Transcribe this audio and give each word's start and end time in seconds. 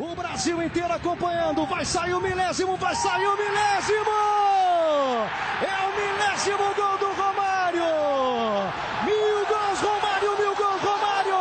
O 0.00 0.14
Brasil 0.14 0.62
inteiro 0.62 0.92
acompanhando. 1.00 1.66
Vai 1.66 1.84
sair 1.84 2.14
o 2.14 2.20
milésimo, 2.20 2.76
vai 2.76 2.94
sair 2.94 3.26
o 3.26 3.36
milésimo! 3.42 4.18
É 5.74 5.76
o 5.88 5.90
milésimo 6.00 6.66
gol 6.78 6.96
do 7.02 7.08
Romário! 7.20 7.90
Mil 9.08 9.38
gols, 9.52 9.80
Romário, 9.88 10.30
mil 10.42 10.54
gols, 10.62 10.82
Romário! 10.88 11.40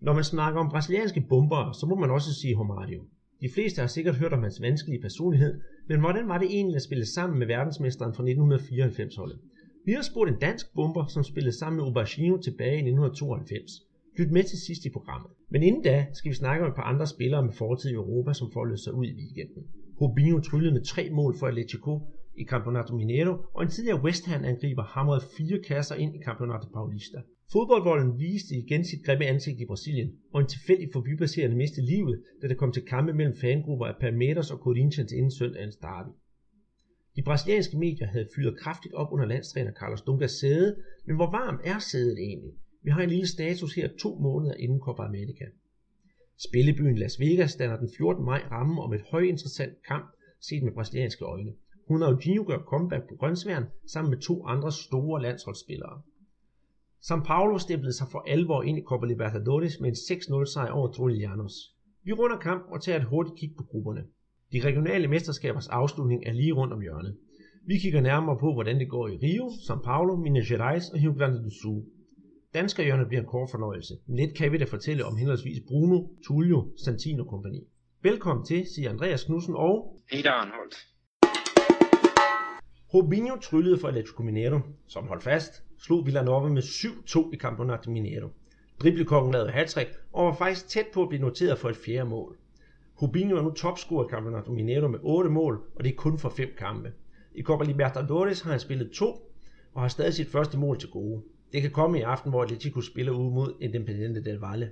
Når 0.00 0.12
man 0.12 0.24
snakker 0.24 0.60
om 0.60 0.68
brasilianske 0.68 1.20
bomber, 1.20 1.72
så 1.72 1.86
må 1.86 1.94
man 1.94 2.10
også 2.10 2.34
sige 2.40 2.58
Romário. 2.60 3.00
De 3.40 3.48
fleste 3.54 3.80
har 3.80 3.88
sikkert 3.88 4.16
hørt 4.16 4.32
om 4.32 4.42
hans 4.42 4.60
vanskelige 4.60 5.02
personlighed, 5.02 5.60
men 5.88 6.00
hvordan 6.00 6.28
var 6.28 6.38
det 6.38 6.48
egentlig 6.50 6.76
at 6.76 6.82
spille 6.82 7.06
sammen 7.06 7.38
med 7.38 7.46
verdensmesteren 7.46 8.14
fra 8.14 8.24
1994-holdet? 8.24 9.38
Vi 9.86 9.92
har 9.92 10.02
spurgt 10.02 10.30
en 10.30 10.38
dansk 10.40 10.66
bomber, 10.74 11.06
som 11.06 11.24
spillede 11.24 11.58
sammen 11.58 11.76
med 11.76 11.84
Aubergino 11.84 12.36
tilbage 12.36 12.76
i 12.76 12.86
1992. 12.90 13.85
Lyt 14.18 14.30
med 14.30 14.44
til 14.44 14.58
sidst 14.58 14.84
i 14.84 14.90
programmet. 14.90 15.30
Men 15.50 15.62
inden 15.62 15.82
da 15.82 16.06
skal 16.12 16.30
vi 16.30 16.34
snakke 16.34 16.64
om 16.64 16.70
et 16.70 16.76
par 16.76 16.88
andre 16.92 17.06
spillere 17.06 17.42
med 17.46 17.52
fortid 17.52 17.90
i 17.90 17.94
Europa, 18.02 18.32
som 18.32 18.52
foldede 18.52 18.82
sig 18.82 18.92
ud 18.94 19.06
i 19.06 19.16
weekenden. 19.20 19.62
Rubinho 20.00 20.40
tryllede 20.40 20.72
med 20.72 20.84
tre 20.84 21.10
mål 21.10 21.32
for 21.38 21.46
Atletico 21.46 21.92
i 22.42 22.44
Campeonato 22.44 22.94
Mineiro, 22.96 23.34
og 23.54 23.62
en 23.62 23.68
tidligere 23.68 24.02
West 24.02 24.26
Ham 24.26 24.44
angriber 24.44 24.82
hamrede 24.82 25.24
fire 25.36 25.58
kasser 25.68 25.94
ind 25.94 26.14
i 26.14 26.24
Campeonato 26.24 26.66
Paulista. 26.74 27.18
Fodboldvolden 27.52 28.18
viste 28.18 28.54
igen 28.54 28.84
sit 28.84 29.04
grimme 29.04 29.26
ansigt 29.26 29.60
i 29.60 29.66
Brasilien, 29.66 30.10
og 30.32 30.40
en 30.40 30.46
tilfældig 30.46 30.88
forbipasserende 30.92 31.56
mistede 31.56 31.86
livet, 31.86 32.22
da 32.42 32.48
det 32.48 32.56
kom 32.56 32.72
til 32.72 32.82
kampe 32.82 33.12
mellem 33.12 33.36
fangrupper 33.40 33.86
af 33.86 33.96
Palmeiras 34.00 34.50
og 34.50 34.58
Corinthians 34.58 35.12
inden 35.12 35.30
søndagens 35.30 35.76
derby. 35.76 36.12
De 37.16 37.22
brasilianske 37.22 37.78
medier 37.78 38.06
havde 38.06 38.28
fyret 38.36 38.58
kraftigt 38.58 38.94
op 38.94 39.12
under 39.12 39.26
landstræner 39.26 39.72
Carlos 39.72 40.02
Dungas 40.02 40.30
sæde, 40.30 40.76
men 41.06 41.16
hvor 41.16 41.30
varmt 41.30 41.60
er 41.64 41.78
sædet 41.78 42.18
egentlig? 42.18 42.52
Vi 42.86 42.90
har 42.90 43.02
en 43.02 43.08
lille 43.08 43.28
status 43.28 43.74
her 43.74 43.88
to 44.02 44.18
måneder 44.18 44.54
inden 44.54 44.80
Copa 44.80 45.02
America. 45.02 45.44
Spillebyen 46.46 46.98
Las 46.98 47.20
Vegas 47.20 47.56
danner 47.56 47.76
den 47.76 47.90
14. 47.98 48.24
maj 48.24 48.42
rammen 48.50 48.78
om 48.78 48.92
et 48.92 49.00
højinteressant 49.12 49.74
kamp 49.88 50.08
set 50.40 50.62
med 50.62 50.72
brasilianske 50.72 51.24
øjne. 51.24 51.52
Ronaldinho 51.90 52.44
gør 52.44 52.58
comeback 52.58 53.08
på 53.08 53.14
grønsværen 53.16 53.64
sammen 53.92 54.10
med 54.10 54.18
to 54.18 54.46
andre 54.46 54.72
store 54.72 55.22
landsholdsspillere. 55.22 56.02
São 57.08 57.24
Paulo 57.24 57.58
stemplede 57.58 57.96
sig 57.96 58.06
for 58.12 58.24
alvor 58.26 58.62
ind 58.62 58.78
i 58.78 58.82
Copa 58.82 59.06
Libertadores 59.06 59.80
med 59.80 59.88
en 59.88 59.94
6-0 59.94 60.52
sejr 60.52 60.70
over 60.70 60.88
Trullianos. 60.92 61.54
Vi 62.04 62.12
runder 62.12 62.38
kamp 62.38 62.62
og 62.72 62.82
tager 62.82 62.98
et 62.98 63.04
hurtigt 63.04 63.38
kig 63.38 63.50
på 63.58 63.62
grupperne. 63.62 64.04
De 64.52 64.60
regionale 64.60 65.08
mesterskabers 65.08 65.68
afslutning 65.68 66.26
er 66.26 66.32
lige 66.32 66.52
rundt 66.52 66.72
om 66.72 66.80
hjørnet. 66.80 67.16
Vi 67.66 67.78
kigger 67.78 68.00
nærmere 68.00 68.38
på, 68.40 68.52
hvordan 68.52 68.80
det 68.80 68.88
går 68.88 69.08
i 69.08 69.16
Rio, 69.16 69.46
São 69.48 69.82
Paulo, 69.82 70.16
Minas 70.16 70.48
Gerais 70.48 70.90
og 70.90 70.98
Rio 71.00 71.12
Grande 71.12 71.44
do 71.44 71.50
Sul. 71.50 71.82
Danskerhjørnet 72.56 73.08
bliver 73.08 73.20
en 73.20 73.28
kort 73.28 73.50
fornøjelse, 73.50 73.94
lidt 74.06 74.34
kan 74.34 74.52
vi 74.52 74.58
da 74.58 74.64
fortælle 74.64 75.04
om 75.04 75.16
henholdsvis 75.16 75.62
Bruno, 75.68 76.02
Tullio, 76.26 76.72
Santino 76.84 77.22
og 77.22 77.28
kompagni. 77.28 77.60
Velkommen 78.02 78.46
til, 78.46 78.66
siger 78.74 78.90
Andreas 78.90 79.24
Knudsen 79.24 79.54
og 79.56 80.00
Peter 80.10 80.30
Arnholdt. 80.30 80.76
Robinho 82.94 83.36
tryllede 83.36 83.78
for 83.78 83.88
Atletico 83.88 84.22
Mineiro, 84.22 84.60
som 84.88 85.06
holdt 85.06 85.22
fast, 85.22 85.62
slog 85.78 86.06
Villanova 86.06 86.48
med 86.48 86.62
7-2 86.62 87.32
i 87.32 87.36
Campeonato 87.36 87.90
Mineiro. 87.90 88.28
Driblekongen 88.82 89.32
lavede 89.32 89.50
hattrick 89.50 89.90
og 90.12 90.26
var 90.26 90.34
faktisk 90.34 90.68
tæt 90.68 90.86
på 90.94 91.02
at 91.02 91.08
blive 91.08 91.22
noteret 91.22 91.58
for 91.58 91.68
et 91.68 91.76
fjerde 91.76 92.08
mål. 92.08 92.36
Rubinho 93.02 93.36
er 93.36 93.42
nu 93.42 93.50
topscorer 93.50 94.06
i 94.06 94.10
Campeonato 94.10 94.52
Mineiro 94.52 94.88
med 94.88 94.98
8 95.02 95.30
mål, 95.30 95.60
og 95.74 95.84
det 95.84 95.90
er 95.92 95.96
kun 95.96 96.18
for 96.18 96.28
5 96.28 96.48
kampe. 96.58 96.92
I 97.34 97.42
Copa 97.42 97.64
Libertadores 97.64 98.40
har 98.40 98.50
han 98.50 98.60
spillet 98.60 98.90
2 98.90 99.32
og 99.74 99.80
har 99.80 99.88
stadig 99.88 100.14
sit 100.14 100.28
første 100.28 100.58
mål 100.58 100.78
til 100.78 100.88
gode. 100.88 101.22
Det 101.56 101.62
kan 101.62 101.70
komme 101.70 101.98
i 101.98 102.02
aften, 102.02 102.30
hvor 102.30 102.42
Atletico 102.42 102.80
spiller 102.80 103.12
ude 103.12 103.30
mod 103.30 103.54
Independiente 103.60 104.24
del 104.24 104.38
Valle. 104.38 104.70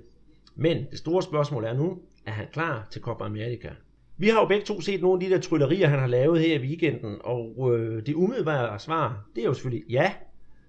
Men 0.55 0.85
det 0.91 0.97
store 0.97 1.23
spørgsmål 1.23 1.63
er 1.63 1.73
nu, 1.73 2.01
er 2.25 2.31
han 2.31 2.47
klar 2.53 2.87
til 2.91 3.01
Copa 3.01 3.23
America? 3.23 3.69
Vi 4.17 4.29
har 4.29 4.39
jo 4.39 4.45
begge 4.47 4.65
to 4.65 4.81
set 4.81 5.01
nogle 5.01 5.23
af 5.23 5.29
de 5.29 5.35
der 5.35 5.41
tryllerier, 5.41 5.87
han 5.87 5.99
har 5.99 6.07
lavet 6.07 6.41
her 6.41 6.59
i 6.59 6.61
weekenden, 6.61 7.17
og 7.23 7.71
øh, 7.73 8.05
det 8.05 8.13
umiddelbare 8.13 8.79
svar, 8.79 9.25
det 9.35 9.41
er 9.41 9.45
jo 9.45 9.53
selvfølgelig 9.53 9.89
ja. 9.89 10.13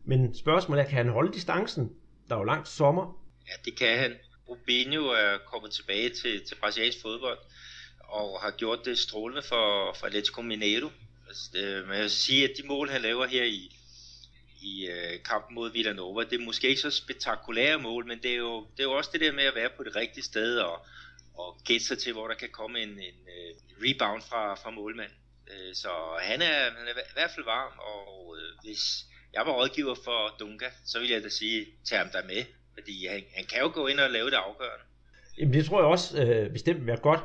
Men 0.05 0.35
spørgsmålet 0.35 0.83
er, 0.83 0.89
kan 0.89 0.97
han 0.97 1.09
holde 1.09 1.33
distancen? 1.33 1.93
Der 2.29 2.35
er 2.35 2.39
jo 2.39 2.45
langt 2.45 2.69
sommer. 2.69 3.19
Ja, 3.49 3.71
det 3.71 3.79
kan 3.79 3.99
han. 3.99 4.13
Rubinho 4.49 5.03
er 5.03 5.39
kommet 5.53 5.71
tilbage 5.71 6.09
til, 6.09 6.45
til 6.49 6.55
brasiliansk 6.61 7.03
fodbold, 7.03 7.39
og 8.01 8.41
har 8.41 8.51
gjort 8.51 8.79
det 8.85 8.99
strålende 8.99 9.43
for, 9.43 9.97
for 9.99 10.07
Atletico 10.07 10.43
Mineiro. 10.43 10.89
Altså, 11.29 11.51
det, 11.53 11.89
man 11.89 11.97
kan 12.01 12.09
sige, 12.09 12.45
at 12.45 12.51
de 12.63 12.67
mål, 12.67 12.89
han 12.89 13.01
laver 13.01 13.27
her 13.27 13.45
i, 13.45 13.76
i 14.61 14.87
øh, 14.87 15.23
kampen 15.23 15.55
mod 15.55 15.73
Villanova. 15.73 16.25
Det 16.25 16.41
er 16.41 16.45
måske 16.45 16.69
ikke 16.69 16.81
så 16.81 16.91
spektakulære 16.91 17.79
mål, 17.79 18.07
men 18.07 18.19
det 18.23 18.31
er, 18.31 18.37
jo, 18.37 18.67
det 18.77 18.81
er 18.81 18.85
jo 18.85 18.93
også 18.93 19.11
det 19.13 19.21
der 19.21 19.33
med 19.33 19.45
at 19.45 19.55
være 19.55 19.71
på 19.77 19.85
det 19.85 19.97
rigtige 19.97 20.25
sted 20.25 20.59
og, 20.59 20.87
og 21.35 21.57
gætte 21.65 21.87
sig 21.87 21.99
til, 21.99 22.13
hvor 22.13 22.29
der 22.29 22.35
kan 22.35 22.49
komme 22.53 22.81
en, 22.81 22.89
en 22.89 23.19
øh, 23.37 23.55
rebound 23.83 24.23
fra, 24.23 24.55
fra 24.55 24.71
målmanden. 24.71 25.17
Øh, 25.51 25.75
så 25.75 25.89
han 26.21 26.43
er, 26.43 26.59
han 26.79 26.87
er 26.89 26.91
i 26.91 27.15
hvert 27.15 27.31
fald 27.35 27.45
varm, 27.45 27.73
og 27.79 28.37
øh, 28.39 28.65
hvis 28.65 29.05
jeg 29.33 29.43
var 29.47 29.53
rådgiver 29.53 29.95
for 30.05 30.37
Dunga, 30.41 30.71
så 30.85 30.99
ville 30.99 31.15
jeg 31.15 31.23
da 31.23 31.29
sige, 31.29 31.67
tag 31.89 31.99
ham 31.99 32.09
der 32.13 32.23
med, 32.27 32.45
fordi 32.75 33.07
han, 33.07 33.23
han 33.37 33.45
kan 33.45 33.61
jo 33.61 33.71
gå 33.75 33.87
ind 33.87 34.01
og 34.01 34.11
lave 34.11 34.31
det 34.31 34.37
afgørende. 34.37 34.85
Jamen 35.39 35.55
det 35.55 35.67
tror 35.67 35.79
jeg 35.79 35.87
også 35.87 36.23
øh, 36.23 36.53
bestemt 36.53 36.79
vil 36.79 36.87
være 36.87 36.97
godt. 36.97 37.21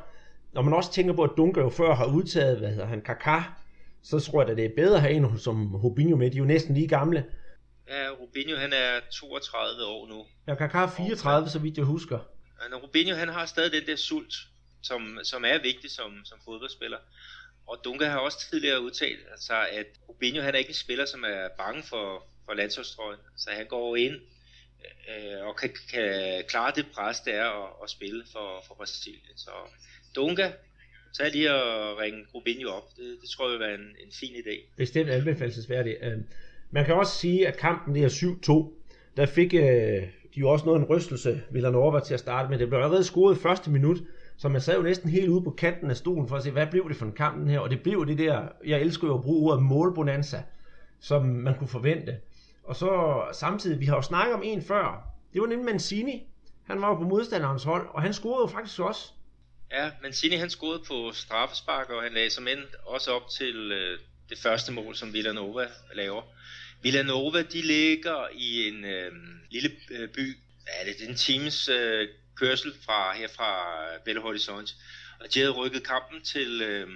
Når 0.54 0.62
man 0.62 0.74
også 0.74 0.92
tænker 0.92 1.14
på, 1.14 1.24
at 1.24 1.32
Dunga 1.38 1.62
jo 1.62 1.70
før 1.70 1.96
har 1.96 2.06
udtaget, 2.06 2.60
hvad 2.60 2.70
hedder 2.70 2.86
han, 2.86 3.04
Kaká, 3.10 3.42
så 4.04 4.20
tror 4.20 4.42
jeg 4.42 4.52
at 4.52 4.58
det 4.58 4.66
er 4.66 4.76
bedre 4.76 4.96
at 4.96 5.02
have 5.02 5.14
en 5.14 5.40
som 5.40 5.76
Rubinho 5.76 6.18
med. 6.18 6.32
De 6.32 6.38
er 6.38 6.40
jo 6.40 6.46
næsten 6.46 6.76
lige 6.76 6.88
gamle. 6.88 7.26
Ja, 7.88 8.10
Rubinho 8.10 8.56
han 8.56 8.74
er 8.74 9.00
32 9.12 9.86
år 9.86 10.08
nu. 10.08 10.26
Ja, 10.48 10.56
Kaká 10.56 10.78
er 10.78 10.92
34, 10.98 11.50
så 11.50 11.60
vidt 11.60 11.78
jeg 11.78 11.86
husker. 11.86 12.20
Men 12.70 12.80
Rubinho 12.80 13.16
han 13.16 13.30
har 13.30 13.46
stadig 13.46 13.72
den 13.72 13.88
der 13.88 13.96
sult, 13.96 14.34
som, 14.82 15.20
som 15.24 15.46
er 15.46 15.62
vigtig 15.62 15.92
som, 15.92 16.26
som 16.26 16.40
fodboldspiller. 16.46 16.98
Og 17.68 17.78
Dunga 17.84 18.06
har 18.06 18.20
også 18.20 18.50
tidligere 18.50 18.82
udtalt 18.82 19.20
sig, 19.40 19.70
at 19.70 19.86
Rubinho 20.10 20.42
han 20.42 20.54
er 20.54 20.60
ikke 20.60 20.70
en 20.70 20.74
spiller, 20.76 21.06
som 21.06 21.24
er 21.24 21.48
bange 21.58 21.84
for, 21.84 22.26
for 22.46 22.54
landsholdstrøjen. 22.54 23.20
Så 23.38 23.50
han 23.50 23.66
går 23.66 23.96
ind 23.96 24.16
øh, 25.10 25.48
og 25.48 25.56
kan, 25.56 25.70
kan 25.92 26.44
klare 26.48 26.72
det 26.76 26.86
pres, 26.94 27.20
det 27.20 27.36
er 27.36 27.50
at, 27.64 27.70
at 27.84 27.90
spille 27.90 28.24
for, 28.32 28.64
for 28.68 28.76
Brasilien. 28.76 29.38
Så 29.38 29.52
Dunga, 30.16 30.52
tag 31.18 31.32
lige 31.32 31.54
og 31.54 32.00
ringe 32.00 32.20
Rubinho 32.36 32.70
op. 32.70 32.84
Det, 32.98 33.18
det 33.22 33.30
tror 33.30 33.46
jeg 33.46 33.52
vil 33.52 33.68
være 33.68 33.76
en, 33.76 33.88
en 34.06 34.12
fin 34.20 34.30
idé. 34.30 34.76
Bestemt 34.78 35.10
anbefalesværdigt. 35.10 35.98
Øh, 36.02 36.18
man 36.72 36.86
kan 36.86 36.96
også 36.96 37.18
sige, 37.18 37.48
at 37.48 37.58
kampen 37.58 37.96
der 37.96 38.10
7-2, 38.10 39.18
der 39.18 39.26
fik 39.26 39.54
øh, 39.54 39.62
de 40.36 40.40
jo 40.40 40.50
også 40.50 40.66
noget 40.66 40.80
en 40.80 40.86
rystelse, 40.86 41.42
Villanova 41.52 42.00
til 42.00 42.14
at 42.14 42.20
starte 42.20 42.50
med. 42.50 42.60
Det 42.60 42.68
blev 42.68 42.80
allerede 42.80 43.04
scoret 43.04 43.38
første 43.38 43.72
minut, 43.72 43.98
så 44.38 44.50
man 44.50 44.62
sad 44.62 44.76
jo 44.76 44.84
næsten 44.84 45.10
helt 45.10 45.30
ude 45.30 45.42
på 45.42 45.52
kanten 45.52 45.90
af 45.90 45.98
stolen 45.98 46.28
for 46.28 46.36
at 46.36 46.44
se, 46.44 46.52
hvad 46.52 46.68
blev 46.68 46.90
det 46.90 46.98
for 46.98 47.06
en 47.06 47.12
kamp 47.12 47.38
den 47.38 47.48
her? 47.48 47.60
Og 47.60 47.70
det 47.70 47.84
blev 47.84 48.08
det 48.08 48.18
der, 48.18 48.48
jeg 48.66 48.82
elsker 48.82 49.08
jo 49.08 49.14
at 49.14 49.22
bruge 49.22 49.52
ordet 49.52 49.64
målbonanza, 49.64 50.44
som 51.00 51.26
man 51.26 51.58
kunne 51.58 51.68
forvente. 51.68 52.18
Og 52.64 52.76
så 52.76 53.22
samtidig, 53.34 53.80
vi 53.80 53.86
har 53.86 53.96
jo 53.96 54.02
snakket 54.02 54.36
om 54.36 54.42
en 54.44 54.62
før, 54.62 55.12
det 55.34 55.42
var 55.42 55.48
nemlig 55.48 55.66
Mancini. 55.66 56.28
Han 56.64 56.82
var 56.82 56.88
jo 56.88 56.96
på 56.96 57.04
modstanderens 57.04 57.64
hold, 57.64 57.88
og 57.90 58.02
han 58.02 58.14
scorede 58.14 58.42
jo 58.42 58.48
faktisk 58.48 58.80
også. 58.80 59.14
Ja, 59.72 59.92
Mancini 60.02 60.36
han 60.36 60.50
scorede 60.50 60.84
på 60.88 61.12
straffespark, 61.14 61.90
og 61.90 62.04
han 62.04 62.14
lagde 62.14 62.30
som 62.30 62.48
end 62.48 62.60
også 62.86 63.12
op 63.12 63.30
til 63.30 63.72
øh, 63.72 64.00
det 64.30 64.38
første 64.38 64.72
mål, 64.72 64.96
som 64.96 65.14
Villanova 65.14 65.68
laver. 65.94 66.24
Villanova, 66.82 67.42
de 67.42 67.62
ligger 67.62 68.28
i 68.34 68.68
en 68.68 68.86
øh, 68.86 69.12
lille 69.52 69.72
øh, 69.92 70.10
by, 70.10 70.38
ja, 70.68 70.92
det 70.92 71.02
er 71.02 71.10
en 71.10 71.16
times 71.16 71.70
øh, 71.70 72.10
kørsel 72.36 72.74
fra 72.86 73.18
her 73.18 73.28
fra 73.28 73.84
øh, 73.84 74.00
Belo 74.06 74.22
Horizonte, 74.22 74.74
og 75.20 75.34
de 75.34 75.40
havde 75.40 75.52
rykket 75.52 75.84
kampen 75.84 76.22
til, 76.24 76.62
øh, 76.62 76.88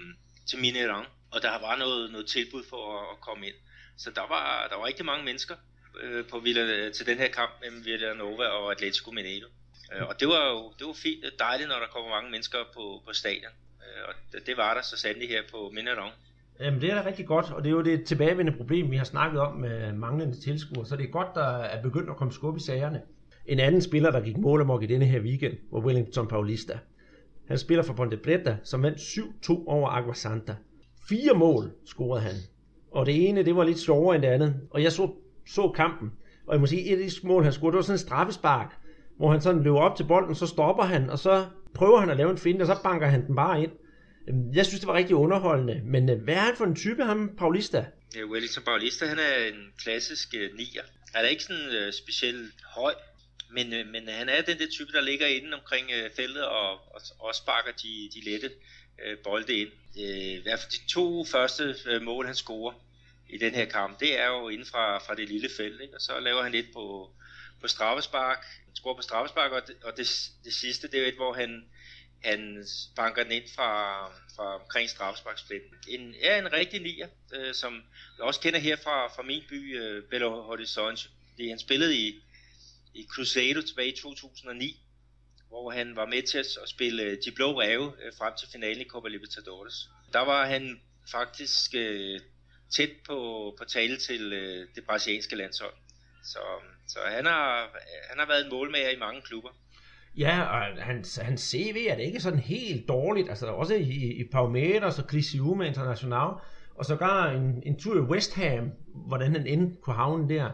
til 0.49 0.57
Mineirão, 0.57 1.05
og 1.31 1.41
der 1.41 1.59
var 1.59 1.75
noget, 1.75 2.11
noget 2.11 2.27
tilbud 2.27 2.63
for 2.69 2.99
at, 2.99 3.07
at 3.11 3.21
komme 3.21 3.47
ind. 3.47 3.55
Så 3.97 4.11
der 4.11 4.27
var, 4.27 4.67
der 4.67 4.75
var 4.75 4.85
rigtig 4.85 5.05
mange 5.05 5.25
mennesker 5.25 5.55
øh, 6.01 6.25
på 6.25 6.39
Villa, 6.39 6.89
til 6.89 7.05
den 7.05 7.17
her 7.17 7.27
kamp 7.27 7.51
mellem 7.61 7.85
Villanova 7.85 8.45
og 8.45 8.71
Atletico 8.71 9.11
Mineiro. 9.11 9.49
Øh, 9.93 10.07
og 10.09 10.19
det 10.19 10.27
var 10.27 10.43
jo 10.51 10.73
det 10.79 10.87
var 10.87 10.93
fint, 10.93 11.25
dejligt, 11.39 11.69
når 11.69 11.79
der 11.79 11.87
kommer 11.93 12.09
mange 12.09 12.31
mennesker 12.31 12.57
på, 12.73 13.01
på 13.05 13.13
stadion. 13.13 13.53
Øh, 13.81 14.01
og 14.07 14.13
det, 14.45 14.57
var 14.57 14.73
der 14.73 14.81
så 14.81 14.97
sandelig 14.97 15.29
her 15.29 15.41
på 15.51 15.57
Mineirão. 15.75 16.11
Jamen 16.59 16.81
det 16.81 16.91
er 16.91 16.95
da 16.95 17.05
rigtig 17.05 17.27
godt, 17.27 17.51
og 17.51 17.63
det 17.63 17.69
er 17.69 17.73
jo 17.73 17.81
det 17.81 18.05
tilbagevendende 18.05 18.57
problem, 18.57 18.91
vi 18.91 18.97
har 18.97 19.03
snakket 19.03 19.41
om 19.41 19.57
med 19.57 19.93
manglende 19.93 20.41
tilskuere, 20.41 20.85
så 20.85 20.95
det 20.95 21.03
er 21.03 21.11
godt, 21.11 21.27
der 21.35 21.57
er 21.57 21.81
begyndt 21.81 22.09
at 22.09 22.15
komme 22.15 22.33
skub 22.33 22.57
i 22.57 22.59
sagerne. 22.59 23.01
En 23.45 23.59
anden 23.59 23.81
spiller, 23.81 24.11
der 24.11 24.21
gik 24.21 24.37
mål 24.37 24.83
i 24.83 24.85
denne 24.85 25.05
her 25.05 25.19
weekend, 25.19 25.57
var 25.71 25.79
Wellington 25.79 26.27
Paulista. 26.27 26.79
Han 27.47 27.57
spiller 27.57 27.83
for 27.83 27.93
Ponte 27.93 28.17
Preta, 28.17 28.57
som 28.63 28.83
vandt 28.83 28.97
7-2 28.97 29.51
over 29.67 29.89
Agua 29.89 30.13
Santa. 30.13 30.55
Fire 31.09 31.33
mål 31.33 31.71
scorede 31.85 32.21
han, 32.21 32.35
og 32.91 33.05
det 33.05 33.29
ene, 33.29 33.45
det 33.45 33.55
var 33.55 33.63
lidt 33.63 33.79
sjovere 33.79 34.15
end 34.15 34.23
det 34.23 34.29
andet, 34.29 34.55
og 34.69 34.83
jeg 34.83 34.91
så, 34.91 35.11
så 35.47 35.69
kampen, 35.69 36.11
og 36.47 36.53
jeg 36.53 36.59
må 36.59 36.67
sige, 36.67 36.81
et 36.81 37.03
af 37.03 37.09
de 37.09 37.27
mål, 37.27 37.43
han 37.43 37.53
scorede, 37.53 37.71
det 37.71 37.75
var 37.75 37.81
sådan 37.81 37.95
en 37.95 37.99
straffespark, 37.99 38.75
hvor 39.17 39.31
han 39.31 39.41
sådan 39.41 39.63
løber 39.63 39.79
op 39.79 39.97
til 39.97 40.03
bolden, 40.03 40.35
så 40.35 40.47
stopper 40.47 40.83
han, 40.83 41.09
og 41.09 41.19
så 41.19 41.45
prøver 41.73 41.99
han 41.99 42.09
at 42.09 42.17
lave 42.17 42.31
en 42.31 42.37
finte, 42.37 42.63
og 42.63 42.67
så 42.67 42.77
banker 42.83 43.07
han 43.07 43.27
den 43.27 43.35
bare 43.35 43.63
ind. 43.63 43.71
Øhm, 44.27 44.53
jeg 44.53 44.65
synes, 44.65 44.79
det 44.79 44.87
var 44.87 44.93
rigtig 44.93 45.15
underholdende, 45.15 45.81
men 45.83 46.09
øh, 46.09 46.23
hvad 46.23 46.33
er 46.33 46.39
han 46.39 46.55
for 46.57 46.65
en 46.65 46.75
type, 46.75 47.03
ham 47.03 47.35
Paulista? 47.37 47.85
Ja, 48.15 48.23
Wellington 48.25 48.63
Paulista, 48.63 49.05
han 49.05 49.19
er 49.19 49.47
en 49.53 49.73
klassisk 49.83 50.33
øh, 50.37 50.55
nier. 50.55 50.83
Han 51.13 51.25
er 51.25 51.29
ikke 51.29 51.43
sådan 51.43 51.69
øh, 51.71 51.93
specielt 51.93 52.53
høj, 52.75 52.93
Men, 53.51 53.73
øh, 53.73 53.87
men 53.87 54.07
han 54.07 54.29
er 54.29 54.41
den 54.41 54.57
der 54.59 54.67
type, 54.71 54.91
der 54.91 55.01
ligger 55.01 55.27
inde 55.27 55.53
omkring 55.53 55.85
øh, 55.97 56.09
feltet 56.15 56.45
og, 56.45 56.71
og, 56.71 57.01
og 57.19 57.35
sparker 57.35 57.71
de, 57.71 58.09
de 58.15 58.29
lette 58.31 58.49
øh, 59.05 59.17
bolde 59.23 59.53
ind. 59.53 59.69
Øh, 59.99 60.39
I 60.39 60.41
hvert 60.43 60.59
fald 60.59 60.71
de 60.71 60.87
to 60.87 61.25
første 61.25 61.75
øh, 61.87 62.01
mål, 62.01 62.25
han 62.25 62.35
scorer 62.35 62.73
i 63.29 63.37
den 63.37 63.53
her 63.53 63.65
kamp, 63.65 63.99
det 63.99 64.19
er 64.19 64.27
jo 64.27 64.49
inden 64.49 64.65
fra, 64.65 64.97
fra 64.97 65.15
det 65.15 65.29
lille 65.29 65.49
felt, 65.57 65.81
ikke? 65.81 65.95
og 65.95 66.01
så 66.01 66.19
laver 66.19 66.43
han 66.43 66.51
lidt 66.51 66.73
på, 66.73 67.09
på 67.61 67.67
straffespark, 67.67 68.45
scorer 68.75 68.95
på 68.95 69.01
straffespark, 69.01 69.51
og, 69.51 69.61
det, 69.67 69.75
og 69.83 69.97
det, 69.97 70.31
det 70.43 70.53
sidste, 70.53 70.87
det 70.87 70.97
er 70.97 71.01
jo 71.01 71.07
et, 71.07 71.15
hvor 71.15 71.33
han, 71.33 71.65
han 72.23 72.65
banker 72.95 73.23
den 73.23 73.31
ind 73.31 73.43
fra, 73.55 74.05
fra 74.35 74.61
omkring 74.61 74.89
straffesparksplætten. 74.89 75.69
En, 75.87 76.15
ja, 76.21 76.39
en 76.39 76.53
rigtig 76.53 76.81
nier, 76.81 77.07
øh, 77.35 77.53
som 77.53 77.83
jeg 78.17 78.25
også 78.25 78.39
kender 78.39 78.59
her 78.59 78.75
fra, 78.75 79.07
fra 79.07 79.23
min 79.23 79.43
by, 79.49 79.79
øh, 79.79 80.03
Belo 80.03 80.41
Horizonte. 80.41 81.09
Det, 81.37 81.49
han 81.49 81.59
spillede 81.59 81.97
i, 81.97 82.21
i 82.93 83.07
Cruzeiro 83.15 83.61
tilbage 83.61 83.89
i 83.89 83.95
2009, 83.95 84.79
hvor 85.47 85.71
han 85.71 85.95
var 85.95 86.05
med 86.05 86.23
til 86.23 86.37
at 86.37 86.69
spille 86.69 87.15
De 87.15 87.31
Blå 87.31 87.59
Ræve 87.59 87.93
øh, 88.03 88.13
frem 88.17 88.33
til 88.39 88.47
finalen 88.51 88.81
i 88.81 88.89
Copa 88.89 89.07
Libertadores. 89.07 89.89
Der 90.13 90.19
var 90.19 90.45
han 90.45 90.81
faktisk 91.11 91.75
øh, 91.75 92.19
tæt 92.75 92.89
på, 93.05 93.17
på 93.57 93.65
tale 93.65 93.97
til 93.97 94.33
øh, 94.33 94.67
det 94.75 94.85
brasilianske 94.85 95.35
landshold. 95.35 95.73
Så, 96.23 96.39
så 96.87 96.99
han, 97.07 97.25
har, 97.25 97.69
han 98.09 98.19
har 98.19 98.27
været 98.27 98.45
en 98.45 98.51
målmager 98.51 98.89
i 98.89 98.99
mange 98.99 99.21
klubber. 99.21 99.49
Ja, 100.17 100.41
og 100.41 100.83
hans, 100.83 101.15
hans 101.15 101.41
CV 101.41 101.87
er 101.89 101.95
det 101.95 102.03
ikke 102.03 102.19
sådan 102.19 102.39
helt 102.39 102.87
dårligt. 102.87 103.29
Altså 103.29 103.47
også 103.47 103.73
i, 103.73 104.21
i 104.21 104.23
Palmeiras 104.31 104.99
og 104.99 105.05
Criciúma 105.13 105.63
International, 105.63 106.29
og 106.75 106.85
sågar 106.85 107.29
en, 107.29 107.63
en 107.65 107.79
tur 107.79 107.95
i 107.95 107.99
West 107.99 108.35
Ham, 108.35 108.71
hvordan 109.07 109.31
han 109.31 109.47
endte 109.47 109.81
kunne 109.81 109.95
havne 109.95 110.29
der. 110.35 110.51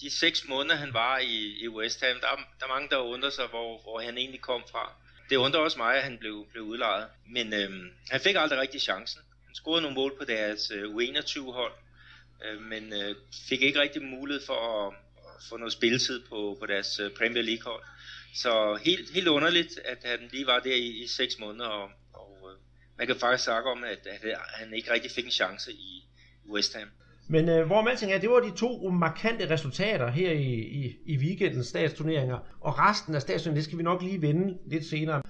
De 0.00 0.10
seks 0.10 0.48
måneder, 0.48 0.76
han 0.76 0.94
var 0.94 1.18
i, 1.18 1.64
i 1.64 1.68
West 1.68 2.04
Ham, 2.04 2.16
der, 2.20 2.26
der 2.60 2.66
er 2.66 2.74
mange, 2.74 2.88
der 2.90 2.98
undrer 2.98 3.30
sig, 3.30 3.44
hvor, 3.50 3.82
hvor 3.82 4.00
han 4.00 4.18
egentlig 4.18 4.40
kom 4.40 4.62
fra. 4.70 4.92
Det 5.30 5.36
undrer 5.36 5.60
også 5.60 5.78
mig, 5.78 5.96
at 5.96 6.02
han 6.02 6.18
blev, 6.18 6.46
blev 6.52 6.62
udlejet. 6.62 7.06
Men 7.26 7.52
øhm, 7.52 7.88
han 8.10 8.20
fik 8.20 8.36
aldrig 8.38 8.60
rigtig 8.60 8.80
chancen. 8.80 9.20
Han 9.46 9.54
scorede 9.54 9.82
nogle 9.82 9.94
mål 9.94 10.18
på 10.18 10.24
deres 10.24 10.70
øh, 10.70 10.84
U21-hold, 10.84 11.72
øh, 12.44 12.62
men 12.62 12.92
øh, 12.92 13.14
fik 13.48 13.62
ikke 13.62 13.80
rigtig 13.80 14.02
mulighed 14.02 14.46
for 14.46 14.86
at 14.86 14.94
få 15.48 15.56
noget 15.56 15.72
spilletid 15.72 16.20
på, 16.28 16.56
på 16.60 16.66
deres 16.66 17.00
øh, 17.00 17.10
Premier 17.18 17.42
League-hold. 17.42 17.82
Så 18.34 18.78
helt, 18.84 19.10
helt 19.14 19.28
underligt, 19.28 19.78
at 19.84 19.98
han 20.04 20.18
lige 20.32 20.46
var 20.46 20.58
der 20.58 20.74
i, 20.74 20.88
i 21.04 21.06
seks 21.06 21.38
måneder, 21.38 21.66
og, 21.66 21.88
og 22.12 22.38
øh, 22.50 22.56
man 22.98 23.06
kan 23.06 23.16
faktisk 23.16 23.44
sige 23.44 23.54
om, 23.54 23.84
at, 23.84 24.06
at 24.06 24.38
han 24.54 24.74
ikke 24.74 24.92
rigtig 24.92 25.10
fik 25.10 25.24
en 25.24 25.30
chance 25.30 25.72
i 25.72 26.08
West 26.52 26.76
Ham. 26.76 26.88
Men 27.28 27.48
øh, 27.48 27.66
hvor 27.66 27.82
man 27.82 27.96
tænker, 27.96 28.18
det 28.18 28.30
var 28.30 28.40
de 28.40 28.56
to 28.56 28.88
markante 28.90 29.50
resultater 29.50 30.10
her 30.10 30.32
i, 30.32 30.52
i, 30.52 30.96
i 31.06 31.16
weekendens 31.16 31.66
statsturneringer, 31.66 32.38
og 32.60 32.78
resten 32.78 33.14
af 33.14 33.22
statsturneringen, 33.22 33.56
det 33.56 33.64
skal 33.64 33.78
vi 33.78 33.82
nok 33.82 34.02
lige 34.02 34.22
vende 34.22 34.58
lidt 34.66 34.86
senere. 34.86 35.22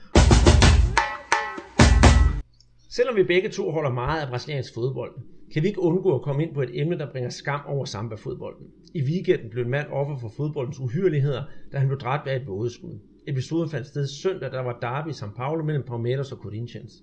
Selvom 2.91 3.17
vi 3.17 3.23
begge 3.23 3.49
to 3.49 3.71
holder 3.71 3.91
meget 3.91 4.21
af 4.21 4.29
brasiliansk 4.29 4.75
fodbold, 4.75 5.13
kan 5.53 5.63
vi 5.63 5.69
ikke 5.69 5.81
undgå 5.81 6.15
at 6.15 6.23
komme 6.23 6.43
ind 6.43 6.55
på 6.55 6.63
et 6.63 6.81
emne, 6.81 6.99
der 6.99 7.11
bringer 7.11 7.31
skam 7.31 7.61
over 7.67 7.85
samba-fodbolden. 7.85 8.67
I 8.95 9.03
weekenden 9.03 9.51
blev 9.51 9.65
en 9.65 9.71
mand 9.71 9.87
offer 9.91 10.17
for 10.17 10.29
fodboldens 10.29 10.81
uhyreligheder, 10.81 11.43
da 11.73 11.79
han 11.79 11.89
blev 11.89 11.99
dræbt 11.99 12.29
af 12.29 12.37
et 12.37 12.47
vådeskud. 12.47 12.99
Episoden 13.27 13.71
fandt 13.71 13.87
sted 13.87 14.07
søndag, 14.07 14.53
der 14.53 14.61
var 14.61 14.79
derby 14.81 15.09
i 15.09 15.13
São 15.13 15.35
Paulo 15.37 15.65
mellem 15.65 15.83
Palmeiras 15.83 16.33
og 16.33 16.39
Corinthians. 16.39 17.03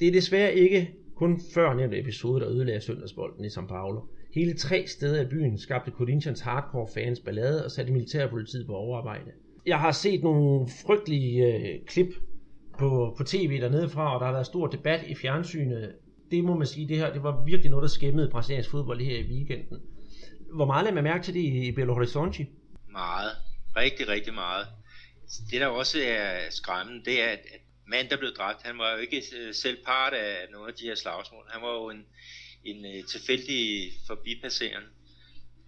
Det 0.00 0.08
er 0.08 0.12
desværre 0.12 0.54
ikke 0.54 0.90
kun 1.14 1.40
før 1.54 1.74
nævnte 1.74 1.98
episode, 1.98 2.40
der 2.40 2.48
ødelagde 2.48 2.80
søndagsbolden 2.80 3.44
i 3.44 3.48
São 3.48 3.66
Paulo. 3.66 4.00
Hele 4.34 4.54
tre 4.54 4.86
steder 4.86 5.22
i 5.22 5.26
byen 5.26 5.58
skabte 5.58 5.90
Corinthians 5.90 6.40
hardcore 6.40 6.88
fans 6.94 7.20
ballade 7.20 7.64
og 7.64 7.70
satte 7.70 7.92
militærpolitiet 7.92 8.66
på 8.66 8.72
overarbejde. 8.72 9.30
Jeg 9.66 9.78
har 9.78 9.92
set 9.92 10.22
nogle 10.22 10.68
frygtelige 10.86 11.46
øh, 11.46 11.84
klip 11.86 12.08
på, 12.78 13.14
på 13.16 13.24
tv 13.24 13.60
dernede 13.60 13.88
fra, 13.88 14.14
og 14.14 14.20
der 14.20 14.26
har 14.26 14.32
været 14.32 14.46
stor 14.46 14.66
debat 14.66 15.00
i 15.08 15.14
fjernsynet. 15.14 15.92
Det 16.30 16.44
må 16.44 16.54
man 16.56 16.66
sige, 16.66 16.88
det 16.88 16.96
her 16.96 17.12
det 17.12 17.22
var 17.22 17.44
virkelig 17.44 17.70
noget, 17.70 17.82
der 17.82 17.88
skæmmede 17.88 18.30
brasiliansk 18.30 18.70
fodbold 18.70 19.00
her 19.00 19.18
i 19.18 19.22
weekenden. 19.22 19.82
Hvor 20.54 20.66
meget 20.66 20.84
lader 20.84 20.94
man 20.94 21.04
mærke 21.04 21.24
til 21.24 21.34
det 21.34 21.40
i 21.40 21.72
Belo 21.72 21.94
Horizonte? 21.94 22.46
Meget. 22.90 23.30
Rigtig, 23.76 24.08
rigtig 24.08 24.34
meget. 24.34 24.66
Det 25.50 25.60
der 25.60 25.66
også 25.66 25.98
er 26.02 26.50
skræmmende, 26.50 27.04
det 27.04 27.22
er, 27.22 27.28
at, 27.28 27.40
mand, 27.52 27.62
manden, 27.86 28.10
der 28.10 28.16
blev 28.16 28.30
dræbt, 28.32 28.62
han 28.62 28.78
var 28.78 28.92
jo 28.92 28.98
ikke 28.98 29.22
øh, 29.36 29.54
selv 29.54 29.84
part 29.84 30.12
af 30.12 30.46
nogle 30.52 30.68
af 30.68 30.74
de 30.74 30.84
her 30.84 30.94
slagsmål. 30.94 31.44
Han 31.50 31.62
var 31.62 31.72
jo 31.72 31.90
en, 31.90 32.06
en 32.64 32.84
øh, 32.84 33.04
tilfældig 33.04 33.92
forbipasserende. 34.06 34.88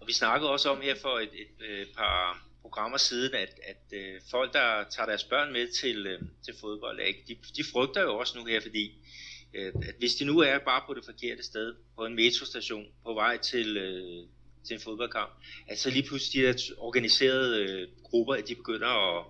Og 0.01 0.07
vi 0.07 0.13
snakkede 0.13 0.51
også 0.51 0.69
om 0.69 0.81
her 0.81 0.95
for 1.01 1.19
et, 1.19 1.29
et, 1.43 1.81
et 1.81 1.87
par 1.97 2.45
programmer 2.61 2.97
siden, 2.97 3.33
at, 3.33 3.59
at 3.67 4.01
folk, 4.31 4.53
der 4.53 4.83
tager 4.89 5.05
deres 5.05 5.23
børn 5.23 5.53
med 5.53 5.67
til, 5.81 6.17
til 6.45 6.53
fodbold, 6.61 6.99
ikke? 6.99 7.23
De, 7.27 7.35
de 7.57 7.63
frygter 7.73 8.01
jo 8.01 8.17
også 8.17 8.37
nu 8.37 8.45
her, 8.45 8.61
fordi 8.61 8.91
uh, 9.53 9.87
at 9.87 9.95
hvis 9.99 10.15
de 10.15 10.25
nu 10.25 10.39
er 10.39 10.59
bare 10.59 10.83
på 10.87 10.93
det 10.93 11.05
forkerte 11.05 11.43
sted, 11.43 11.75
på 11.95 12.05
en 12.05 12.15
metrostation, 12.15 12.85
på 13.03 13.13
vej 13.13 13.37
til, 13.37 13.77
øh, 13.77 14.27
til 14.67 14.73
en 14.73 14.81
fodboldkamp, 14.81 15.31
at 15.67 15.79
så 15.79 15.89
lige 15.89 16.07
pludselig 16.07 16.55
de 16.55 16.75
organiserede 16.77 17.63
øh, 17.63 17.87
grupper, 18.03 18.33
at 18.33 18.47
de 18.47 18.55
begynder 18.55 19.19
at, 19.19 19.25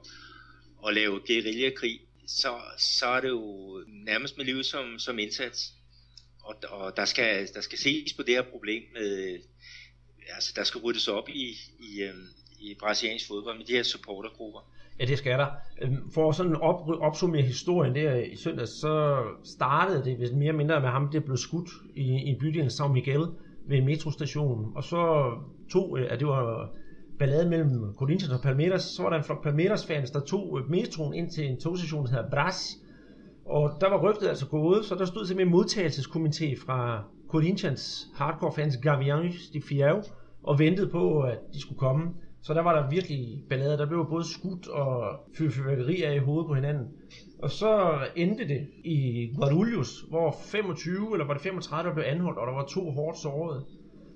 at 0.88 0.94
lave 0.94 1.21
guerillakrig, 1.27 2.01
så, 2.27 2.62
så 2.77 3.07
er 3.07 3.21
det 3.21 3.29
jo 3.29 3.83
nærmest 3.88 4.38
med 4.38 4.45
livet 4.45 4.65
som, 4.65 5.00
som 5.00 5.19
indsats. 5.19 5.73
Og, 6.44 6.56
og 6.69 6.97
der, 6.97 7.06
skal, 7.06 7.47
der 7.53 7.62
skal 7.62 7.77
ses 7.77 8.13
på 8.13 8.24
det 8.24 8.33
her 8.33 8.41
problem 8.41 8.83
med, 8.94 9.33
øh, 9.33 9.39
altså 10.29 10.53
der 10.56 10.63
skal 10.63 10.81
ryddes 10.81 11.07
op 11.07 11.29
i, 11.29 11.57
i, 11.79 12.01
øh, 12.01 12.15
i 12.59 12.75
brasiliansk 12.79 13.27
fodbold 13.27 13.57
med 13.57 13.65
de 13.65 13.74
her 13.74 13.83
supportergrupper. 13.83 14.71
Ja, 15.01 15.06
det 15.06 15.18
skal 15.18 15.39
der. 15.39 15.48
Øhm, 15.81 16.09
for 16.13 16.31
sådan 16.31 16.56
op, 16.56 16.89
opsummere 17.01 17.42
historien 17.42 17.95
der 17.95 18.15
i 18.15 18.36
søndag, 18.36 18.68
så 18.68 19.18
startede 19.44 20.06
det 20.06 20.18
hvis 20.18 20.31
mere 20.31 20.48
eller 20.48 20.57
mindre 20.57 20.81
med 20.81 20.89
ham, 20.89 21.09
der 21.12 21.19
blev 21.19 21.38
skudt 21.38 21.69
i, 21.95 22.31
i 22.31 22.38
bydelen 22.39 22.68
São 22.68 22.88
Miguel 22.88 23.25
ved 23.68 23.77
en 23.77 23.86
metrostation. 23.86 24.71
Og 24.75 24.83
så 24.83 25.31
to, 25.71 25.98
øh, 25.98 26.07
at 26.09 26.19
det 26.19 26.27
var 26.27 26.69
ballade 27.19 27.50
mellem 27.50 27.94
Corinthians 27.98 28.33
og 28.33 28.42
Palmeiras, 28.42 28.83
så 28.83 29.03
var 29.03 29.09
der 29.09 29.18
en 29.18 29.24
flok 29.24 29.44
Palmeiras-fans, 29.44 30.12
der 30.12 30.19
tog 30.19 30.59
øh, 30.59 30.69
metroen 30.69 31.13
ind 31.13 31.30
til 31.30 31.45
en 31.50 31.59
togstation, 31.59 32.06
der 32.06 32.12
hedder 32.12 32.30
Bras. 32.30 32.77
Og 33.45 33.71
der 33.81 33.89
var 33.89 34.09
rygtet 34.09 34.27
altså 34.27 34.48
gået, 34.48 34.86
så 34.86 34.95
der 34.95 35.06
stod 35.06 35.25
simpelthen 35.25 35.56
en 35.56 35.62
modtagelseskomité 35.62 36.65
fra 36.65 37.03
Corinthians 37.30 38.07
hardcore-fans 38.15 38.77
Gavianes 38.77 39.50
de 39.53 39.62
Fiao, 39.62 40.01
og 40.44 40.59
ventede 40.59 40.89
på, 40.89 41.21
at 41.21 41.38
de 41.53 41.62
skulle 41.62 41.80
komme. 41.80 42.03
Så 42.43 42.53
der 42.53 42.61
var 42.61 42.81
der 42.81 42.89
virkelig 42.89 43.43
ballade. 43.49 43.77
Der 43.77 43.85
blev 43.85 44.07
både 44.09 44.25
skudt 44.25 44.67
og 44.67 45.19
fyrværkeri 45.38 46.01
af 46.01 46.15
i 46.15 46.17
hovedet 46.17 46.47
på 46.47 46.55
hinanden. 46.55 46.88
Og 47.39 47.49
så 47.49 47.99
endte 48.15 48.47
det 48.47 48.67
i 48.85 49.29
Guarulhos, 49.35 50.05
hvor 50.10 50.36
25 50.51 51.13
eller 51.13 51.25
var 51.25 51.33
det 51.33 51.43
35, 51.43 51.89
der 51.89 51.95
blev 51.95 52.05
anholdt, 52.07 52.39
og 52.39 52.48
der 52.48 52.53
var 52.53 52.65
to 52.65 52.91
hårdt 52.91 53.17
sårede. 53.17 53.65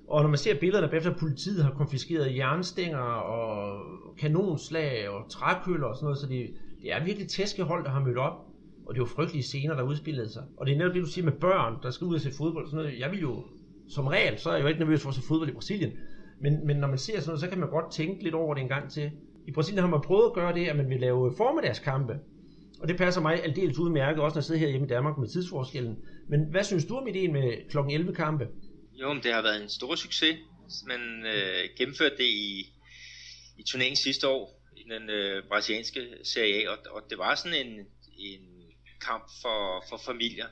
Og 0.08 0.22
når 0.22 0.28
man 0.28 0.38
ser 0.38 0.60
billederne 0.60 0.88
bagefter, 0.88 1.10
at 1.10 1.16
politiet 1.16 1.64
har 1.64 1.70
konfiskeret 1.70 2.36
jernstænger 2.36 2.98
og 2.98 3.82
kanonslag 4.18 5.08
og 5.08 5.30
trækøller 5.30 5.86
og 5.86 5.96
sådan 5.96 6.04
noget, 6.04 6.18
så 6.18 6.26
det, 6.26 6.50
det 6.82 6.92
er 6.92 7.04
virkelig 7.04 7.28
tæske 7.28 7.62
hold, 7.62 7.84
der 7.84 7.90
har 7.90 8.00
mødt 8.00 8.18
op. 8.18 8.36
Og 8.86 8.94
det 8.94 9.00
er 9.00 9.02
jo 9.02 9.14
frygtelige 9.16 9.42
scener, 9.42 9.74
der 9.74 9.82
udspillede 9.82 10.32
sig. 10.32 10.42
Og 10.56 10.66
det 10.66 10.72
er 10.72 10.78
netop 10.78 10.94
det, 10.94 11.02
du 11.02 11.06
siger 11.06 11.24
med 11.24 11.32
børn, 11.32 11.74
der 11.82 11.90
skal 11.90 12.04
ud 12.04 12.14
og 12.14 12.20
se 12.20 12.30
fodbold 12.38 12.64
og 12.64 12.70
sådan 12.70 12.84
noget. 12.84 13.00
Jeg 13.00 13.10
vil 13.10 13.20
jo, 13.20 13.44
som 13.88 14.06
regel, 14.06 14.38
så 14.38 14.50
er 14.50 14.54
jeg 14.54 14.62
jo 14.62 14.68
ikke 14.68 14.80
nervøs 14.80 15.02
for 15.02 15.08
at 15.08 15.14
se 15.14 15.22
fodbold 15.28 15.48
i 15.48 15.52
Brasilien. 15.52 15.92
Men, 16.40 16.66
men 16.66 16.76
når 16.76 16.88
man 16.88 16.98
ser 16.98 17.20
sådan 17.20 17.28
noget, 17.28 17.40
så 17.40 17.48
kan 17.48 17.58
man 17.58 17.70
godt 17.70 17.92
tænke 17.92 18.22
lidt 18.22 18.34
over 18.34 18.54
det 18.54 18.60
en 18.60 18.68
gang 18.68 18.90
til. 18.90 19.10
I 19.46 19.50
Brasilien 19.52 19.80
har 19.80 19.90
man 19.90 20.00
prøvet 20.00 20.26
at 20.26 20.32
gøre 20.32 20.54
det, 20.54 20.66
at 20.66 20.76
man 20.76 20.90
vil 20.90 21.00
lave 21.00 21.34
formiddagskampe. 21.36 22.18
Og 22.80 22.88
det 22.88 22.96
passer 22.96 23.20
mig 23.20 23.44
aldeles 23.44 23.78
udmærket, 23.78 24.22
også 24.22 24.34
når 24.34 24.40
jeg 24.40 24.44
sidder 24.44 24.60
her 24.60 24.68
hjemme 24.68 24.86
i 24.86 24.90
Danmark 24.90 25.18
med 25.18 25.28
tidsforskellen. 25.28 25.96
Men 26.28 26.40
hvad 26.50 26.64
synes 26.64 26.84
du 26.84 26.96
om 26.96 27.08
ideen 27.08 27.32
med 27.32 27.70
klokken 27.70 27.94
11 27.94 28.14
kampe? 28.14 28.48
Jo, 28.92 29.12
men 29.12 29.22
det 29.22 29.32
har 29.32 29.42
været 29.42 29.62
en 29.62 29.68
stor 29.68 29.94
succes. 29.94 30.36
Man 30.86 31.26
øh, 31.26 31.68
gennemførte 31.78 32.16
det 32.16 32.24
i, 32.24 32.72
i 33.58 33.62
turneringen 33.62 33.96
sidste 33.96 34.28
år 34.28 34.62
i 34.76 34.82
den 34.90 35.10
øh, 35.10 35.42
brasilianske 35.48 36.00
Serie 36.24 36.68
A, 36.68 36.70
og, 36.70 36.78
og 36.90 37.02
det 37.10 37.18
var 37.18 37.34
sådan 37.34 37.66
en, 37.66 37.72
en 38.18 38.40
kamp 39.00 39.24
for, 39.42 39.84
for 39.88 39.96
familier, 39.96 40.46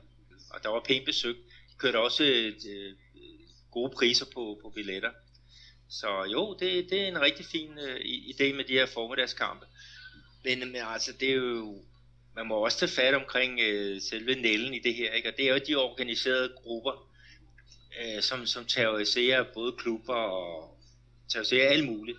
og 0.51 0.63
der 0.63 0.69
var 0.69 0.85
pænt 0.89 1.07
besøgt. 1.07 1.39
De 1.71 1.75
kørte 1.79 1.99
også 1.99 2.25
øh, 2.25 2.53
gode 3.71 3.93
priser 3.97 4.27
på, 4.35 4.59
på 4.63 4.73
billetter. 4.75 5.11
Så 6.01 6.25
jo, 6.33 6.57
det, 6.61 6.91
det 6.91 7.01
er 7.01 7.09
en 7.09 7.21
rigtig 7.21 7.47
fin 7.47 7.79
øh, 7.79 7.97
idé 8.05 8.57
med 8.57 8.65
de 8.65 8.73
her 8.73 8.87
formiddagskampe. 8.87 9.67
Men, 10.45 10.59
men 10.59 10.77
altså, 10.77 11.13
det 11.21 11.31
er 11.31 11.35
jo, 11.35 11.85
man 12.37 12.47
må 12.47 12.55
også 12.55 12.79
tage 12.79 12.93
fat 12.93 13.15
omkring 13.15 13.61
øh, 13.61 14.01
selve 14.01 14.35
nælden 14.35 14.75
i 14.75 14.79
det 14.79 14.95
her, 14.95 15.13
ikke? 15.13 15.29
og 15.29 15.37
det 15.37 15.49
er 15.49 15.53
jo 15.55 15.61
de 15.69 15.75
organiserede 15.75 16.53
grupper, 16.63 17.11
øh, 18.01 18.23
som, 18.23 18.47
som 18.47 18.65
terroriserer 18.65 19.45
både 19.55 19.73
klubber 19.73 20.15
og 20.15 20.79
terroriserer 21.33 21.71
alt 21.71 21.85
muligt. 21.85 22.19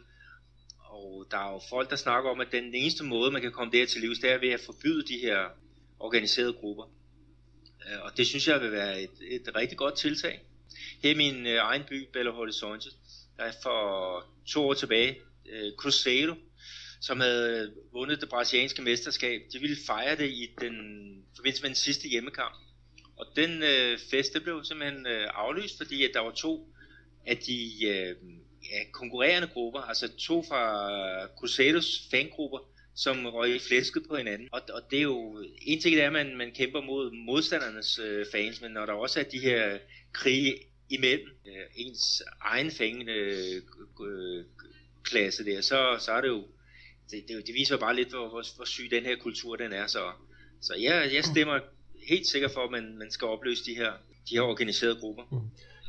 Og 0.79 1.27
der 1.32 1.38
er 1.38 1.51
jo 1.51 1.62
folk, 1.70 1.89
der 1.89 1.96
snakker 1.96 2.29
om, 2.29 2.39
at 2.39 2.51
den 2.51 2.75
eneste 2.75 3.03
måde, 3.03 3.32
man 3.32 3.41
kan 3.41 3.51
komme 3.51 3.72
der 3.72 3.86
til 3.86 4.01
livs, 4.01 4.20
det 4.20 4.32
er 4.32 4.38
ved 4.38 4.50
at 4.50 4.62
forbyde 4.65 5.08
de 5.08 5.17
her 5.17 5.39
organiserede 6.00 6.53
grupper. 6.53 6.84
Øh, 7.88 8.01
og 8.01 8.17
det 8.17 8.27
synes 8.27 8.48
jeg 8.48 8.62
vil 8.62 8.72
være 8.72 9.01
et, 9.01 9.17
et 9.22 9.55
rigtig 9.55 9.77
godt 9.77 9.98
tiltag. 9.98 10.41
Her 11.03 11.12
i 11.12 11.13
min 11.13 11.48
øh, 11.48 11.58
egen 11.62 11.84
by, 11.89 12.08
Belo 12.13 12.32
Horizonte, 12.32 12.89
der 13.38 13.51
for 13.63 14.25
to 14.48 14.68
år 14.68 14.74
tilbage, 14.74 15.18
øh, 15.50 15.72
Cruzeiro, 15.77 16.36
som 17.01 17.20
havde 17.20 17.74
vundet 17.94 18.22
det 18.22 18.30
brasilianske 18.30 18.82
mesterskab, 18.82 19.42
de 19.54 19.60
ville 19.60 19.77
fejre 19.88 20.15
det 20.15 20.30
i 20.30 20.50
den 20.62 20.75
forbindelse 21.36 21.62
med 21.62 21.70
den 21.70 21.75
sidste 21.75 22.08
hjemmekamp. 22.08 22.56
Og 23.18 23.25
den 23.36 23.63
øh, 23.63 24.00
fest 24.12 24.34
det 24.34 24.44
blev 24.44 24.63
simpelthen 24.63 25.08
øh, 25.08 25.27
aflyst, 25.34 25.77
fordi 25.77 26.04
at 26.04 26.12
der 26.13 26.20
var 26.20 26.32
to 26.32 26.74
af 27.25 27.38
de 27.38 27.86
øh, 27.86 28.15
ja, 28.72 28.92
konkurrerende 28.92 29.48
grupper, 29.48 29.80
altså 29.80 30.18
to 30.18 30.44
fra 30.44 31.27
Crusaders 31.39 32.08
fangrupper, 32.12 32.60
som 32.96 33.25
røg 33.25 33.62
flæsket 33.62 34.04
på 34.10 34.15
hinanden. 34.15 34.50
Og, 34.51 34.62
og 34.74 34.82
det 34.92 34.98
er 34.98 35.04
jo, 35.04 35.44
en 35.62 35.82
ting 35.82 35.96
er, 35.96 36.06
at 36.06 36.13
man, 36.13 36.38
man 36.38 36.51
kæmper 36.51 36.82
mod 36.82 37.12
modstandernes 37.12 38.00
øh, 38.00 38.25
fans, 38.32 38.62
men 38.62 38.72
når 38.72 38.86
der 38.86 38.94
også 38.94 39.20
er 39.20 39.24
de 39.24 39.39
her 39.39 39.77
krige 40.13 40.56
imellem 40.89 41.30
øh, 41.48 41.65
ens 41.75 42.22
egen 42.42 42.72
fængende 42.72 43.13
øh, 44.01 44.44
klasse 45.04 45.46
der, 45.46 45.62
så, 45.62 45.77
så 46.00 46.12
er 46.12 46.22
det 46.22 46.27
jo, 46.27 46.44
det, 47.12 47.24
det, 47.27 47.48
det 47.48 47.54
viser 47.56 47.75
jo 47.75 47.80
bare 47.80 47.96
lidt, 47.96 48.10
hvor, 48.10 48.30
hvor, 48.30 48.56
hvor 48.56 48.65
syg 48.65 48.92
den 48.92 49.04
her 49.04 49.15
kultur 49.22 49.56
den 49.56 49.74
er. 49.74 49.88
Så, 49.88 50.00
så 50.62 50.74
jeg, 50.82 51.10
jeg 51.13 51.24
stemmer 51.24 51.60
helt 52.08 52.27
sikker 52.27 52.48
for, 52.48 52.62
at 52.62 52.72
man, 52.72 52.98
man 52.98 53.12
skal 53.12 53.27
opløse 53.27 53.65
de 53.65 53.75
her, 53.75 53.92
de 54.30 54.36
her 54.36 54.42
organiserede 54.42 54.96
grupper. 54.96 55.24
Mm. 55.32 55.38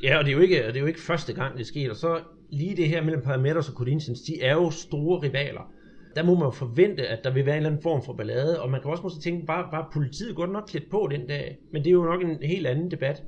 Ja, 0.03 0.17
og 0.17 0.25
det 0.25 0.31
er 0.31 0.35
jo 0.35 0.41
ikke, 0.41 0.67
det 0.67 0.75
er 0.75 0.79
jo 0.79 0.85
ikke 0.85 1.01
første 1.01 1.33
gang, 1.33 1.57
det 1.57 1.67
sker. 1.67 1.89
Og 1.89 1.95
så 1.95 2.23
lige 2.49 2.75
det 2.77 2.87
her 2.87 3.01
mellem 3.01 3.23
Parameters 3.23 3.69
og 3.69 3.75
Corinthians, 3.75 4.21
de 4.21 4.41
er 4.41 4.53
jo 4.53 4.71
store 4.71 5.21
rivaler. 5.21 5.73
Der 6.15 6.23
må 6.23 6.35
man 6.35 6.53
forvente, 6.53 7.07
at 7.07 7.23
der 7.23 7.33
vil 7.33 7.45
være 7.45 7.55
en 7.55 7.57
eller 7.57 7.69
anden 7.69 7.83
form 7.83 8.05
for 8.05 8.13
ballade, 8.13 8.61
og 8.61 8.69
man 8.69 8.81
kan 8.81 8.91
også 8.91 9.03
måske 9.03 9.21
tænke, 9.21 9.45
bare, 9.45 9.67
bare 9.71 9.85
politiet 9.93 10.35
godt 10.35 10.51
nok 10.51 10.67
klædt 10.67 10.89
på 10.89 11.09
den 11.11 11.27
dag, 11.27 11.57
men 11.71 11.83
det 11.83 11.89
er 11.89 11.93
jo 11.93 12.03
nok 12.03 12.21
en 12.21 12.43
helt 12.43 12.67
anden 12.67 12.91
debat. 12.91 13.23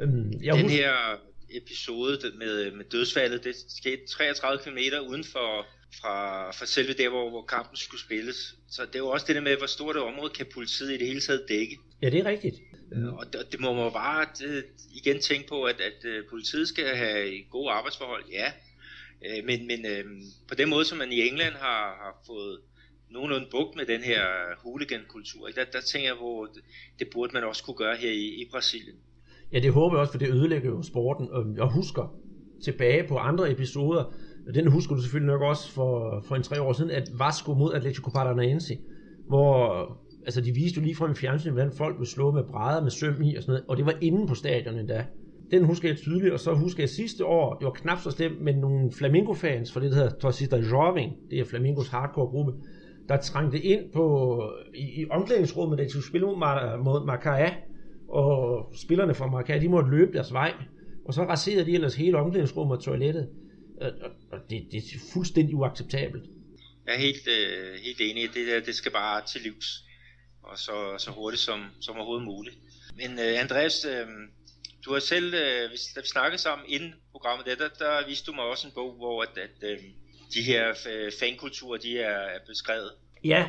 Øhm, 0.00 0.32
jeg 0.42 0.54
den 0.54 0.70
her 0.70 0.94
episode 1.50 2.18
med, 2.38 2.70
med 2.70 2.84
dødsfaldet, 2.84 3.44
det 3.44 3.54
skete 3.68 4.06
33 4.06 4.62
km 4.64 4.78
uden 5.08 5.24
for, 5.24 5.66
fra, 6.00 6.50
fra 6.50 6.66
selve 6.66 6.92
der, 6.92 7.08
hvor, 7.08 7.30
hvor 7.30 7.42
kampen 7.42 7.76
skulle 7.76 8.00
spilles. 8.00 8.54
Så 8.70 8.82
det 8.86 8.94
er 8.94 8.98
jo 8.98 9.08
også 9.08 9.26
det 9.26 9.36
der 9.36 9.42
med, 9.42 9.56
hvor 9.56 9.66
stort 9.66 9.96
et 9.96 10.02
område 10.02 10.30
kan 10.30 10.46
politiet 10.54 10.90
i 10.90 10.96
det 10.96 11.06
hele 11.06 11.20
taget 11.20 11.44
dække. 11.48 11.78
Ja, 12.02 12.10
det 12.10 12.20
er 12.20 12.24
rigtigt. 12.24 12.56
Mm. 12.92 13.08
Og 13.08 13.32
det, 13.32 13.52
det 13.52 13.60
må 13.60 13.74
man 13.74 13.92
bare 13.92 14.26
det, 14.38 14.64
igen 14.94 15.20
tænke 15.20 15.48
på, 15.48 15.62
at, 15.62 15.80
at 15.80 16.04
øh, 16.04 16.24
politiet 16.30 16.68
skal 16.68 16.96
have 16.96 17.42
gode 17.50 17.70
arbejdsforhold, 17.70 18.24
ja. 18.32 18.52
Øh, 19.26 19.44
men 19.44 19.66
men 19.66 19.86
øh, 19.86 20.04
på 20.48 20.54
den 20.54 20.68
måde, 20.68 20.84
som 20.84 20.98
man 20.98 21.12
i 21.12 21.28
England 21.28 21.54
har, 21.54 21.84
har 22.02 22.22
fået 22.26 22.60
nogenlunde 23.10 23.48
bugt 23.50 23.76
med 23.76 23.86
den 23.86 24.02
her 24.02 24.24
hooligan-kultur, 24.58 25.48
der, 25.48 25.64
der 25.64 25.80
tænker 25.80 26.08
jeg, 26.08 26.16
hvor 26.16 26.46
det, 26.46 26.62
det 26.98 27.08
burde 27.12 27.32
man 27.32 27.44
også 27.44 27.64
kunne 27.64 27.76
gøre 27.76 27.96
her 27.96 28.10
i, 28.10 28.26
i 28.26 28.48
Brasilien. 28.50 28.96
Ja, 29.52 29.58
det 29.58 29.72
håber 29.72 29.96
jeg 29.96 30.00
også, 30.00 30.12
for 30.12 30.18
det 30.18 30.28
ødelægger 30.28 30.70
jo 30.70 30.82
sporten. 30.82 31.28
Øhm, 31.36 31.56
jeg 31.56 31.64
husker 31.64 32.14
tilbage 32.64 33.08
på 33.08 33.16
andre 33.16 33.50
episoder, 33.50 34.12
den 34.54 34.66
husker 34.66 34.94
du 34.94 35.00
selvfølgelig 35.00 35.32
nok 35.32 35.42
også 35.42 35.72
for, 35.72 36.22
for 36.28 36.36
en 36.36 36.42
tre 36.42 36.62
år 36.62 36.72
siden, 36.72 36.90
at 36.90 37.10
Vasco 37.18 37.54
mod 37.54 37.74
Atletico 37.74 38.10
Paranaense, 38.10 38.78
hvor 39.28 39.68
altså 40.24 40.40
de 40.40 40.52
viste 40.54 40.78
jo 40.80 40.82
lige 40.84 40.94
frem 40.94 41.10
i 41.10 41.14
fjernsynet, 41.14 41.54
hvordan 41.54 41.72
folk 41.72 41.96
blev 41.96 42.06
slået 42.06 42.34
med 42.34 42.42
brædder 42.44 42.82
med 42.82 42.90
søm 42.90 43.22
i 43.22 43.36
og 43.36 43.42
sådan 43.42 43.52
noget, 43.52 43.64
og 43.68 43.76
det 43.76 43.86
var 43.86 43.94
inde 44.00 44.26
på 44.26 44.34
stadion 44.34 44.78
endda. 44.78 45.04
Den 45.50 45.64
husker 45.64 45.88
jeg 45.88 45.96
tydeligt, 45.96 46.32
og 46.32 46.40
så 46.40 46.54
husker 46.54 46.82
jeg 46.82 46.88
sidste 46.88 47.24
år, 47.24 47.54
det 47.54 47.64
var 47.64 47.72
knap 47.72 47.98
så 47.98 48.10
slemt, 48.10 48.40
men 48.40 48.56
nogle 48.56 48.92
Flamingo-fans 48.92 49.72
for 49.72 49.80
det, 49.80 49.90
der 49.90 49.96
hedder 49.96 50.18
Torcida 50.18 50.56
Joving, 50.56 51.12
det 51.30 51.38
er 51.38 51.44
Flamingos 51.44 51.88
hardcore-gruppe, 51.88 52.52
der 53.08 53.16
trængte 53.16 53.58
ind 53.58 53.80
på, 53.94 54.42
i, 54.74 55.00
i 55.00 55.06
omklædningsrummet, 55.10 55.78
da 55.78 55.84
de 55.84 55.90
skulle 55.90 56.06
spille 56.06 56.26
mod, 56.26 56.82
mod 56.84 57.00
Macaé, 57.08 57.73
og 58.14 58.72
spillerne 58.76 59.14
fra 59.14 59.26
Macaé, 59.26 59.60
de 59.60 59.68
måtte 59.68 59.90
løbe 59.90 60.12
deres 60.12 60.32
vej, 60.32 60.52
og 61.04 61.14
så 61.14 61.22
raserede 61.22 61.66
de 61.66 61.74
ellers 61.74 61.94
hele 61.94 62.18
omklædningsrummet 62.18 62.76
og 62.76 62.84
toilettet, 62.84 63.28
og, 63.80 63.90
og 64.32 64.38
det, 64.50 64.66
det 64.72 64.78
er 64.78 64.98
fuldstændig 65.12 65.56
uacceptabelt. 65.56 66.24
Jeg 66.86 66.94
er 66.94 66.98
helt, 66.98 67.28
øh, 67.28 67.74
helt 67.84 68.00
enig, 68.00 68.34
det 68.34 68.46
der, 68.46 68.60
det 68.60 68.74
skal 68.74 68.92
bare 68.92 69.22
til 69.26 69.40
livs 69.42 69.84
og 70.42 70.58
så, 70.58 70.94
så 70.98 71.10
hurtigt 71.10 71.42
som, 71.42 71.64
som 71.80 71.96
overhovedet 71.96 72.24
muligt. 72.24 72.56
Men 72.96 73.10
uh, 73.10 73.40
Andreas, 73.42 73.86
uh, 73.86 74.08
du 74.84 74.92
har 74.92 75.00
selv, 75.00 75.26
uh, 75.26 75.70
da 75.94 76.00
vi 76.00 76.06
snakkede 76.06 76.42
sammen 76.42 76.64
inden 76.68 76.94
programmet, 77.10 77.46
der, 77.46 77.54
der, 77.56 77.68
der 77.78 78.08
viste 78.08 78.26
du 78.26 78.32
mig 78.32 78.44
også 78.44 78.66
en 78.66 78.72
bog, 78.74 78.94
hvor 78.96 79.22
at, 79.22 79.38
at 79.38 79.72
uh, 79.72 79.84
de 80.34 80.42
her 80.42 80.74
fankulturer, 81.20 81.78
de 81.78 81.98
er, 81.98 82.18
er 82.34 82.38
beskrevet. 82.46 82.90
Ja, 83.24 83.48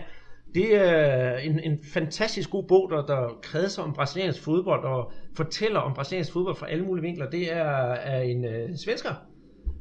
det 0.53 0.75
er 0.75 1.37
en, 1.37 1.59
en 1.59 1.79
fantastisk 1.93 2.49
god 2.49 2.63
bog, 2.63 2.89
der, 2.91 3.05
der 3.05 3.39
kredser 3.41 3.83
om 3.83 3.93
brasiliansk 3.93 4.43
fodbold 4.43 4.83
og 4.83 5.11
fortæller 5.37 5.79
om 5.79 5.93
brasiliansk 5.93 6.33
fodbold 6.33 6.55
fra 6.55 6.69
alle 6.69 6.85
mulige 6.85 7.01
vinkler. 7.01 7.29
Det 7.29 7.53
er, 7.53 7.71
af 7.93 8.25
en 8.25 8.45
uh, 8.45 8.75
svensker, 8.85 9.09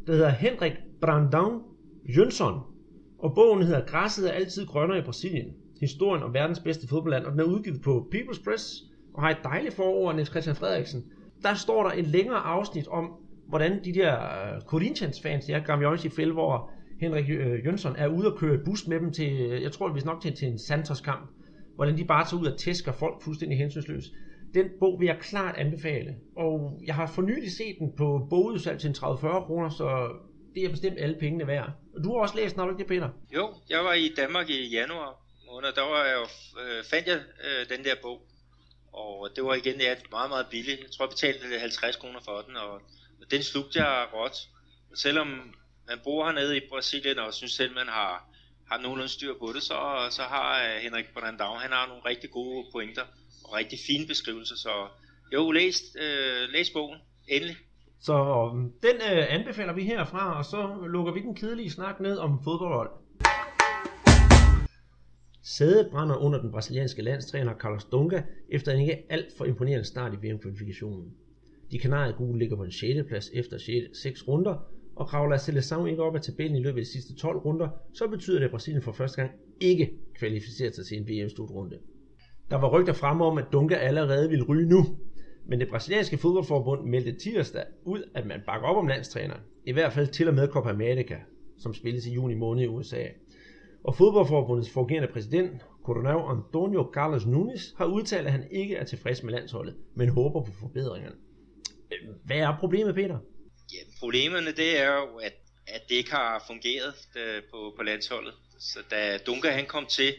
der 0.06 0.12
hedder 0.12 0.28
Henrik 0.28 0.73
Brandão 1.06 1.62
Jønsson. 2.16 2.61
Og 3.18 3.35
bogen 3.35 3.62
hedder 3.62 3.85
Græsset 3.87 4.28
er 4.28 4.33
altid 4.33 4.66
grønnere 4.66 4.99
i 4.99 5.02
Brasilien 5.02 5.54
historien 5.80 6.23
om 6.23 6.35
verdens 6.35 6.61
bedste 6.61 6.88
fodboldland, 6.88 7.25
og 7.25 7.33
den 7.33 7.40
er 7.40 7.44
udgivet 7.44 7.83
på 7.83 8.09
People's 8.14 8.44
Press, 8.44 8.83
og 9.14 9.23
har 9.23 9.30
et 9.30 9.44
dejligt 9.44 9.75
forord 9.75 10.09
af 10.09 10.14
Niels 10.14 10.30
Christian 10.30 10.56
Frederiksen. 10.56 11.04
Der 11.42 11.54
står 11.54 11.83
der 11.83 11.90
et 11.90 12.06
længere 12.06 12.38
afsnit 12.38 12.88
om, 12.88 13.12
hvordan 13.49 13.85
de 13.85 13.94
der 13.94 14.14
øh, 14.14 14.61
Corinthians-fans, 14.61 15.44
de 15.44 15.52
her 15.52 15.61
gamle 15.61 15.99
i 16.04 16.09
Fæld, 16.09 16.33
Henrik 17.00 17.30
øh, 17.30 17.64
Jønsson 17.64 17.96
er 17.96 18.06
ude 18.06 18.32
og 18.32 18.38
køre 18.38 18.58
bus 18.64 18.86
med 18.86 19.00
dem 19.00 19.12
til, 19.12 19.32
øh, 19.32 19.62
jeg 19.62 19.72
tror 19.72 19.88
det 19.88 20.04
nok 20.04 20.22
til, 20.22 20.36
til 20.36 20.48
en 20.48 20.58
Santos-kamp, 20.58 21.30
hvordan 21.74 21.98
de 21.98 22.04
bare 22.04 22.24
tager 22.24 22.40
ud 22.40 22.46
og 22.46 22.58
tæsker 22.58 22.92
folk 22.92 23.22
fuldstændig 23.22 23.58
hensynsløst. 23.58 24.12
Den 24.54 24.66
bog 24.80 25.00
vil 25.00 25.06
jeg 25.06 25.18
klart 25.20 25.56
anbefale, 25.56 26.16
og 26.36 26.80
jeg 26.86 26.94
har 26.94 27.06
for 27.06 27.22
nylig 27.22 27.52
set 27.52 27.76
den 27.78 27.92
på 27.96 28.26
bogudsalg 28.30 28.80
til 28.80 28.88
30-40 28.88 29.46
kroner, 29.46 29.68
så 29.68 30.16
det 30.54 30.64
er 30.64 30.70
bestemt 30.70 30.98
alle 30.98 31.16
pengene 31.20 31.46
værd. 31.46 31.70
Og 31.96 32.04
Du 32.04 32.12
har 32.12 32.20
også 32.20 32.36
læst 32.36 32.54
den, 32.54 32.60
har 32.60 32.66
du 32.66 32.72
ikke 32.72 32.82
det, 32.82 32.88
Peter? 32.88 33.08
Jo, 33.34 33.54
jeg 33.70 33.84
var 33.84 33.92
i 33.92 34.12
Danmark 34.16 34.50
i 34.50 34.68
januar, 34.68 35.24
måned, 35.50 35.72
der 35.72 35.82
var 35.82 36.04
jeg 36.04 36.16
jo, 36.20 36.26
øh, 36.62 36.84
fandt 36.84 37.06
jeg 37.08 37.16
øh, 37.16 37.76
den 37.76 37.84
der 37.84 37.94
bog. 38.02 38.18
Og 38.92 39.30
det 39.36 39.44
var 39.44 39.54
igen 39.54 39.80
ja, 39.80 39.94
meget, 40.10 40.30
meget 40.30 40.46
billigt. 40.50 40.80
Jeg 40.80 40.90
tror, 40.90 41.04
jeg 41.04 41.10
betalte 41.10 41.58
50 41.60 41.96
kroner 41.96 42.20
for 42.24 42.36
den, 42.46 42.56
og, 42.56 42.72
og 43.20 43.26
den 43.30 43.42
slugte 43.42 43.82
jeg 43.82 44.06
råt. 44.14 44.36
Og 44.90 44.98
selvom 44.98 45.28
man 45.88 45.98
bor 46.04 46.24
hernede 46.24 46.56
i 46.56 46.60
Brasilien, 46.68 47.18
og 47.18 47.34
synes 47.34 47.52
selv, 47.52 47.74
man 47.74 47.88
har, 47.88 48.28
har 48.70 48.78
nogenlunde 48.82 49.12
styr 49.12 49.34
på 49.38 49.52
det, 49.54 49.62
så, 49.62 49.78
så 50.10 50.22
har 50.22 50.64
øh, 50.64 50.82
Henrik 50.82 51.04
Brandau, 51.14 51.54
han 51.54 51.72
har 51.72 51.86
nogle 51.88 52.02
rigtig 52.04 52.30
gode 52.30 52.66
pointer, 52.72 53.02
og 53.44 53.54
rigtig 53.54 53.78
fine 53.86 54.06
beskrivelser. 54.06 54.56
Så 54.56 54.88
jo, 55.32 55.50
læs, 55.50 55.82
øh, 56.04 56.48
læs 56.52 56.70
bogen, 56.70 56.98
endelig. 57.28 57.56
Så 58.00 58.12
um, 58.12 58.72
den 58.82 58.96
øh, 58.96 59.34
anbefaler 59.34 59.72
vi 59.72 59.82
herfra, 59.82 60.38
og 60.38 60.44
så 60.44 60.86
lukker 60.86 61.12
vi 61.12 61.20
den 61.20 61.34
kedelige 61.34 61.70
snak 61.70 62.00
ned 62.00 62.16
om 62.18 62.44
fodboldhold. 62.44 62.90
Sædet 65.42 65.90
brænder 65.90 66.16
under 66.16 66.40
den 66.40 66.50
brasilianske 66.50 67.02
landstræner 67.02 67.54
Carlos 67.54 67.84
Dunga 67.84 68.22
efter 68.48 68.72
en 68.72 68.80
ikke 68.80 69.02
alt 69.10 69.26
for 69.38 69.44
imponerende 69.44 69.84
start 69.84 70.12
i 70.12 70.16
VM-kvalifikationen. 70.16 71.14
De 71.70 71.78
kanariske 71.78 72.18
gule 72.18 72.38
ligger 72.38 72.56
på 72.56 72.62
en 72.64 72.72
6. 72.72 73.08
plads 73.08 73.30
efter 73.34 73.58
6, 73.58 73.98
6 74.02 74.28
runder, 74.28 74.56
og 74.96 75.06
kravler 75.06 75.36
Seleção 75.36 75.86
ikke 75.86 76.02
op 76.02 76.14
af 76.14 76.20
tabellen 76.20 76.56
i 76.56 76.62
løbet 76.62 76.78
af 76.78 76.84
de 76.84 76.92
sidste 76.92 77.14
12 77.14 77.36
runder, 77.36 77.68
så 77.92 78.08
betyder 78.08 78.38
det, 78.38 78.44
at 78.44 78.50
Brasilien 78.50 78.82
for 78.82 78.92
første 78.92 79.20
gang 79.20 79.32
ikke 79.60 79.90
kvalificerer 80.14 80.72
sig 80.72 80.86
til 80.86 80.98
en 80.98 81.08
VM-slutrunde. 81.08 81.78
Der 82.50 82.56
var 82.56 82.68
rygter 82.68 82.92
frem 82.92 83.20
om, 83.20 83.38
at 83.38 83.44
Dunga 83.52 83.74
allerede 83.74 84.28
ville 84.28 84.44
ryge 84.44 84.68
nu, 84.68 84.84
men 85.46 85.60
det 85.60 85.68
brasilianske 85.68 86.18
fodboldforbund 86.18 86.88
meldte 86.88 87.12
tirsdag 87.12 87.64
ud, 87.84 88.02
at 88.14 88.26
man 88.26 88.40
bakker 88.46 88.68
op 88.68 88.76
om 88.76 88.86
landstræneren, 88.86 89.40
i 89.66 89.72
hvert 89.72 89.92
fald 89.92 90.06
til 90.06 90.28
og 90.28 90.34
med 90.34 90.48
Copa 90.48 90.68
America, 90.68 91.16
som 91.58 91.74
spilles 91.74 92.06
i 92.06 92.14
juni 92.14 92.34
måned 92.34 92.62
i 92.64 92.66
USA. 92.66 93.04
Og 93.84 93.94
fodboldforbundets 93.94 94.70
fungerende 94.70 95.08
præsident, 95.12 95.50
Coronel 95.84 96.38
Antonio 96.38 96.90
Carlos 96.94 97.26
Nunes, 97.26 97.74
har 97.78 97.84
udtalt, 97.84 98.26
at 98.26 98.32
han 98.32 98.44
ikke 98.50 98.74
er 98.76 98.84
tilfreds 98.84 99.22
med 99.22 99.32
landsholdet, 99.32 99.74
men 99.94 100.08
håber 100.08 100.40
på 100.40 100.52
forbedringerne. 100.52 101.16
Hvad 102.24 102.36
er 102.36 102.56
problemet, 102.60 102.94
Peter? 102.94 103.18
Ja, 103.73 103.78
problemerne 103.99 104.52
det 104.52 104.78
er 104.78 104.94
jo, 104.94 105.16
at, 105.16 105.35
at 105.66 105.88
det 105.88 105.94
ikke 105.94 106.11
har 106.11 106.44
fungeret 106.47 106.94
øh, 107.16 107.42
på, 107.50 107.75
på 107.76 107.83
landsholdet. 107.83 108.35
Så 108.59 108.83
da 108.90 109.18
Dunga 109.18 109.50
han 109.50 109.66
kom 109.66 109.87
til 109.87 110.14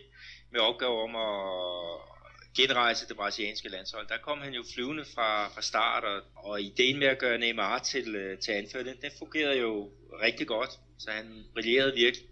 med 0.51 0.59
opgave 0.59 1.01
om 1.01 1.15
at 1.15 2.15
genrejse 2.55 3.07
det 3.07 3.15
brasilianske 3.15 3.69
landshold, 3.69 4.07
der 4.07 4.17
kom 4.17 4.41
han 4.41 4.53
jo 4.53 4.63
flyvende 4.73 5.05
fra, 5.15 5.47
fra 5.47 5.61
start, 5.61 6.03
og, 6.03 6.21
og 6.35 6.61
ideen 6.61 6.99
med 6.99 7.07
at 7.07 7.17
gøre 7.17 7.37
Neymar 7.37 7.79
til, 7.79 8.15
øh, 8.15 8.37
til 8.39 8.51
anfører, 8.51 8.83
den, 8.83 8.95
den 9.01 9.11
fungerede 9.19 9.59
jo 9.59 9.91
rigtig 10.21 10.47
godt, 10.47 10.69
så 10.99 11.11
han 11.11 11.45
brillerede 11.53 11.93
virkelig. 11.95 12.27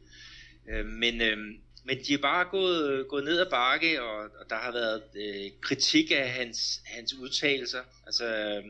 Øh, 0.70 0.86
men, 0.86 1.22
øh, 1.22 1.38
men 1.86 1.98
de 2.08 2.14
er 2.14 2.18
bare 2.18 2.46
gået, 2.46 3.08
gået 3.08 3.24
ned 3.24 3.40
ad 3.40 3.50
bakke, 3.50 4.02
og, 4.04 4.18
og 4.18 4.50
der 4.50 4.56
har 4.56 4.72
været 4.72 5.04
øh, 5.16 5.52
kritik 5.62 6.12
af 6.12 6.30
hans, 6.30 6.82
hans 6.86 7.14
udtalelser. 7.14 7.84
Altså, 8.06 8.26
øh, 8.26 8.64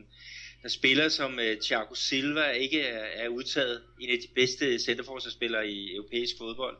der 0.64 0.70
spiller 0.70 1.08
som 1.08 1.38
øh, 1.38 1.60
Thiago 1.60 1.94
Silva 1.94 2.50
ikke 2.50 2.82
er, 2.82 3.24
er 3.24 3.28
udtaget 3.28 3.82
en 4.00 4.10
af 4.10 4.18
de 4.18 4.28
bedste 4.34 4.78
centerforsvarsspillere 4.78 5.68
i 5.68 5.94
europæisk 5.94 6.34
fodbold. 6.38 6.76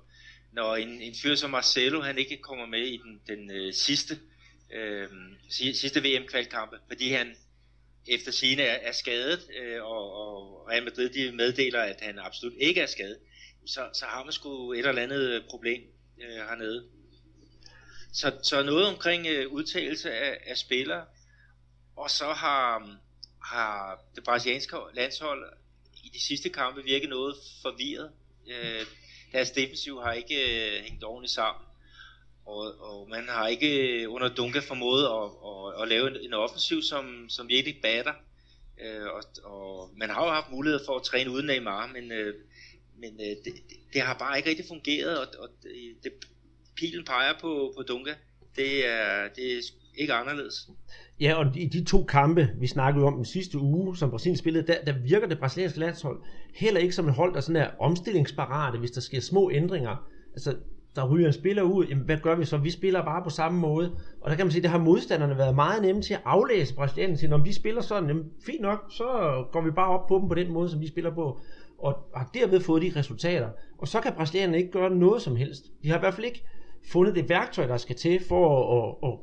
Når 0.52 0.76
en, 0.76 0.88
en 0.88 1.14
fyr 1.22 1.34
som 1.34 1.50
Marcelo, 1.50 2.00
han 2.00 2.18
ikke 2.18 2.36
kommer 2.36 2.66
med 2.66 2.86
i 2.86 2.96
den, 2.96 3.20
den 3.26 3.50
øh, 3.50 3.72
sidste, 3.72 4.18
øh, 4.72 5.08
sidste 5.50 6.00
VM-kvalkampe, 6.00 6.76
fordi 6.88 7.10
han 7.10 7.36
efter 8.08 8.32
sine 8.32 8.62
er, 8.62 8.88
er 8.88 8.92
skadet, 8.92 9.40
øh, 9.62 9.82
og, 9.82 10.12
og 10.12 10.68
Real 10.68 10.84
Madrid 10.84 11.08
de 11.08 11.32
meddeler, 11.32 11.80
at 11.80 12.00
han 12.00 12.18
absolut 12.18 12.54
ikke 12.60 12.80
er 12.80 12.86
skadet 12.86 13.18
så, 13.66 13.88
så 13.92 14.04
har 14.04 14.24
man 14.24 14.32
sgu 14.32 14.72
et 14.72 14.78
eller 14.86 15.02
andet 15.02 15.20
øh, 15.20 15.44
problem 15.50 15.82
øh, 16.22 16.36
hernede. 16.36 16.88
Så, 18.12 18.38
så 18.42 18.62
noget 18.62 18.86
omkring 18.86 19.26
øh, 19.26 19.52
udtalelse 19.52 20.12
af, 20.12 20.40
af 20.46 20.56
spillere, 20.56 21.04
og 21.96 22.10
så 22.10 22.32
har, 22.32 22.96
har 23.44 24.04
det 24.14 24.24
brasilianske 24.24 24.76
landshold 24.94 25.44
i 26.04 26.08
de 26.08 26.22
sidste 26.22 26.48
kampe 26.48 26.84
virket 26.84 27.08
noget 27.08 27.36
forvirret. 27.62 28.10
Øh, 28.46 28.86
deres 29.32 29.50
defensiv 29.50 30.00
har 30.00 30.12
ikke 30.12 30.36
øh, 30.36 30.82
hængt 30.84 31.04
ordentligt 31.04 31.34
sammen. 31.34 31.64
Og, 32.46 32.80
og 32.80 33.08
man 33.08 33.28
har 33.28 33.48
ikke 33.48 34.02
øh, 34.02 34.12
under 34.12 34.34
Dunga 34.34 34.58
formået 34.58 35.04
at, 35.04 35.30
at, 35.50 35.82
at 35.82 35.88
lave 35.88 36.08
en, 36.10 36.16
en 36.26 36.32
offensiv, 36.34 36.82
som, 36.82 37.28
som 37.28 37.48
virkelig 37.48 37.78
batter. 37.82 38.14
Øh, 38.80 39.06
og, 39.06 39.22
og 39.44 39.90
man 39.96 40.10
har 40.10 40.24
jo 40.24 40.32
haft 40.32 40.50
mulighed 40.50 40.80
for 40.86 40.96
at 40.96 41.02
træne 41.02 41.30
uden 41.30 41.46
Neymar, 41.46 41.86
men, 41.86 42.12
øh, 42.12 42.34
men 42.98 43.20
øh, 43.20 43.36
det, 43.44 43.54
det 43.92 44.02
har 44.02 44.18
bare 44.18 44.36
ikke 44.36 44.48
rigtig 44.48 44.66
fungeret, 44.68 45.18
og, 45.18 45.26
og 45.38 45.48
det, 45.62 45.72
det, 46.02 46.12
pilen 46.76 47.04
peger 47.04 47.38
på, 47.40 47.72
på 47.76 47.82
Dunga. 47.82 48.14
Det 48.56 48.86
er, 48.86 49.28
det 49.28 49.58
er 49.58 49.62
ikke 49.96 50.12
anderledes. 50.12 50.68
Ja, 51.20 51.34
og 51.34 51.56
i 51.56 51.66
de 51.66 51.84
to 51.84 52.04
kampe, 52.04 52.50
vi 52.58 52.66
snakkede 52.66 53.06
om 53.06 53.14
den 53.14 53.24
sidste 53.24 53.58
uge, 53.58 53.96
som 53.96 54.10
Brasilien 54.10 54.36
spillede, 54.36 54.66
der, 54.66 54.74
der 54.86 54.98
virker 54.98 55.28
det 55.28 55.38
brasilianske 55.38 55.80
landshold 55.80 56.20
heller 56.54 56.80
ikke 56.80 56.94
som 56.94 57.08
et 57.08 57.14
hold, 57.14 57.34
der 57.34 57.40
sådan 57.40 57.62
er 57.62 57.68
omstillingsparate, 57.80 58.78
hvis 58.78 58.90
der 58.90 59.00
sker 59.00 59.20
små 59.20 59.50
ændringer. 59.50 59.96
Altså, 60.32 60.56
der 60.96 61.08
ryger 61.08 61.26
en 61.26 61.32
spiller 61.32 61.62
ud, 61.62 61.86
jamen 61.86 62.04
hvad 62.04 62.16
gør 62.16 62.34
vi 62.34 62.44
så? 62.44 62.56
Vi 62.56 62.70
spiller 62.70 63.04
bare 63.04 63.22
på 63.24 63.30
samme 63.30 63.60
måde. 63.60 63.92
Og 64.20 64.30
der 64.30 64.36
kan 64.36 64.46
man 64.46 64.50
sige, 64.50 64.60
at 64.60 64.62
det 64.62 64.70
har 64.70 64.78
modstanderne 64.78 65.38
været 65.38 65.54
meget 65.54 65.82
nemme 65.82 66.02
til 66.02 66.14
at 66.14 66.20
aflæse 66.24 66.74
brasilianerne. 66.74 67.28
Når 67.28 67.44
de 67.44 67.54
spiller 67.54 67.82
sådan, 67.82 68.08
jamen 68.08 68.24
fint 68.46 68.60
nok, 68.60 68.84
så 68.90 69.04
går 69.52 69.60
vi 69.60 69.70
bare 69.70 69.98
op 69.98 70.06
på 70.06 70.18
dem 70.18 70.28
på 70.28 70.34
den 70.34 70.52
måde, 70.52 70.68
som 70.68 70.80
vi 70.80 70.86
spiller 70.86 71.14
på. 71.14 71.40
Og 71.78 71.94
har 72.14 72.30
derved 72.34 72.60
fået 72.60 72.82
de 72.82 72.92
resultater. 72.96 73.48
Og 73.78 73.88
så 73.88 74.00
kan 74.00 74.12
brasilianerne 74.12 74.58
ikke 74.58 74.70
gøre 74.70 74.90
noget 74.90 75.22
som 75.22 75.36
helst. 75.36 75.64
De 75.82 75.88
har 75.88 75.96
i 75.96 76.00
hvert 76.00 76.14
fald 76.14 76.26
ikke 76.26 76.44
fundet 76.92 77.14
det 77.14 77.28
værktøj, 77.28 77.66
der 77.66 77.76
skal 77.76 77.96
til 77.96 78.20
for 78.28 78.44
at, 78.48 78.94
at, 79.02 79.10
at, 79.10 79.18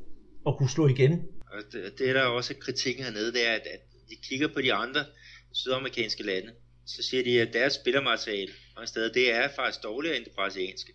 at 0.48 0.58
kunne 0.58 0.70
slå 0.70 0.88
igen. 0.88 1.22
Og 1.52 1.64
det, 1.72 2.00
det 2.00 2.10
er 2.10 2.14
der 2.14 2.24
også 2.24 2.54
kritikken 2.54 3.04
hernede, 3.04 3.34
det 3.34 3.48
er, 3.48 3.54
at, 3.54 3.68
at 3.68 3.80
de 4.10 4.16
kigger 4.24 4.48
på 4.48 4.62
de 4.62 4.74
andre 4.74 5.06
sydamerikanske 5.54 6.24
lande, 6.24 6.54
så 6.86 7.04
siger 7.04 7.24
de, 7.24 7.42
at 7.42 7.54
deres 7.54 7.74
spillermateriale 7.74 8.54
og 8.76 8.88
stedet, 8.88 9.14
det 9.14 9.32
er 9.32 9.50
faktisk 9.56 9.84
dårligere 9.84 10.18
end 10.18 10.26
det 10.26 10.34
brasilianske. 10.34 10.94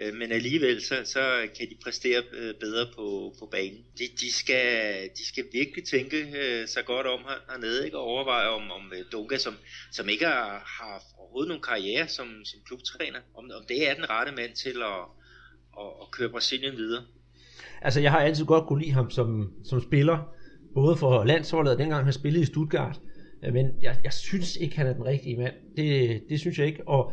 Øh, 0.00 0.14
men 0.14 0.32
alligevel 0.32 0.82
så, 0.82 1.02
så 1.04 1.48
kan 1.58 1.70
de 1.70 1.76
præstere 1.84 2.22
øh, 2.32 2.54
bedre 2.54 2.92
på, 2.94 3.34
på 3.38 3.46
banen. 3.46 3.84
De, 3.98 4.04
de, 4.20 4.32
skal, 4.32 5.02
de 5.18 5.26
skal 5.28 5.44
virkelig 5.52 5.84
tænke 5.84 6.16
øh, 6.36 6.68
sig 6.68 6.84
godt 6.84 7.06
om 7.06 7.20
her, 7.20 7.50
hernede 7.50 7.84
ikke? 7.84 7.98
og 7.98 8.04
overveje 8.04 8.48
om, 8.48 8.70
om 8.70 8.92
øh, 8.96 9.04
Dunga, 9.12 9.38
som, 9.38 9.56
som 9.92 10.08
ikke 10.08 10.26
har, 10.26 10.62
har 10.78 11.02
overhovedet 11.18 11.48
nogen 11.48 11.62
karriere 11.62 12.08
som, 12.08 12.44
som 12.44 12.60
klubtræner, 12.66 13.20
om, 13.34 13.50
om 13.54 13.64
det 13.68 13.88
er 13.88 13.94
den 13.94 14.10
rette 14.10 14.32
mand 14.32 14.56
til 14.56 14.82
at, 14.82 15.04
at, 15.78 15.92
at 16.02 16.10
køre 16.10 16.30
Brasilien 16.30 16.76
videre. 16.76 17.06
Altså 17.84 18.00
jeg 18.00 18.10
har 18.10 18.18
altid 18.18 18.44
godt 18.44 18.66
kunne 18.66 18.80
lide 18.80 18.92
ham 18.92 19.10
som, 19.10 19.52
som 19.64 19.80
spiller, 19.80 20.18
både 20.74 20.96
for 20.96 21.24
landsholdet 21.24 21.72
og 21.72 21.78
dengang 21.78 22.04
han 22.04 22.12
spillede 22.12 22.42
i 22.42 22.46
Stuttgart. 22.46 23.00
Øh, 23.44 23.52
men 23.52 23.66
jeg, 23.82 23.96
jeg 24.04 24.12
synes 24.12 24.56
ikke, 24.56 24.76
han 24.76 24.86
er 24.86 24.92
den 24.92 25.04
rigtige 25.04 25.36
mand. 25.36 25.54
Det, 25.76 26.22
det 26.28 26.40
synes 26.40 26.58
jeg 26.58 26.66
ikke. 26.66 26.88
Og 26.88 27.12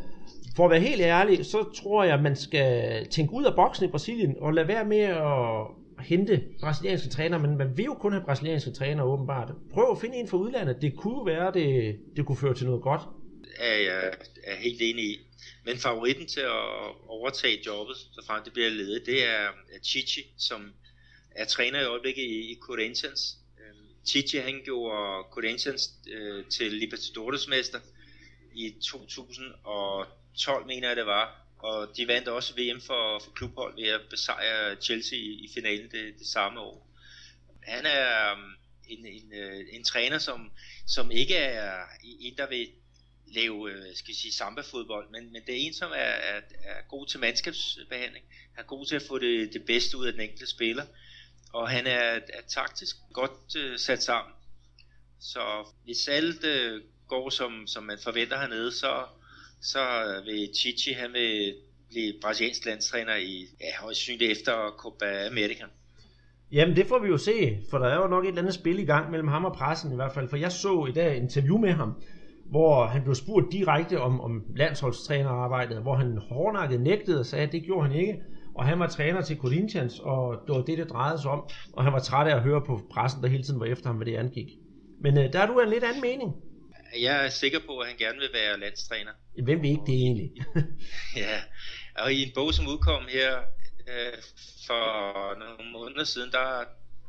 for 0.56 0.66
at 0.66 0.72
være 0.72 0.80
helt 0.80 1.02
ærlig, 1.02 1.46
så 1.46 1.58
tror 1.76 2.04
jeg, 2.04 2.22
man 2.22 2.36
skal 2.36 3.06
tænke 3.08 3.34
ud 3.34 3.44
af 3.46 3.56
boksen 3.56 3.86
i 3.86 3.92
Brasilien, 3.92 4.36
og 4.42 4.54
lade 4.54 4.68
være 4.68 4.86
med 4.86 5.00
at 5.00 6.06
hente 6.06 6.42
brasilianske 6.62 7.10
træner, 7.10 7.38
men 7.38 7.58
man 7.58 7.78
vil 7.78 7.86
jo 7.86 7.94
kun 7.94 8.12
have 8.12 8.24
brasilianske 8.26 8.72
træner 8.72 9.04
åbenbart. 9.04 9.54
Prøv 9.74 9.92
at 9.92 9.98
finde 9.98 10.16
en 10.16 10.28
fra 10.28 10.38
udlandet. 10.38 10.82
Det 10.82 10.96
kunne 10.96 11.26
være, 11.26 11.52
det, 11.54 11.96
det 12.16 12.26
kunne 12.26 12.36
føre 12.36 12.54
til 12.54 12.66
noget 12.68 12.82
godt. 12.82 13.02
Er 13.60 13.76
jeg 13.76 14.14
er 14.44 14.56
helt 14.56 14.82
enig 14.82 15.06
i. 15.06 15.20
Men 15.66 15.78
favoritten 15.78 16.28
til 16.28 16.40
at 16.40 16.96
overtage 17.08 17.62
jobbet, 17.66 17.98
så 17.98 18.24
frem 18.28 18.44
det 18.44 18.54
bliver 18.54 18.70
ledet, 18.70 19.06
det 19.06 19.24
er 19.24 19.50
Chichi, 19.84 20.26
som 20.38 20.74
er 21.32 21.46
træner 21.46 21.82
i 21.82 21.86
øjeblikket 21.86 22.24
i, 22.24 22.58
Corinthians. 22.62 23.38
Øhm, 23.60 24.06
Chichi 24.08 24.38
han 24.38 24.62
gjorde 24.64 25.28
Corinthians 25.32 25.90
øh, 26.08 26.46
til 26.46 26.74
Libertadores 26.74 27.48
mester 27.48 27.80
i 28.56 28.76
2012, 28.82 30.66
mener 30.66 30.88
jeg 30.88 30.98
det 30.98 31.06
var. 31.06 31.46
Og 31.60 31.98
de 31.98 32.08
vandt 32.08 32.28
også 32.28 32.54
VM 32.54 32.82
for, 32.82 33.20
for 33.20 33.32
klubhold 33.32 33.76
ved 33.76 33.88
at 33.88 34.02
besejre 34.10 34.76
Chelsea 34.76 35.20
i, 35.20 35.32
i 35.32 35.50
finalen 35.54 35.92
det, 35.92 36.14
det 36.20 36.28
samme 36.28 36.60
år. 36.60 36.90
Han 37.64 37.86
er 37.86 38.32
øhm, 38.32 38.52
en, 38.88 39.06
en, 39.06 39.34
en, 39.34 39.66
en 39.72 39.84
træner, 39.84 40.18
som, 40.18 40.52
som 40.88 41.12
ikke 41.12 41.36
er 41.36 41.84
en, 42.04 42.38
der 42.38 42.50
vil 42.50 42.68
lave 43.36 43.72
øh, 43.72 43.82
skal 43.82 43.96
skal 43.96 44.16
sige, 44.16 44.34
samba-fodbold, 44.34 45.10
men, 45.12 45.32
men 45.34 45.42
det 45.46 45.54
er 45.56 45.68
en, 45.68 45.74
som 45.74 45.92
er, 45.92 46.14
er, 46.32 46.42
er 46.64 46.88
god 46.90 47.06
til 47.06 47.20
mandskabsbehandling. 47.20 48.26
Han 48.56 48.64
er 48.64 48.68
god 48.68 48.86
til 48.86 48.96
at 48.96 49.04
få 49.08 49.20
det, 49.20 49.54
det 49.54 49.64
bedste 49.66 49.98
ud 49.98 50.06
af 50.06 50.14
den 50.14 50.22
enkelte 50.22 50.48
spiller, 50.48 50.86
og 51.54 51.70
han 51.70 51.88
er, 51.88 52.20
er 52.34 52.42
taktisk 52.48 52.96
godt 53.14 53.56
øh, 53.58 53.78
sat 53.80 54.04
sammen. 54.04 54.34
Så 55.20 55.40
hvis 55.84 56.08
alt 56.08 56.44
øh, 56.44 56.82
går, 57.08 57.30
som, 57.30 57.68
som 57.68 57.84
man 57.84 57.98
forventer 58.04 58.40
hernede, 58.40 58.72
så, 58.72 59.06
så 59.62 59.82
vil 60.26 60.50
Chichi 60.56 60.92
han 60.92 61.14
vil 61.14 61.56
blive 61.90 62.14
brasiliansk 62.22 62.66
landstræner 62.66 63.16
i, 63.16 63.48
ja, 63.62 63.82
højst 63.82 64.00
synligt 64.00 64.32
efter 64.32 64.72
Copa 64.78 65.28
America. 65.28 65.66
Jamen 66.52 66.76
det 66.76 66.88
får 66.88 67.00
vi 67.00 67.08
jo 67.08 67.18
se, 67.18 67.60
for 67.70 67.78
der 67.78 67.88
er 67.88 67.96
jo 67.96 68.08
nok 68.08 68.24
et 68.24 68.28
eller 68.28 68.42
andet 68.42 68.54
spil 68.54 68.80
i 68.80 68.86
gang 68.86 69.12
mellem 69.12 69.28
ham 69.28 69.46
og 69.46 69.54
pressen 69.54 69.92
i 69.92 69.96
hvert 69.96 70.14
fald, 70.14 70.30
for 70.30 70.38
jeg 70.38 70.52
så 70.52 70.86
i 70.90 70.92
dag 70.92 71.18
et 71.18 71.22
interview 71.22 71.58
med 71.58 71.72
ham, 71.74 72.04
hvor 72.50 72.86
han 72.86 73.04
blev 73.04 73.16
spurgt 73.16 73.52
direkte 73.52 74.02
om, 74.02 74.22
om 74.22 74.44
landsholdstrænerarbejdet, 74.56 75.82
hvor 75.82 75.96
han 75.96 76.18
hårdnakket 76.18 76.82
nægtede 76.82 77.20
og 77.20 77.26
sagde, 77.26 77.46
at 77.46 77.52
det 77.52 77.64
gjorde 77.64 77.88
han 77.88 78.00
ikke, 78.00 78.20
og 78.56 78.66
han 78.66 78.80
var 78.80 78.88
træner 78.88 79.22
til 79.22 79.38
Corinthians, 79.38 80.00
og 80.00 80.42
det 80.48 80.56
var 80.56 80.62
det, 80.62 80.78
det 80.78 80.90
drejede 80.90 81.22
sig 81.22 81.32
om, 81.32 81.50
og 81.74 81.84
han 81.84 81.94
var 81.94 82.00
træt 82.00 82.28
af 82.28 82.36
at 82.36 82.42
høre 82.42 82.62
på 82.66 82.82
pressen, 82.94 83.24
der 83.24 83.30
hele 83.30 83.44
tiden 83.44 83.60
var 83.60 83.66
efter 83.66 83.88
ham, 83.88 83.96
hvad 83.96 84.06
det 84.06 84.16
angik. 84.16 84.48
Men 85.02 85.18
øh, 85.18 85.34
der 85.34 85.40
er 85.40 85.48
du 85.48 85.60
en 85.60 85.70
lidt 85.70 85.84
anden 85.84 86.02
mening. 86.02 86.36
Jeg 87.02 87.26
er 87.26 87.30
sikker 87.30 87.60
på, 87.68 87.78
at 87.80 87.88
han 87.88 87.98
gerne 87.98 88.20
vil 88.20 88.30
være 88.34 88.60
landstræner. 88.60 89.12
Hvem 89.44 89.62
vil 89.62 89.70
ikke 89.70 89.84
det 89.86 89.96
egentlig? 89.96 90.32
ja, 91.24 91.38
og 92.04 92.14
i 92.14 92.24
en 92.24 92.32
bog, 92.36 92.54
som 92.54 92.68
udkom 92.68 93.04
her 93.10 93.38
øh, 93.92 94.18
for 94.68 94.84
nogle 95.40 95.72
måneder 95.72 96.04
siden, 96.04 96.32
der, 96.32 96.64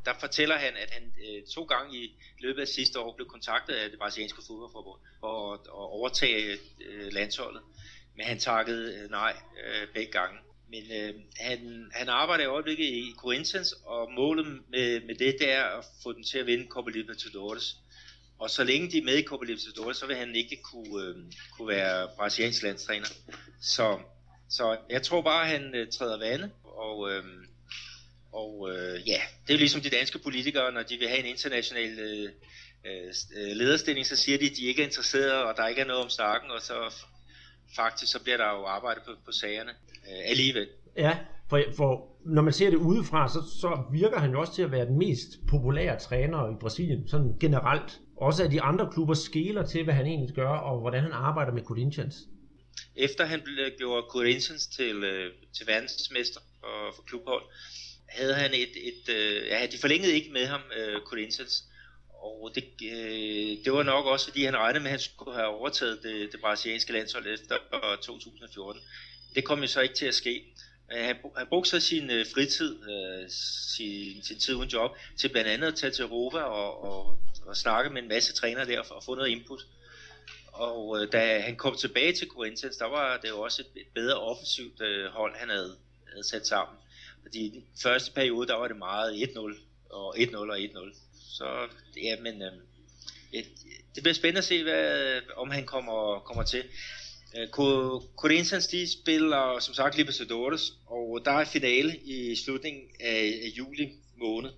der 0.05 0.13
fortæller 0.19 0.57
han, 0.57 0.73
at 0.77 0.89
han 0.91 1.13
øh, 1.27 1.43
to 1.55 1.63
gange 1.63 1.97
i 1.97 2.15
løbet 2.39 2.61
af 2.61 2.67
sidste 2.67 2.99
år 2.99 3.15
blev 3.15 3.27
kontaktet 3.27 3.73
af 3.73 3.89
det 3.89 3.99
brasilianske 3.99 4.41
fodboldforbund 4.47 5.01
for 5.19 5.53
at, 5.53 5.59
at 5.59 5.87
overtage 5.97 6.57
øh, 6.81 7.13
landsholdet. 7.13 7.61
Men 8.15 8.25
han 8.25 8.39
takkede 8.39 8.95
øh, 8.95 9.09
nej 9.09 9.35
øh, 9.65 9.87
begge 9.93 10.11
gange. 10.11 10.39
Men 10.69 10.83
øh, 10.91 11.13
han, 11.39 11.89
han 11.93 12.09
arbejder 12.09 12.43
i 12.43 12.47
øjeblikket 12.47 12.85
i 12.85 13.13
Corinthians, 13.17 13.73
og 13.85 14.11
målet 14.11 14.45
med, 14.45 15.01
med 15.01 15.15
det, 15.15 15.35
det 15.39 15.51
er 15.51 15.63
at 15.63 15.85
få 16.03 16.13
den 16.13 16.23
til 16.23 16.37
at 16.37 16.45
vinde 16.45 16.67
Copa 16.67 16.89
Libertadores. 16.89 17.75
Og 18.39 18.49
så 18.49 18.63
længe 18.63 18.91
de 18.91 18.97
er 18.97 19.03
med 19.03 19.17
i 19.17 19.23
Copa 19.23 19.45
Libertadores, 19.45 19.97
så 19.97 20.07
vil 20.07 20.15
han 20.15 20.35
ikke 20.35 20.61
kunne, 20.63 21.05
øh, 21.05 21.15
kunne 21.57 21.67
være 21.67 22.09
brasiliansk 22.15 22.63
landstræner. 22.63 23.07
Så, 23.61 23.99
så 24.49 24.77
jeg 24.89 25.03
tror 25.03 25.21
bare, 25.21 25.43
at 25.43 25.59
han 25.59 25.75
øh, 25.75 25.91
træder 25.91 26.17
vande, 26.19 26.51
og, 26.63 27.11
øh, 27.11 27.23
og 28.33 28.69
øh, 28.71 29.07
ja, 29.07 29.21
det 29.47 29.53
er 29.53 29.57
ligesom 29.57 29.81
de 29.81 29.89
danske 29.89 30.19
politikere, 30.19 30.71
når 30.71 30.83
de 30.83 30.97
vil 30.97 31.07
have 31.07 31.19
en 31.19 31.25
international 31.25 31.99
øh, 31.99 32.29
øh, 32.85 33.55
lederstilling, 33.55 34.05
så 34.05 34.15
siger 34.15 34.37
de, 34.37 34.45
at 34.45 34.57
de 34.57 34.65
ikke 34.65 34.81
er 34.81 34.85
interesserede, 34.85 35.45
og 35.45 35.57
der 35.57 35.67
ikke 35.67 35.81
er 35.81 35.85
noget 35.85 36.03
om 36.03 36.09
snakken, 36.09 36.51
og 36.51 36.61
så 36.61 36.73
faktisk 37.75 38.11
så 38.11 38.23
bliver 38.23 38.37
der 38.37 38.49
jo 38.49 38.65
arbejdet 38.65 39.03
på, 39.03 39.11
på 39.25 39.31
sagerne 39.31 39.71
øh, 39.71 40.29
alligevel. 40.29 40.67
Ja, 40.97 41.17
for, 41.49 41.63
for 41.77 42.11
når 42.25 42.41
man 42.41 42.53
ser 42.53 42.69
det 42.69 42.77
udefra, 42.77 43.29
så, 43.29 43.41
så 43.61 43.83
virker 43.91 44.19
han 44.19 44.31
jo 44.31 44.39
også 44.39 44.55
til 44.55 44.61
at 44.61 44.71
være 44.71 44.85
den 44.85 44.97
mest 44.97 45.29
populære 45.49 45.99
træner 45.99 46.51
i 46.51 46.55
Brasilien, 46.59 47.07
sådan 47.07 47.37
generelt. 47.39 47.99
Også 48.17 48.43
at 48.43 48.51
de 48.51 48.61
andre 48.61 48.89
klubber 48.93 49.13
skæler 49.13 49.65
til, 49.65 49.83
hvad 49.83 49.93
han 49.93 50.05
egentlig 50.05 50.35
gør, 50.35 50.49
og 50.49 50.79
hvordan 50.79 51.03
han 51.03 51.11
arbejder 51.11 51.51
med 51.51 51.63
Corinthians. 51.63 52.15
Efter 52.95 53.25
han 53.25 53.41
blev, 53.41 53.69
gjorde 53.77 54.05
Corinthians 54.09 54.67
til, 54.67 55.03
øh, 55.03 55.33
til 55.57 55.67
verdensmester 55.67 56.39
for, 56.59 56.95
for 56.95 57.01
klubhold, 57.01 57.43
havde 58.11 58.33
han 58.33 58.53
et, 58.53 58.87
et 58.87 59.09
øh, 59.09 59.47
ja, 59.47 59.67
de 59.71 59.77
forlængede 59.77 60.13
ikke 60.13 60.31
med 60.31 60.45
ham, 60.45 60.61
øh, 60.77 61.01
Corinthians, 61.01 61.63
og 62.09 62.51
det, 62.55 62.63
øh, 62.83 63.65
det 63.65 63.73
var 63.73 63.83
nok 63.83 64.05
også, 64.05 64.25
fordi 64.25 64.45
han 64.45 64.57
regnede 64.57 64.83
med, 64.83 64.87
at 64.87 64.91
han 64.91 64.99
skulle 64.99 65.35
have 65.35 65.47
overtaget 65.47 66.03
det, 66.03 66.31
det 66.31 66.41
brasilianske 66.41 66.93
landshold 66.93 67.27
efter 67.27 67.55
øh, 67.73 67.97
2014. 67.97 68.81
Det 69.35 69.43
kom 69.43 69.61
jo 69.61 69.67
så 69.67 69.81
ikke 69.81 69.95
til 69.95 70.05
at 70.05 70.15
ske. 70.15 70.43
Øh, 70.93 71.05
han, 71.05 71.15
han 71.37 71.47
brugte 71.47 71.69
så 71.69 71.79
sin 71.79 72.09
øh, 72.09 72.25
fritid, 72.33 72.89
øh, 72.89 73.29
sin, 73.75 74.23
sin 74.23 74.39
tid 74.39 74.55
uden 74.55 74.69
job, 74.69 74.91
til 75.17 75.29
blandt 75.29 75.49
andet 75.49 75.67
at 75.67 75.75
tage 75.75 75.91
til 75.91 76.03
Europa 76.03 76.37
og, 76.37 76.83
og, 76.83 77.17
og 77.45 77.57
snakke 77.57 77.89
med 77.89 78.01
en 78.01 78.07
masse 78.07 78.33
trænere 78.33 78.65
der 78.65 78.83
for 78.83 78.95
at 78.95 79.03
få 79.03 79.15
noget 79.15 79.29
input. 79.29 79.65
Og 80.47 81.01
øh, 81.01 81.11
da 81.11 81.39
han 81.39 81.55
kom 81.55 81.77
tilbage 81.77 82.13
til 82.13 82.27
Corinthians, 82.27 82.77
der 82.77 82.85
var 82.85 83.17
det 83.17 83.29
jo 83.29 83.41
også 83.41 83.61
et, 83.61 83.81
et 83.81 83.87
bedre 83.93 84.19
offensivt 84.19 84.81
øh, 84.81 85.11
hold, 85.11 85.35
han 85.35 85.49
havde, 85.49 85.77
havde 86.09 86.27
sat 86.27 86.47
sammen. 86.47 86.77
Fordi 87.21 87.45
i 87.45 87.49
den 87.49 87.63
første 87.83 88.11
periode, 88.11 88.47
der 88.47 88.55
var 88.55 88.67
det 88.67 88.77
meget 88.77 89.13
1-0 89.13 89.55
og 89.89 90.17
1-0 90.17 90.37
og 90.37 90.59
1-0. 90.59 90.95
Så 91.19 91.67
ja, 92.03 92.15
men 92.21 92.41
øh, 92.41 92.51
det 93.95 94.03
bliver 94.03 94.13
spændende 94.13 94.37
at 94.37 94.43
se, 94.43 94.63
hvad, 94.63 95.21
om 95.37 95.49
han 95.49 95.65
kommer, 95.65 96.19
kommer 96.19 96.43
til. 96.43 96.63
Øh, 97.37 97.47
Corinthians 98.15 98.67
de 98.67 98.91
spiller 98.91 99.59
som 99.59 99.73
sagt 99.73 99.97
Libertadores, 99.97 100.73
og 100.85 101.21
der 101.25 101.31
er 101.31 101.45
finale 101.45 101.97
i 101.97 102.35
slutningen 102.35 102.83
af, 102.99 103.39
af 103.43 103.47
juli 103.57 103.91
måned. 104.17 104.49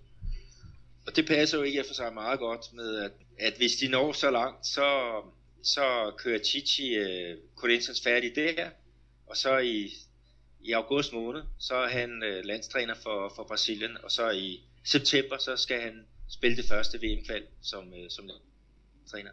Og 1.05 1.15
det 1.15 1.27
passer 1.27 1.57
jo 1.57 1.63
ikke 1.63 1.83
for 1.87 1.93
sig 1.93 2.13
meget 2.13 2.39
godt 2.39 2.73
med, 2.73 2.95
at, 2.95 3.11
at 3.39 3.53
hvis 3.57 3.75
de 3.75 3.87
når 3.87 4.13
så 4.13 4.31
langt, 4.31 4.67
så, 4.67 5.21
så 5.63 6.11
kører 6.17 6.43
Chichi 6.43 6.99
uh, 6.99 7.37
Corinthians 7.55 8.01
færdig 8.01 8.35
der, 8.35 8.69
og 9.27 9.37
så 9.37 9.57
i, 9.57 9.93
i 10.63 10.71
august 10.71 11.13
måned, 11.13 11.41
så 11.59 11.75
er 11.75 11.87
han 11.87 12.09
uh, 12.09 12.45
landstræner 12.45 12.93
for, 13.03 13.33
for 13.35 13.43
Brasilien, 13.43 13.97
og 14.03 14.11
så 14.11 14.29
i 14.29 14.63
september, 14.85 15.37
så 15.39 15.57
skal 15.57 15.81
han 15.81 16.05
spille 16.29 16.57
det 16.57 16.65
første 16.69 16.97
VM-kval 16.97 17.43
som, 17.61 17.83
uh, 17.87 18.07
som 18.09 18.29
træner. 19.11 19.29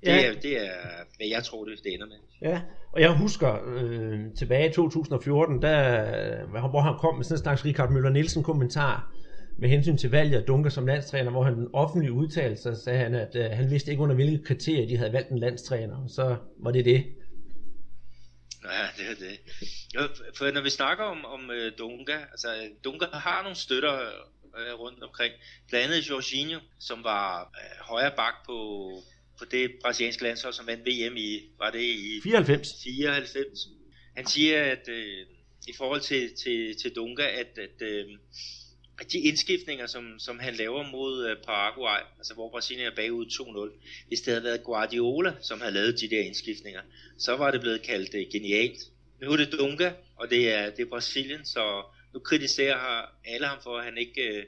Det, 0.00 0.08
ja. 0.08 0.26
er, 0.26 0.40
det 0.40 0.66
er, 0.66 0.80
hvad 1.16 1.26
jeg 1.26 1.44
tror, 1.44 1.64
det, 1.64 1.78
det 1.84 1.94
ender 1.94 2.06
med. 2.06 2.16
Ja, 2.42 2.60
og 2.92 3.00
jeg 3.00 3.18
husker 3.18 3.58
øh, 3.66 4.20
tilbage 4.38 4.68
i 4.70 4.72
2014, 4.72 5.62
der, 5.62 6.68
hvor 6.70 6.80
han 6.80 6.98
kom 6.98 7.14
med 7.16 7.24
sådan 7.24 7.34
en 7.34 7.42
slags 7.42 7.64
Richard 7.64 7.90
Møller 7.90 8.10
Nielsen 8.10 8.42
kommentar 8.42 9.12
med 9.58 9.68
hensyn 9.68 9.96
til 9.96 10.10
valget 10.10 10.38
af 10.38 10.44
Dunker 10.44 10.70
som 10.70 10.86
landstræner, 10.86 11.30
hvor 11.30 11.42
han 11.42 11.68
offentligt 11.72 12.12
udtalte 12.12 12.62
sig, 12.62 12.76
sagde 12.76 12.98
han, 12.98 13.14
at 13.14 13.36
øh, 13.36 13.44
han 13.50 13.70
vidste 13.70 13.90
ikke 13.90 14.02
under 14.02 14.14
hvilke 14.14 14.44
kriterier 14.44 14.88
de 14.88 14.96
havde 14.96 15.12
valgt 15.12 15.30
en 15.30 15.38
landstræner, 15.38 15.96
og 15.96 16.10
så 16.10 16.36
var 16.58 16.70
det 16.70 16.84
det. 16.84 17.04
Ja, 18.72 18.88
det 18.96 19.10
er 19.10 19.14
det. 19.14 19.38
Jo, 19.94 20.08
for 20.36 20.50
når 20.50 20.60
vi 20.60 20.70
snakker 20.70 21.04
om, 21.04 21.24
om 21.24 21.50
uh, 21.50 21.78
Dunga, 21.78 22.18
altså 22.30 22.68
Dunga 22.84 23.06
har 23.06 23.42
nogle 23.42 23.56
støtter 23.56 23.94
uh, 24.44 24.80
rundt 24.80 25.02
omkring. 25.02 25.34
Blandt 25.68 25.86
andet 25.86 26.10
Jorginho, 26.10 26.60
som 26.80 27.04
var 27.04 27.42
uh, 27.42 27.86
højre 27.86 28.12
bak 28.16 28.34
på, 28.46 28.56
på 29.38 29.44
det 29.44 29.70
brasilianske 29.82 30.22
landshold, 30.22 30.54
som 30.54 30.66
vandt 30.66 30.86
VM 30.86 31.16
i, 31.16 31.40
var 31.58 31.70
det 31.70 31.82
i 31.82 32.20
94. 32.22 32.68
94. 32.84 33.68
Han 34.16 34.26
siger, 34.26 34.62
at 34.62 34.88
uh, 34.88 35.36
i 35.68 35.72
forhold 35.76 36.00
til, 36.00 36.36
til, 36.44 36.76
til 36.82 36.94
Dunga, 36.96 37.26
at, 37.40 37.58
at 37.58 37.82
uh, 37.82 38.12
de 39.04 39.18
indskiftninger, 39.18 39.86
som, 39.86 40.18
som 40.18 40.38
han 40.38 40.54
laver 40.54 40.90
mod 40.90 41.30
uh, 41.30 41.44
Paraguay, 41.46 41.98
altså 42.18 42.34
hvor 42.34 42.50
Brasilien 42.50 42.86
er 42.86 42.96
bagud 42.96 43.26
2-0, 43.26 44.06
hvis 44.08 44.20
det 44.20 44.32
havde 44.32 44.44
været 44.44 44.64
Guardiola, 44.64 45.34
som 45.40 45.60
havde 45.60 45.74
lavet 45.74 46.00
de 46.00 46.10
der 46.10 46.20
indskiftninger, 46.20 46.80
så 47.18 47.36
var 47.36 47.50
det 47.50 47.60
blevet 47.60 47.82
kaldt 47.82 48.14
uh, 48.14 48.32
genialt. 48.32 48.78
Nu 49.22 49.30
er 49.30 49.36
det 49.36 49.52
Dunga, 49.58 49.90
og 50.16 50.30
det 50.30 50.54
er, 50.54 50.70
det 50.70 50.80
er 50.80 50.88
Brasilien, 50.88 51.44
så 51.44 51.82
nu 52.14 52.20
kritiserer 52.20 53.04
alle 53.24 53.46
ham 53.46 53.58
for, 53.62 53.78
at 53.78 53.84
han 53.84 53.98
ikke 53.98 54.22
uh, 54.30 54.42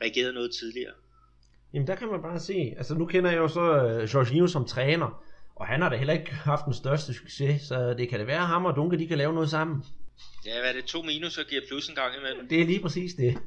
reagerede 0.00 0.32
noget 0.32 0.50
tidligere. 0.60 0.92
Jamen 1.72 1.86
der 1.86 1.94
kan 1.94 2.08
man 2.08 2.22
bare 2.22 2.40
se, 2.40 2.74
altså 2.76 2.94
nu 2.94 3.06
kender 3.06 3.30
jeg 3.30 3.38
jo 3.38 3.48
så 3.48 3.60
uh, 3.60 4.14
Jorginho 4.14 4.46
som 4.46 4.64
træner, 4.64 5.22
og 5.56 5.66
han 5.66 5.82
har 5.82 5.88
da 5.88 5.96
heller 5.96 6.14
ikke 6.14 6.32
haft 6.32 6.64
den 6.64 6.74
største 6.74 7.14
succes, 7.14 7.62
så 7.62 7.94
det 7.98 8.08
kan 8.08 8.18
det 8.18 8.26
være, 8.26 8.40
at 8.40 8.46
ham 8.46 8.64
og 8.64 8.76
Dunga, 8.76 8.96
de 8.96 9.06
kan 9.06 9.18
lave 9.18 9.34
noget 9.34 9.50
sammen. 9.50 9.84
Ja, 10.46 10.60
hvad 10.60 10.70
er 10.70 10.74
det? 10.74 10.84
To 10.84 11.02
minus 11.02 11.38
og 11.38 11.44
giver 11.44 11.62
plus 11.68 11.88
en 11.88 11.94
gang 11.94 12.16
imellem? 12.16 12.48
Det 12.48 12.60
er 12.60 12.66
lige 12.66 12.80
præcis 12.80 13.14
det. 13.14 13.38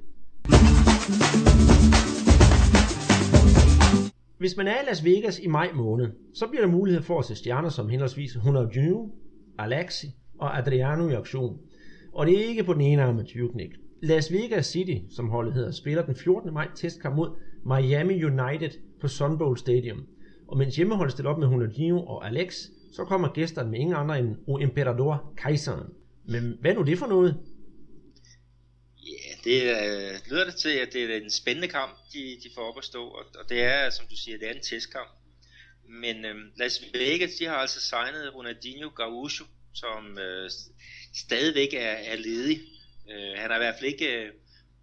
Hvis 4.38 4.58
man 4.58 4.68
er 4.68 4.82
i 4.82 4.86
Las 4.88 5.06
Vegas 5.06 5.40
i 5.40 5.48
maj 5.48 5.70
måned, 5.76 6.08
så 6.34 6.48
bliver 6.48 6.66
der 6.66 6.72
mulighed 6.72 7.02
for 7.02 7.20
at 7.20 7.26
se 7.26 7.36
stjerner 7.36 7.70
som 7.70 7.90
henholdsvis 7.90 8.38
Ronaldinho, 8.46 9.10
Alexi 9.58 10.08
og 10.40 10.58
Adriano 10.58 11.10
i 11.10 11.14
aktion. 11.14 11.58
Og 12.14 12.26
det 12.26 12.40
er 12.40 12.48
ikke 12.48 12.64
på 12.64 12.74
den 12.74 12.82
ene 12.82 13.04
arm 13.04 13.16
med 13.16 13.26
Tyrknik. 13.26 13.70
Las 14.02 14.34
Vegas 14.34 14.66
City, 14.66 15.14
som 15.16 15.30
holdet 15.30 15.54
hedder, 15.54 15.72
spiller 15.72 16.06
den 16.06 16.16
14. 16.16 16.54
maj 16.54 16.68
testkamp 16.76 17.16
mod 17.16 17.30
Miami 17.66 18.24
United 18.24 18.70
på 19.02 19.08
Sun 19.08 19.38
Bowl 19.38 19.58
Stadium. 19.58 20.06
Og 20.48 20.58
mens 20.58 20.76
hjemmeholdet 20.76 21.12
stiller 21.12 21.32
op 21.32 21.40
med 21.40 21.48
Ronaldinho 21.48 22.04
og 22.04 22.28
Alex, 22.28 22.54
så 22.92 23.04
kommer 23.04 23.28
gæsterne 23.34 23.72
med 23.72 23.80
ingen 23.80 23.96
andre 23.96 24.20
end 24.20 24.36
O 24.48 24.58
Emperador 24.58 25.34
Kejseren. 25.38 25.90
Men 26.26 26.58
hvad 26.62 26.76
nu 26.76 26.82
det 26.82 26.98
for 26.98 27.08
noget? 27.08 27.38
Det 29.44 29.62
øh, 29.62 30.20
lyder 30.30 30.46
det 30.46 30.56
til, 30.56 30.70
at 30.70 30.94
det 30.94 31.12
er 31.12 31.18
en 31.18 31.32
spændende 31.32 31.68
kamp, 31.68 31.98
de, 32.14 32.38
de 32.44 32.50
får 32.56 32.62
op 32.62 32.78
at 32.78 32.84
stå, 32.86 33.08
og, 33.08 33.26
og 33.36 33.50
det 33.50 33.62
er, 33.62 33.90
som 33.90 34.08
du 34.08 34.16
siger, 34.16 34.38
det 34.38 34.48
er 34.48 34.54
en 34.54 34.64
testkamp. 34.64 35.10
Men 35.90 36.26
øh, 36.26 36.36
Las 36.58 36.84
Vegas, 36.94 37.32
de 37.32 37.46
har 37.46 37.56
altså 37.56 37.82
signet 37.82 38.36
Ronaldinho 38.36 38.90
Gaucho, 38.96 39.46
som 39.74 40.18
øh, 40.18 40.50
stadigvæk 41.16 41.74
er, 41.74 41.80
er 42.12 42.16
ledig. 42.16 42.62
Øh, 43.12 43.40
han 43.40 43.50
har 43.50 43.56
i 43.56 43.60
hvert 43.60 43.76
fald 43.80 43.92
ikke 43.92 44.24
øh, 44.24 44.32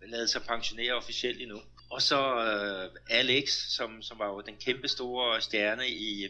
lavet 0.06 0.30
sig 0.30 0.42
pensionere 0.42 0.92
officielt 0.92 1.42
endnu. 1.42 1.60
Og 1.90 2.02
så 2.02 2.20
øh, 2.46 3.18
Alex, 3.18 3.48
som, 3.76 4.02
som 4.02 4.18
var 4.18 4.28
jo 4.28 4.40
den 4.40 4.56
kæmpe 4.56 4.88
store 4.88 5.40
stjerne 5.40 5.88
i, 5.88 6.28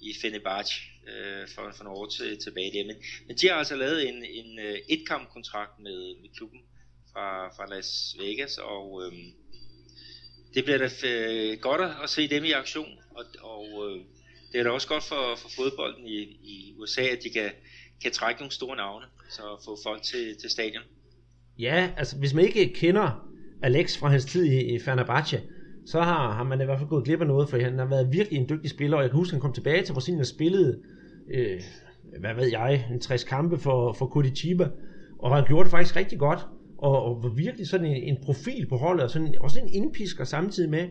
i 0.00 0.14
Fenerbahce 0.22 0.74
øh, 1.08 1.48
for, 1.48 1.72
for 1.76 1.84
nogle 1.84 1.98
år 1.98 2.06
til, 2.06 2.38
tilbage 2.38 2.72
der. 2.72 2.86
Men, 2.86 2.96
men 3.26 3.36
de 3.36 3.48
har 3.48 3.54
altså 3.54 3.76
lavet 3.76 4.08
en, 4.08 4.24
en 4.24 4.58
øh, 4.58 4.78
et-kamp-kontrakt 4.88 5.78
med, 5.78 6.20
med 6.20 6.28
klubben, 6.36 6.60
fra, 7.16 7.48
fra 7.56 7.66
Las 7.74 8.16
Vegas, 8.20 8.58
og 8.58 9.02
øh, 9.02 9.12
det 10.54 10.64
bliver 10.64 10.78
da 10.78 10.86
f- 10.86 11.60
godt 11.60 11.80
at 12.04 12.10
se 12.10 12.28
dem 12.28 12.44
i 12.44 12.52
aktion, 12.52 12.92
og, 13.10 13.24
og 13.52 13.66
øh, 13.84 14.00
det 14.52 14.60
er 14.60 14.64
da 14.64 14.70
også 14.70 14.88
godt 14.88 15.04
for, 15.04 15.24
for 15.42 15.48
fodbolden 15.56 16.06
i, 16.06 16.18
i 16.52 16.74
USA, 16.78 17.02
at 17.02 17.18
de 17.24 17.30
kan, 17.30 17.50
kan 18.02 18.12
trække 18.12 18.40
nogle 18.40 18.52
store 18.52 18.76
navne, 18.76 19.06
så 19.30 19.42
få 19.64 19.78
folk 19.84 20.02
til, 20.02 20.36
til 20.40 20.50
stadion. 20.50 20.82
Ja, 21.58 21.90
altså 21.96 22.16
hvis 22.18 22.34
man 22.34 22.44
ikke 22.44 22.72
kender 22.74 23.28
Alex 23.62 23.98
fra 23.98 24.08
hans 24.08 24.24
tid 24.24 24.44
i, 24.44 24.74
i 24.74 24.78
Fenerbahce, 24.78 25.42
så 25.86 26.00
har, 26.00 26.32
har 26.32 26.44
man 26.44 26.60
i 26.60 26.64
hvert 26.64 26.78
fald 26.78 26.88
gået 26.88 27.04
glip 27.04 27.20
af 27.20 27.26
noget, 27.26 27.48
for 27.48 27.58
han 27.58 27.78
har 27.78 27.86
været 27.86 28.12
virkelig 28.12 28.38
en 28.40 28.48
dygtig 28.48 28.70
spiller, 28.70 28.96
og 28.96 29.02
jeg 29.02 29.10
kan 29.10 29.18
huske, 29.18 29.30
at 29.30 29.34
han 29.34 29.40
kom 29.40 29.52
tilbage 29.52 29.82
til 29.82 29.92
Brasilien 29.92 30.20
og 30.20 30.26
spillede, 30.26 30.82
øh, 31.34 31.60
hvad 32.20 32.34
ved 32.34 32.46
jeg, 32.46 32.86
en 32.90 33.00
60 33.00 33.24
kampe 33.24 33.58
for, 33.58 33.92
for 33.92 34.06
Curitiba, 34.06 34.68
og 35.18 35.36
han 35.36 35.44
gjorde 35.46 35.64
det 35.64 35.70
faktisk 35.70 35.96
rigtig 35.96 36.18
godt 36.18 36.46
og, 36.78 37.02
og 37.02 37.22
var 37.22 37.28
virkelig 37.28 37.68
sådan 37.68 37.86
en, 37.86 38.02
en 38.02 38.16
profil 38.22 38.66
på 38.66 38.76
holdet, 38.76 39.04
og 39.04 39.10
sådan, 39.10 39.34
også 39.40 39.60
en 39.60 39.68
indpisker 39.68 40.24
samtidig 40.24 40.70
med, 40.70 40.88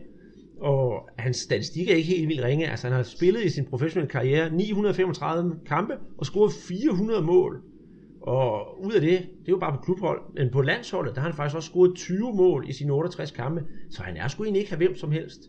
og 0.60 1.08
hans 1.18 1.36
statistik 1.36 1.88
er 1.88 1.94
ikke 1.94 2.08
helt 2.08 2.28
vildt 2.28 2.42
ringe. 2.42 2.70
Altså, 2.70 2.86
han 2.86 2.96
har 2.96 3.02
spillet 3.02 3.44
i 3.44 3.50
sin 3.50 3.66
professionelle 3.66 4.10
karriere 4.10 4.50
935 4.50 5.56
kampe 5.66 5.94
og 6.18 6.26
scoret 6.26 6.52
400 6.68 7.22
mål. 7.22 7.62
Og 8.22 8.80
ud 8.84 8.92
af 8.92 9.00
det, 9.00 9.18
det 9.20 9.48
er 9.48 9.52
jo 9.52 9.58
bare 9.58 9.76
på 9.76 9.82
klubhold, 9.84 10.20
men 10.34 10.50
på 10.50 10.62
landsholdet, 10.62 11.14
der 11.14 11.20
har 11.20 11.28
han 11.28 11.36
faktisk 11.36 11.56
også 11.56 11.68
scoret 11.68 11.96
20 11.96 12.34
mål 12.34 12.68
i 12.68 12.72
sine 12.72 12.92
68 12.92 13.30
kampe, 13.30 13.60
så 13.90 14.02
han 14.02 14.16
er 14.16 14.28
sgu 14.28 14.44
egentlig 14.44 14.60
ikke 14.60 14.70
have 14.70 14.76
hvem 14.84 14.96
som 14.96 15.12
helst. 15.12 15.40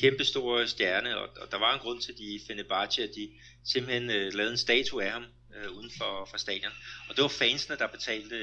Kæmpe 0.00 0.24
store 0.24 0.66
stjerne, 0.66 1.18
og, 1.18 1.28
og 1.42 1.46
der 1.50 1.58
var 1.58 1.74
en 1.74 1.80
grund 1.80 2.00
til, 2.00 2.12
at 2.12 2.18
de 2.18 2.40
Fenerbahce, 2.46 3.02
at 3.02 3.10
de 3.16 3.28
simpelthen 3.64 4.10
øh, 4.10 4.32
lavede 4.34 4.52
en 4.52 4.56
statue 4.56 5.04
af 5.04 5.10
ham 5.10 5.24
øh, 5.56 5.78
uden 5.78 5.90
for, 5.98 6.28
for 6.30 6.38
stadion. 6.38 6.72
Og 7.08 7.16
det 7.16 7.22
var 7.22 7.28
fansene, 7.28 7.76
der 7.76 7.86
betalte 7.96 8.36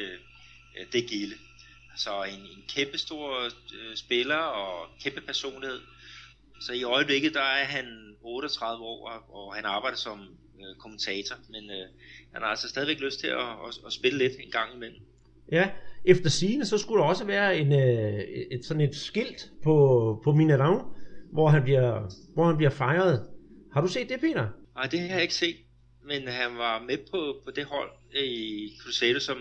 øh, 0.80 0.86
det 0.94 1.10
gilde. 1.10 1.36
Så 1.98 2.24
en, 2.24 2.40
en 2.40 2.64
kæmpe 2.76 2.98
stor 2.98 3.44
øh, 3.44 3.96
spiller 3.96 4.36
og 4.36 4.90
kæmpe 5.04 5.22
personlighed. 5.22 5.80
Så 6.62 6.74
i 6.74 6.84
øjeblikket 6.84 7.34
der 7.34 7.42
er 7.42 7.66
han 7.66 7.86
38 8.22 8.84
år, 8.84 9.10
og, 9.10 9.36
og 9.36 9.56
han 9.56 9.66
arbejder 9.66 9.98
som 9.98 10.20
øh, 10.60 10.76
kommentator, 10.80 11.36
men 11.50 11.64
øh, 11.70 11.88
han 12.34 12.42
har 12.42 12.50
altså 12.50 12.70
stadigvæk 12.70 13.00
lyst 13.00 13.20
til 13.20 13.28
at, 13.28 13.40
at, 13.40 13.86
at 13.86 13.94
spille 13.94 14.18
lidt 14.18 14.34
en 14.40 14.52
gang 14.52 14.76
imellem. 14.76 15.02
Ja, 15.52 15.70
efter 16.06 16.30
sigende, 16.30 16.66
så 16.66 16.78
skulle 16.78 17.02
der 17.02 17.10
også 17.10 17.26
være 17.26 17.58
en, 17.58 17.72
øh, 17.74 18.20
et, 18.52 18.66
sådan 18.66 18.82
et 18.82 18.96
skilt 18.96 19.52
på, 19.64 20.22
på 20.24 20.32
Minerang, 20.32 20.82
hvor 21.32 21.50
han, 21.50 21.64
bliver, 21.64 22.12
hvor 22.34 22.46
han 22.46 22.58
bliver 22.58 22.70
fejret. 22.70 23.28
Har 23.74 23.82
du 23.82 23.88
set 23.88 24.10
det, 24.10 24.20
Peter? 24.20 24.48
Nej, 24.76 24.86
det 24.86 25.00
har 25.00 25.08
jeg 25.08 25.22
ikke 25.22 25.34
set, 25.34 25.56
men 26.04 26.28
han 26.28 26.58
var 26.58 26.84
med 26.88 26.98
på, 27.12 27.42
på 27.46 27.52
det 27.52 27.66
hold 27.66 27.90
i 28.16 28.72
Crusader, 28.82 29.20
som, 29.20 29.38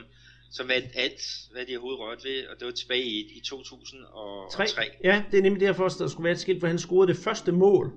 som 0.52 0.68
vandt 0.68 0.88
alt, 0.94 1.22
hvad 1.52 1.66
de 1.66 1.76
overhovedet 1.76 2.00
rørt 2.00 2.24
ved, 2.24 2.46
og 2.46 2.58
det 2.58 2.66
var 2.66 2.72
tilbage 2.72 3.04
i, 3.04 3.36
i 3.36 3.40
2003. 3.40 4.66
3. 4.66 4.82
Ja, 5.04 5.24
det 5.30 5.38
er 5.38 5.42
nemlig 5.42 5.60
derfor, 5.60 5.86
at 5.86 5.92
der 5.98 6.08
skulle 6.08 6.24
være 6.24 6.32
et 6.32 6.40
skilt, 6.40 6.60
for 6.60 6.66
han 6.66 6.78
scorede 6.78 7.12
det 7.12 7.20
første 7.20 7.52
mål 7.52 7.92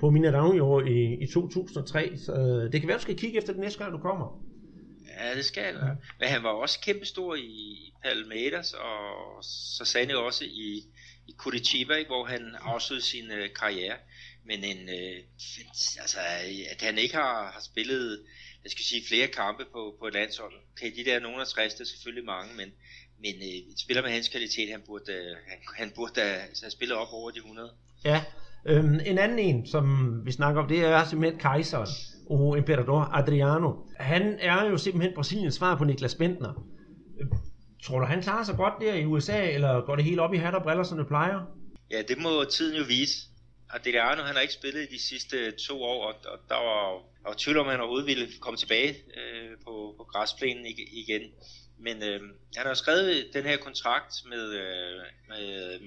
på 0.00 0.10
Mina 0.10 0.42
år 0.42 0.80
i, 0.80 1.22
i 1.22 1.26
2003, 1.26 2.16
så 2.16 2.32
øh, 2.32 2.72
det 2.72 2.80
kan 2.80 2.88
være, 2.88 2.96
du 2.96 3.02
skal 3.02 3.16
kigge 3.16 3.38
efter 3.38 3.52
det 3.52 3.60
næste 3.60 3.78
gang, 3.78 3.92
du 3.92 3.98
kommer. 3.98 4.42
Ja, 5.18 5.34
det 5.36 5.44
skal 5.44 5.62
jeg. 5.62 5.96
Men 6.20 6.28
han 6.28 6.42
var 6.42 6.50
også 6.50 6.80
kæmpestor 6.80 7.34
i 7.34 7.92
Palmeiras, 8.04 8.72
og 8.72 9.44
så 9.76 9.84
sandelig 9.84 10.16
også 10.16 10.44
i, 10.44 10.82
i 11.28 11.32
Curitiba, 11.36 11.94
ikke, 11.94 12.08
hvor 12.08 12.24
han 12.24 12.56
afsluttede 12.60 13.06
sin 13.06 13.30
øh, 13.30 13.48
karriere. 13.60 13.96
Men 14.44 14.64
en, 14.64 14.88
øh, 14.88 15.16
altså, 16.00 16.18
at 16.70 16.82
han 16.82 16.98
ikke 16.98 17.14
har, 17.14 17.50
har 17.54 17.60
spillet 17.60 18.24
jeg 18.64 18.70
skal 18.70 18.84
sige, 18.84 19.02
flere 19.08 19.26
kampe 19.26 19.64
på, 19.72 19.96
på 19.98 20.06
et 20.06 20.14
landshold. 20.14 20.52
Okay, 20.72 20.90
de 20.96 21.04
der 21.04 21.20
nogen 21.20 21.40
af 21.40 21.46
60, 21.46 21.74
det 21.74 21.80
er 21.80 21.84
selvfølgelig 21.84 22.24
mange, 22.24 22.50
men, 22.56 22.68
men 23.22 23.34
øh, 23.34 23.70
en 23.70 23.78
spiller 23.78 24.02
med 24.02 24.10
hans 24.10 24.28
kvalitet, 24.28 24.70
han 24.70 24.82
burde, 24.86 25.12
øh, 25.12 25.36
han, 25.48 25.58
han 25.76 25.90
burde 25.96 26.20
have 26.62 26.70
spillet 26.70 26.96
op 26.96 27.08
over 27.12 27.30
de 27.30 27.38
100. 27.38 27.72
Ja, 28.04 28.24
øhm, 28.66 29.00
en 29.06 29.18
anden 29.18 29.38
en, 29.38 29.66
som 29.66 29.86
vi 30.26 30.32
snakker 30.32 30.62
om, 30.62 30.68
det 30.68 30.78
er 30.78 31.04
simpelthen 31.04 31.40
kejseren, 31.40 31.88
og 32.30 32.58
Imperador 32.58 33.00
Adriano. 33.00 33.72
Han 33.96 34.36
er 34.40 34.64
jo 34.64 34.76
simpelthen 34.76 35.14
Brasiliens 35.14 35.54
svar 35.54 35.76
på 35.76 35.84
Niklas 35.84 36.14
Bentner. 36.14 36.66
Tror 37.82 37.98
du, 37.98 38.04
han 38.04 38.22
klarer 38.22 38.44
sig 38.44 38.56
godt 38.56 38.74
der 38.80 38.94
i 38.94 39.04
USA, 39.04 39.50
eller 39.50 39.80
går 39.86 39.96
det 39.96 40.04
helt 40.04 40.20
op 40.20 40.34
i 40.34 40.36
hat 40.36 40.54
og 40.54 40.62
briller, 40.62 40.84
som 40.84 40.98
det 40.98 41.06
plejer? 41.06 41.40
Ja, 41.90 42.02
det 42.08 42.18
må 42.18 42.44
tiden 42.44 42.76
jo 42.76 42.84
vise. 42.88 43.29
Adeliano, 43.72 44.22
han 44.22 44.34
har 44.34 44.42
ikke 44.42 44.54
spillet 44.54 44.82
i 44.82 44.94
de 44.94 45.02
sidste 45.02 45.50
to 45.50 45.82
år, 45.82 46.04
og, 46.04 46.14
og 46.24 46.38
der 46.48 46.54
var, 46.54 46.92
der 47.22 47.28
var 47.28 47.34
tvivl 47.38 47.58
om, 47.58 47.66
at 47.66 47.72
han 47.72 47.80
overhovedet 47.80 48.06
ville 48.06 48.28
komme 48.40 48.56
tilbage 48.56 48.96
øh, 49.16 49.50
på, 49.64 49.94
på 49.96 50.04
græsplænen 50.04 50.66
igen. 50.92 51.22
Men 51.78 52.02
øh, 52.02 52.20
han 52.56 52.66
har 52.66 52.74
skrevet 52.74 53.30
den 53.32 53.44
her 53.44 53.56
kontrakt 53.56 54.14
med, 54.28 54.52
øh, 54.52 55.02
med 55.28 55.74
øh, 55.74 55.80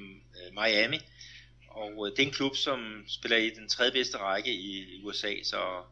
Miami, 0.54 1.00
og 1.68 2.08
øh, 2.08 2.12
det 2.12 2.24
er 2.24 2.28
en 2.28 2.34
klub, 2.34 2.56
som 2.56 3.04
spiller 3.08 3.38
i 3.38 3.50
den 3.50 3.70
tredje 3.70 3.92
bedste 3.92 4.18
række 4.18 4.54
i, 4.54 4.96
i 4.96 5.04
USA, 5.04 5.34
så, 5.44 5.84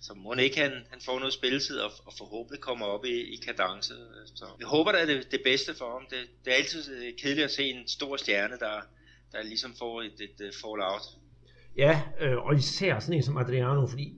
så 0.00 0.14
må 0.14 0.34
ikke 0.34 0.60
han, 0.60 0.86
han 0.90 1.00
får 1.00 1.18
noget 1.18 1.34
spilletid 1.34 1.78
og, 1.78 1.92
og 2.04 2.12
forhåbentlig 2.18 2.60
kommer 2.60 2.86
op 2.86 3.04
i, 3.04 3.34
i 3.34 3.36
kadence. 3.36 3.94
Så 4.34 4.46
jeg 4.58 4.66
håber, 4.66 4.92
det 4.92 5.00
er 5.00 5.06
det, 5.06 5.30
det 5.30 5.40
bedste 5.44 5.74
for 5.74 5.92
ham. 5.92 6.06
Det, 6.10 6.28
det 6.44 6.52
er 6.52 6.56
altid 6.56 6.94
øh, 6.94 7.12
kedeligt 7.18 7.44
at 7.44 7.50
se 7.50 7.64
en 7.64 7.88
stor 7.88 8.16
stjerne, 8.16 8.58
der, 8.58 8.80
der 9.32 9.42
ligesom 9.42 9.76
får 9.76 10.02
et, 10.02 10.20
et, 10.20 10.46
et 10.46 10.54
fallout. 10.54 11.02
Ja, 11.78 12.00
øh, 12.20 12.36
og 12.36 12.54
især 12.54 12.98
sådan 12.98 13.16
en 13.16 13.22
som 13.22 13.36
Adriano, 13.36 13.86
fordi 13.86 14.14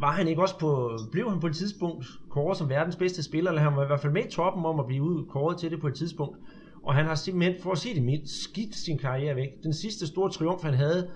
var 0.00 0.12
han 0.12 0.28
ikke 0.28 0.42
også 0.42 0.58
på, 0.58 0.98
blev 1.12 1.30
han 1.30 1.40
på 1.40 1.46
et 1.46 1.56
tidspunkt 1.56 2.06
kåret 2.30 2.58
som 2.58 2.68
verdens 2.68 2.96
bedste 2.96 3.22
spiller, 3.22 3.50
eller 3.50 3.62
han 3.62 3.76
var 3.76 3.82
i 3.82 3.86
hvert 3.86 4.00
fald 4.00 4.12
med 4.12 4.24
i 4.24 4.30
toppen 4.30 4.64
om 4.64 4.80
at 4.80 4.86
blive 4.86 5.02
ud, 5.02 5.26
kåret 5.26 5.58
til 5.58 5.70
det 5.70 5.80
på 5.80 5.86
et 5.86 5.94
tidspunkt. 5.94 6.38
Og 6.82 6.94
han 6.94 7.06
har 7.06 7.14
simpelthen, 7.14 7.62
for 7.62 7.72
at 7.72 7.78
sige 7.78 7.94
det 7.94 8.02
mildt, 8.02 8.30
skidt 8.30 8.74
sin 8.74 8.98
karriere 8.98 9.36
væk. 9.36 9.48
Den 9.62 9.74
sidste 9.74 10.06
store 10.06 10.30
triumf, 10.30 10.62
han 10.62 10.74
havde, 10.74 11.10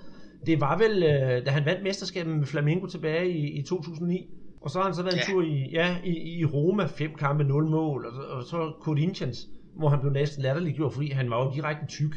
det 0.46 0.60
var 0.60 0.78
vel, 0.78 1.02
øh, 1.02 1.46
da 1.46 1.50
han 1.50 1.64
vandt 1.64 1.82
mesterskabet 1.82 2.36
med 2.36 2.46
Flamengo 2.46 2.86
tilbage 2.86 3.30
i, 3.30 3.58
i 3.58 3.62
2009. 3.62 4.30
Og 4.60 4.70
så 4.70 4.78
har 4.78 4.84
han 4.84 4.94
så 4.94 5.02
været 5.02 5.16
ja. 5.16 5.20
en 5.20 5.26
tur 5.26 5.42
i, 5.42 5.68
ja, 5.72 5.96
i, 6.04 6.38
i 6.38 6.44
Roma, 6.44 6.84
fem 6.84 7.14
kampe, 7.14 7.44
nul 7.44 7.66
mål, 7.70 8.06
og, 8.06 8.36
og 8.36 8.44
så 8.44 8.72
Corinthians, 8.80 9.48
hvor 9.76 9.88
han 9.88 10.00
blev 10.00 10.12
næsten 10.12 10.42
latterliggjort, 10.42 10.92
fordi 10.92 11.10
han 11.10 11.30
var 11.30 11.44
jo 11.44 11.52
direkte 11.54 11.86
tyk. 11.86 12.14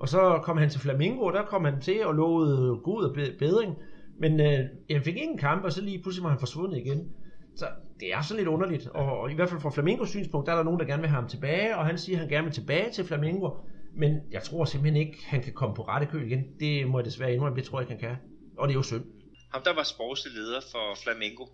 Og 0.00 0.08
så 0.08 0.40
kom 0.42 0.56
han 0.58 0.70
til 0.70 0.80
Flamengo, 0.80 1.24
og 1.24 1.32
der 1.32 1.42
kom 1.44 1.64
han 1.64 1.80
til 1.80 2.06
og 2.06 2.14
lovede 2.14 2.80
god 2.84 3.04
og 3.04 3.14
bedring. 3.38 3.76
Men 4.18 4.40
øh, 4.40 4.58
han 4.90 5.04
fik 5.04 5.16
ingen 5.16 5.38
kamp, 5.38 5.64
og 5.64 5.72
så 5.72 5.80
lige 5.80 6.02
pludselig 6.02 6.24
var 6.24 6.30
han 6.30 6.38
forsvundet 6.38 6.78
igen. 6.78 7.12
Så 7.56 7.66
det 8.00 8.12
er 8.14 8.22
sådan 8.22 8.36
lidt 8.36 8.48
underligt. 8.48 8.86
Og, 8.86 9.18
og 9.20 9.30
i 9.30 9.34
hvert 9.34 9.48
fald 9.48 9.60
fra 9.60 9.70
Flamingos 9.70 10.08
synspunkt, 10.08 10.46
der 10.46 10.52
er 10.52 10.56
der 10.56 10.64
nogen, 10.64 10.80
der 10.80 10.86
gerne 10.86 11.02
vil 11.02 11.08
have 11.08 11.20
ham 11.20 11.28
tilbage, 11.28 11.76
og 11.76 11.86
han 11.86 11.98
siger, 11.98 12.16
at 12.16 12.20
han 12.20 12.28
gerne 12.28 12.44
vil 12.44 12.54
tilbage 12.54 12.90
til 12.90 13.04
Flamingo. 13.04 13.50
Men 13.94 14.20
jeg 14.30 14.42
tror 14.42 14.64
simpelthen 14.64 15.06
ikke, 15.06 15.18
han 15.26 15.42
kan 15.42 15.52
komme 15.52 15.76
på 15.76 15.82
rette 15.82 16.06
køl 16.06 16.26
igen. 16.26 16.44
Det 16.60 16.86
må 16.88 16.98
jeg 16.98 17.04
desværre 17.04 17.32
indrømme, 17.34 17.56
det 17.56 17.64
tror 17.64 17.80
jeg 17.80 17.90
ikke, 17.90 18.02
han 18.02 18.10
kan. 18.10 18.18
Og 18.58 18.68
det 18.68 18.74
er 18.74 18.78
jo 18.78 18.82
synd. 18.82 19.04
Ham, 19.52 19.62
der 19.64 19.74
var 19.74 19.82
sportslig 19.82 20.34
leder 20.34 20.60
for 20.72 20.94
Flamingo 21.02 21.46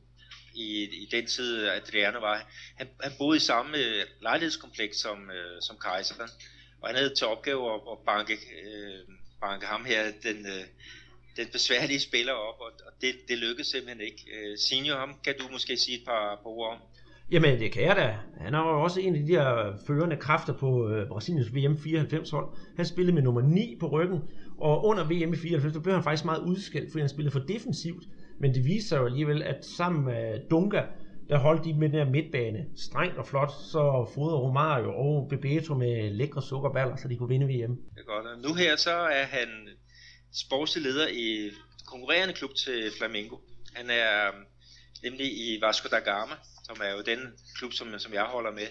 i, 0.54 0.68
i 0.82 1.08
den 1.10 1.26
tid, 1.26 1.68
Adriano 1.68 2.18
var, 2.20 2.36
han, 2.76 2.86
han 3.00 3.12
boede 3.18 3.36
i 3.36 3.40
samme 3.40 3.78
øh, 3.78 4.02
lejlighedskompleks 4.22 4.96
som, 4.96 5.30
øh, 5.30 5.62
som 5.62 5.76
Kejseren. 5.80 6.30
Og 6.86 6.90
han 6.90 6.98
havde 7.00 7.14
til 7.14 7.26
opgave 7.26 7.74
at, 7.74 7.80
at 7.92 7.98
banke, 8.06 8.32
øh, 8.32 9.00
banke 9.40 9.66
ham 9.66 9.84
her, 9.84 10.02
den, 10.26 10.38
øh, 10.54 10.64
den 11.38 11.46
besværlige 11.52 12.00
spiller 12.00 12.32
op, 12.32 12.58
og, 12.60 12.70
og 12.86 12.92
det, 13.00 13.12
det 13.28 13.38
lykkedes 13.38 13.66
simpelthen 13.66 14.00
ikke. 14.00 14.22
Øh, 14.34 14.58
senior, 14.58 14.96
ham 14.96 15.12
kan 15.24 15.34
du 15.40 15.44
måske 15.52 15.76
sige 15.76 15.98
et 15.98 16.04
par, 16.06 16.40
par 16.42 16.50
ord 16.50 16.72
om? 16.72 16.78
Jamen, 17.30 17.60
det 17.60 17.72
kan 17.72 17.82
jeg 17.82 17.96
da. 17.96 18.08
Han 18.44 18.54
er 18.54 18.58
jo 18.58 18.82
også 18.82 19.00
en 19.00 19.14
af 19.16 19.20
de 19.22 19.32
der 19.32 19.76
førende 19.86 20.16
kræfter 20.16 20.52
på 20.52 20.88
øh, 20.90 21.08
Brasiliens 21.08 21.54
VM 21.54 21.78
94 21.78 22.30
hold. 22.30 22.48
Han 22.76 22.86
spillede 22.86 23.14
med 23.14 23.22
nummer 23.22 23.40
9 23.40 23.76
på 23.80 23.86
ryggen, 23.86 24.20
og 24.58 24.84
under 24.84 25.04
VM 25.04 25.36
94, 25.36 25.72
der 25.72 25.80
blev 25.80 25.94
han 25.94 26.04
faktisk 26.04 26.24
meget 26.24 26.42
udskældt, 26.42 26.90
fordi 26.90 27.00
han 27.00 27.08
spillede 27.08 27.32
for 27.32 27.40
defensivt. 27.54 28.04
Men 28.40 28.54
det 28.54 28.64
viser 28.64 28.88
sig 28.88 28.98
jo 28.98 29.06
alligevel, 29.06 29.42
at 29.42 29.64
sammen 29.64 30.04
med 30.04 30.40
Dunga, 30.50 30.82
der 31.28 31.38
holdt 31.38 31.64
de 31.64 31.74
med 31.74 31.88
den 31.88 31.98
her 31.98 32.10
midtbane 32.10 32.66
strengt 32.76 33.16
og 33.16 33.26
flot, 33.26 33.52
så 33.72 34.10
fodrede 34.14 34.38
Romario 34.38 34.90
og 34.94 35.28
Bebeto 35.28 35.74
med 35.74 36.10
lækre 36.10 36.42
sukkerballer, 36.42 36.96
så 36.96 37.08
de 37.08 37.16
kunne 37.16 37.28
vinde 37.28 37.46
VM. 37.46 37.76
Det 37.76 38.00
er 38.00 38.04
godt. 38.04 38.42
Nu 38.42 38.54
her 38.54 38.76
så 38.76 38.90
er 38.90 39.24
han 39.24 39.48
sportslig 40.32 40.82
leder 40.84 41.08
i 41.08 41.50
konkurrerende 41.86 42.34
klub 42.34 42.50
til 42.54 42.90
Flamengo. 42.98 43.36
Han 43.74 43.90
er 43.90 44.28
øhm, 44.28 44.44
nemlig 45.02 45.26
i 45.26 45.58
Vasco 45.62 45.88
da 45.88 45.98
Gama, 45.98 46.34
som 46.64 46.76
er 46.84 46.90
jo 46.90 47.02
den 47.06 47.18
klub, 47.58 47.72
som, 47.72 47.98
som 47.98 48.12
jeg 48.12 48.22
holder 48.22 48.52
med. 48.52 48.68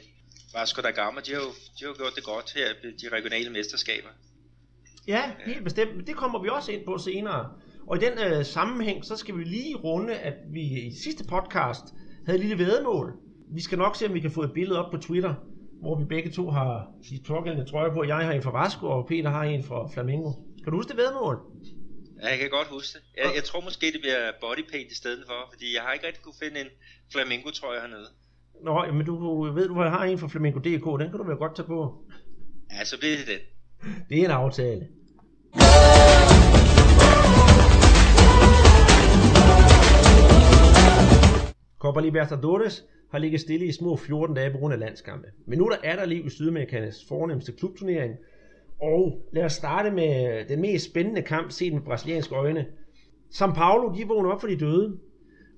Vasco 0.54 0.82
da 0.82 0.92
Gama, 0.92 1.22
de 1.22 1.32
har 1.34 1.40
jo, 1.40 1.52
de 1.76 1.80
har 1.86 1.88
jo 1.88 1.96
gjort 1.98 2.16
det 2.16 2.24
godt 2.24 2.54
her, 2.54 2.68
de 3.02 3.16
regionale 3.18 3.50
mesterskaber. 3.50 4.10
Ja, 5.08 5.32
helt 5.46 5.64
bestemt. 5.64 6.08
Det 6.08 6.16
kommer 6.16 6.42
vi 6.42 6.50
også 6.50 6.72
ind 6.72 6.86
på 6.86 6.98
senere. 6.98 7.54
Og 7.88 7.98
i 7.98 8.00
den 8.00 8.20
øh, 8.20 8.46
sammenhæng, 8.46 9.06
så 9.06 9.16
skal 9.18 9.38
vi 9.38 9.44
lige 9.44 9.76
runde, 9.76 10.16
at 10.16 10.34
vi 10.54 10.62
i 10.62 10.92
sidste 11.04 11.24
podcast 11.24 11.84
havde 12.26 12.40
et 12.40 12.46
lille 12.46 12.66
vedmål. 12.66 13.14
Vi 13.56 13.62
skal 13.62 13.78
nok 13.78 13.96
se, 13.96 14.06
om 14.08 14.14
vi 14.14 14.20
kan 14.20 14.32
få 14.32 14.44
et 14.44 14.54
billede 14.54 14.86
op 14.86 14.92
på 14.92 14.98
Twitter, 14.98 15.34
hvor 15.82 16.00
vi 16.00 16.06
begge 16.06 16.32
to 16.32 16.50
har 16.50 16.92
de 17.10 17.20
pågældende 17.28 17.72
trøjer 17.72 17.94
på. 17.94 18.04
Jeg 18.04 18.16
har 18.16 18.34
en 18.34 18.42
fra 18.42 18.62
Vasco, 18.62 18.88
og 18.88 19.08
Peter 19.08 19.30
har 19.30 19.44
en 19.44 19.64
fra 19.64 19.90
Flamingo. 19.94 20.32
Kan 20.64 20.72
du 20.72 20.78
huske 20.78 20.90
det 20.90 20.98
vedmål? 20.98 21.40
Ja, 22.22 22.30
jeg 22.30 22.40
kan 22.40 22.50
godt 22.50 22.68
huske 22.68 22.98
det. 22.98 23.04
Jeg, 23.18 23.32
jeg 23.36 23.44
tror 23.44 23.62
måske, 23.62 23.86
det 23.86 24.02
bliver 24.02 24.32
bodypaint 24.42 24.92
i 24.92 24.96
stedet 24.96 25.24
for, 25.28 25.40
fordi 25.52 25.66
jeg 25.76 25.82
har 25.84 25.94
ikke 25.94 26.08
rigtig 26.08 26.24
kunne 26.24 26.40
finde 26.44 26.60
en 26.62 26.68
Flamingo 27.12 27.50
trøje 27.50 27.80
hernede. 27.80 28.08
Nå, 28.64 28.92
men 28.98 29.06
du 29.06 29.44
ved, 29.54 29.68
du 29.68 29.74
har 29.74 30.04
en 30.04 30.18
fra 30.18 30.28
Flamingo 30.28 30.60
DK, 30.60 30.86
den 31.02 31.10
kan 31.10 31.18
du 31.20 31.24
vel 31.24 31.38
godt 31.38 31.56
tage 31.56 31.68
på. 31.68 32.04
Ja, 32.72 32.86
så 32.86 33.00
bliver 33.00 33.18
det 33.18 33.28
den. 33.28 33.42
Det 34.10 34.20
er 34.22 34.26
en 34.26 34.32
aftale. 34.32 34.88
Copa 41.86 42.00
Libertadores 42.00 42.86
har 43.12 43.20
ligget 43.20 43.42
stille 43.42 43.66
i 43.66 43.72
små 43.72 43.96
14 43.96 44.36
dage 44.36 44.52
på 44.52 44.58
grund 44.58 44.74
af 44.74 44.80
landskampe. 44.80 45.28
Men 45.48 45.60
nu 45.60 45.70
der 45.70 45.78
er 45.84 45.96
der 45.96 46.06
liv 46.06 46.26
i 46.26 46.30
Sydamerikas 46.30 47.06
fornemmeste 47.08 47.52
klubturnering, 47.52 48.16
og 48.82 49.22
lad 49.34 49.44
os 49.44 49.54
starte 49.54 49.92
med 49.92 50.46
den 50.50 50.62
mest 50.62 50.86
spændende 50.86 51.22
kamp 51.22 51.52
set 51.52 51.74
med 51.74 51.82
brasilianske 51.82 52.36
øjne. 52.36 52.66
São 53.34 53.54
Paulo, 53.54 53.94
de 53.96 54.08
vågnede 54.08 54.34
op 54.34 54.42
for 54.42 54.48
de 54.48 54.56
døde 54.56 54.98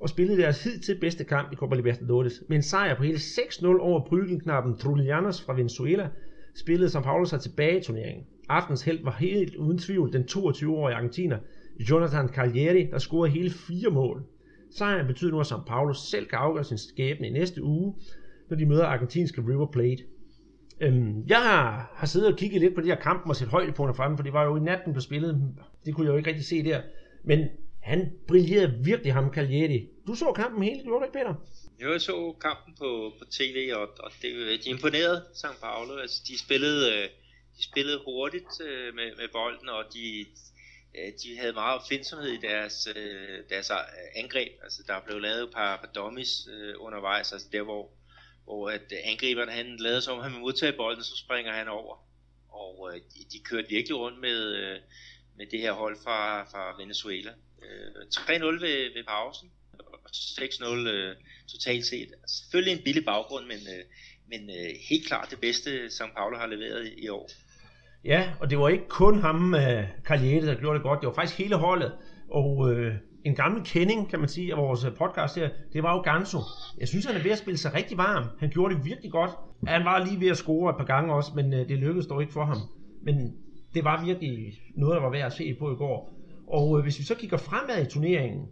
og 0.01 0.09
spillede 0.09 0.41
deres 0.41 0.63
hidtil 0.63 0.99
bedste 0.99 1.23
kamp 1.23 1.51
i 1.51 1.55
Copa 1.55 1.75
Libertadores. 1.75 2.43
Med 2.49 2.57
en 2.57 2.63
sejr 2.63 2.95
på 2.95 3.03
hele 3.03 3.17
6-0 3.17 3.67
over 3.67 4.05
brygelknappen 4.05 4.77
Trulianos 4.77 5.41
fra 5.41 5.53
Venezuela, 5.53 6.09
spillede 6.55 6.89
São 6.89 7.01
Paulo 7.01 7.25
sig 7.25 7.41
tilbage 7.41 7.79
i 7.79 7.83
turneringen. 7.83 8.25
Aftens 8.49 8.81
held 8.81 9.03
var 9.03 9.15
helt 9.19 9.55
uden 9.55 9.77
tvivl 9.77 10.13
den 10.13 10.23
22-årige 10.31 10.95
argentiner 10.95 11.37
Jonathan 11.89 12.27
Cagliari, 12.27 12.83
der 12.91 12.97
scorede 12.97 13.31
hele 13.31 13.49
fire 13.49 13.89
mål. 13.89 14.23
Sejren 14.71 15.07
betyder 15.07 15.31
nu, 15.31 15.39
at 15.39 15.51
São 15.51 15.63
Paulo 15.67 15.93
selv 15.93 16.27
kan 16.27 16.37
afgøre 16.39 16.63
sin 16.63 16.77
skæbne 16.77 17.27
i 17.27 17.31
næste 17.31 17.63
uge, 17.63 17.95
når 18.49 18.57
de 18.57 18.65
møder 18.65 18.85
argentinske 18.85 19.41
River 19.41 19.71
Plate. 19.71 20.03
Øhm, 20.81 21.27
jeg 21.27 21.41
har, 21.41 21.91
har 21.95 22.07
siddet 22.07 22.33
og 22.33 22.37
kigget 22.37 22.61
lidt 22.61 22.75
på 22.75 22.81
de 22.81 22.87
her 22.87 22.95
kampen 22.95 23.29
og 23.29 23.35
set 23.35 23.47
højdepunkter 23.47 23.93
frem, 23.93 24.17
for 24.17 24.23
det 24.23 24.33
var 24.33 24.43
jo 24.43 24.55
i 24.55 24.59
natten 24.59 24.93
på 24.93 24.99
spillet. 24.99 25.55
Det 25.85 25.95
kunne 25.95 26.05
jeg 26.05 26.11
jo 26.11 26.17
ikke 26.17 26.29
rigtig 26.29 26.45
se 26.45 26.63
der. 26.63 26.81
Men 27.23 27.39
han 27.81 28.11
brillerede 28.27 28.79
virkelig 28.83 29.13
ham, 29.13 29.33
Cagliari. 29.33 29.87
Du 30.07 30.13
så 30.15 30.31
kampen 30.35 30.63
helt, 30.63 30.83
gjorde 30.83 30.99
du 30.99 31.05
ikke, 31.05 31.17
Peter? 31.19 31.33
Jo, 31.81 31.91
jeg 31.91 32.01
så 32.01 32.35
kampen 32.41 32.73
på, 32.81 33.11
på 33.19 33.25
tv, 33.37 33.57
og, 33.75 33.87
og 33.99 34.11
det, 34.21 34.31
de 34.63 34.69
imponerede 34.69 35.19
St. 35.33 35.61
Paulo. 35.61 35.93
Altså, 35.97 36.17
de 36.27 36.39
spillede, 36.39 36.83
øh, 36.93 37.05
de 37.57 37.63
spillede 37.63 37.99
hurtigt 38.05 38.53
øh, 38.67 38.95
med, 38.95 39.09
med 39.19 39.27
bolden, 39.33 39.69
og 39.69 39.83
de, 39.93 40.25
Øh, 40.95 41.13
de 41.23 41.37
havde 41.39 41.53
meget 41.53 41.79
opfindsomhed 41.79 42.29
i 42.29 42.41
deres, 42.41 42.87
øh, 42.95 43.43
deres 43.49 43.69
øh, 43.69 44.23
angreb. 44.23 44.51
Altså, 44.63 44.83
der 44.87 44.99
blev 45.05 45.19
lavet 45.19 45.43
et 45.43 45.53
par, 45.53 45.77
par 45.77 45.91
dummies 45.95 46.47
undervejs, 46.77 47.31
altså 47.31 47.47
der, 47.51 47.61
hvor 47.61 47.91
hvor 48.43 48.69
at 48.69 48.81
angriberne 48.81 49.11
angriberen 49.11 49.49
han 49.49 49.77
lavede 49.77 50.01
som, 50.01 50.19
han 50.19 50.31
vil 50.31 50.39
modtage 50.39 50.73
bolden, 50.73 51.03
så 51.03 51.17
springer 51.17 51.53
han 51.53 51.67
over. 51.67 51.95
Og 52.49 52.93
de, 52.93 53.19
de 53.31 53.39
kørte 53.43 53.69
virkelig 53.69 53.97
rundt 53.97 54.19
med, 54.19 54.79
med 55.37 55.45
det 55.45 55.59
her 55.59 55.71
hold 55.71 55.97
fra, 56.03 56.43
fra 56.43 56.81
Venezuela. 56.81 57.31
3-0 57.31 58.43
ved, 58.43 58.93
ved 58.93 59.03
pausen, 59.03 59.51
og 59.79 60.09
6-0 60.09 61.49
totalt 61.51 61.85
set. 61.85 62.13
Selvfølgelig 62.27 62.77
en 62.77 62.83
billig 62.83 63.05
baggrund, 63.05 63.45
men, 63.45 63.59
men 64.27 64.49
helt 64.89 65.07
klart 65.07 65.31
det 65.31 65.39
bedste, 65.39 65.89
som 65.89 66.11
Paulo 66.17 66.37
har 66.37 66.47
leveret 66.47 66.87
i, 66.87 67.03
i 67.03 67.09
år. 67.09 67.29
Ja, 68.07 68.23
og 68.39 68.49
det 68.49 68.59
var 68.59 68.67
ikke 68.67 68.87
kun 68.89 69.19
ham, 69.19 69.55
øh, 69.55 69.83
Carliette, 70.03 70.47
der 70.47 70.55
gjorde 70.55 70.75
det 70.75 70.83
godt. 70.83 71.01
Det 71.01 71.07
var 71.07 71.13
faktisk 71.13 71.37
hele 71.37 71.55
holdet. 71.55 71.91
Og 72.31 72.71
øh, 72.71 72.93
en 73.23 73.35
gammel 73.35 73.61
kending, 73.65 74.09
kan 74.09 74.19
man 74.19 74.29
sige, 74.29 74.51
af 74.51 74.57
vores 74.57 74.85
øh, 74.85 74.91
podcast 74.95 75.35
her, 75.35 75.49
det 75.73 75.83
var 75.83 75.95
jo 75.95 76.01
Ganso. 76.01 76.39
Jeg 76.79 76.87
synes, 76.87 77.05
han 77.05 77.15
er 77.15 77.23
ved 77.23 77.31
at 77.31 77.37
spille 77.37 77.57
sig 77.57 77.73
rigtig 77.73 77.97
varm. 77.97 78.23
Han 78.39 78.49
gjorde 78.49 78.75
det 78.75 78.85
virkelig 78.85 79.11
godt. 79.11 79.31
Han 79.67 79.85
var 79.85 80.05
lige 80.05 80.19
ved 80.19 80.27
at 80.27 80.37
score 80.37 80.69
et 80.69 80.77
par 80.77 80.85
gange 80.85 81.13
også, 81.13 81.31
men 81.35 81.53
øh, 81.53 81.69
det 81.69 81.77
lykkedes 81.77 82.07
dog 82.07 82.21
ikke 82.21 82.33
for 82.33 82.45
ham. 82.45 82.57
Men 83.03 83.33
det 83.73 83.83
var 83.83 84.05
virkelig 84.05 84.53
noget, 84.75 84.95
der 84.95 85.01
var 85.01 85.11
værd 85.11 85.25
at 85.25 85.33
se 85.33 85.55
på 85.59 85.71
i 85.71 85.75
går. 85.75 86.13
Og 86.47 86.77
øh, 86.77 86.83
hvis 86.83 86.99
vi 86.99 87.03
så 87.03 87.15
kigger 87.15 87.37
fremad 87.37 87.85
i 87.85 87.89
turneringen, 87.89 88.45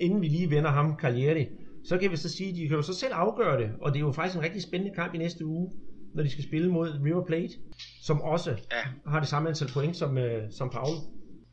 inden 0.00 0.20
vi 0.20 0.28
lige 0.28 0.50
vender 0.50 0.70
ham 0.70 0.96
Cagliari, 0.98 1.46
så 1.84 1.98
kan 1.98 2.10
vi 2.10 2.16
så 2.16 2.28
sige, 2.28 2.50
at 2.50 2.56
de 2.56 2.68
kan 2.68 2.76
jo 2.76 2.82
så 2.82 2.94
selv 2.94 3.12
afgøre 3.14 3.60
det, 3.60 3.70
og 3.80 3.92
det 3.92 3.96
er 3.96 4.04
jo 4.06 4.12
faktisk 4.12 4.36
en 4.36 4.44
rigtig 4.44 4.62
spændende 4.62 4.94
kamp 4.94 5.14
i 5.14 5.18
næste 5.18 5.46
uge, 5.46 5.70
når 6.18 6.24
de 6.24 6.30
skal 6.30 6.44
spille 6.44 6.68
mod 6.68 7.00
River 7.04 7.24
Plate, 7.24 7.54
som 8.02 8.20
også 8.20 8.50
ja. 8.50 8.84
har 9.10 9.20
det 9.20 9.28
samme 9.28 9.48
antal 9.48 9.68
point 9.68 9.96
som, 9.96 10.18
øh, 10.18 10.52
som 10.52 10.70
Paul. 10.70 10.96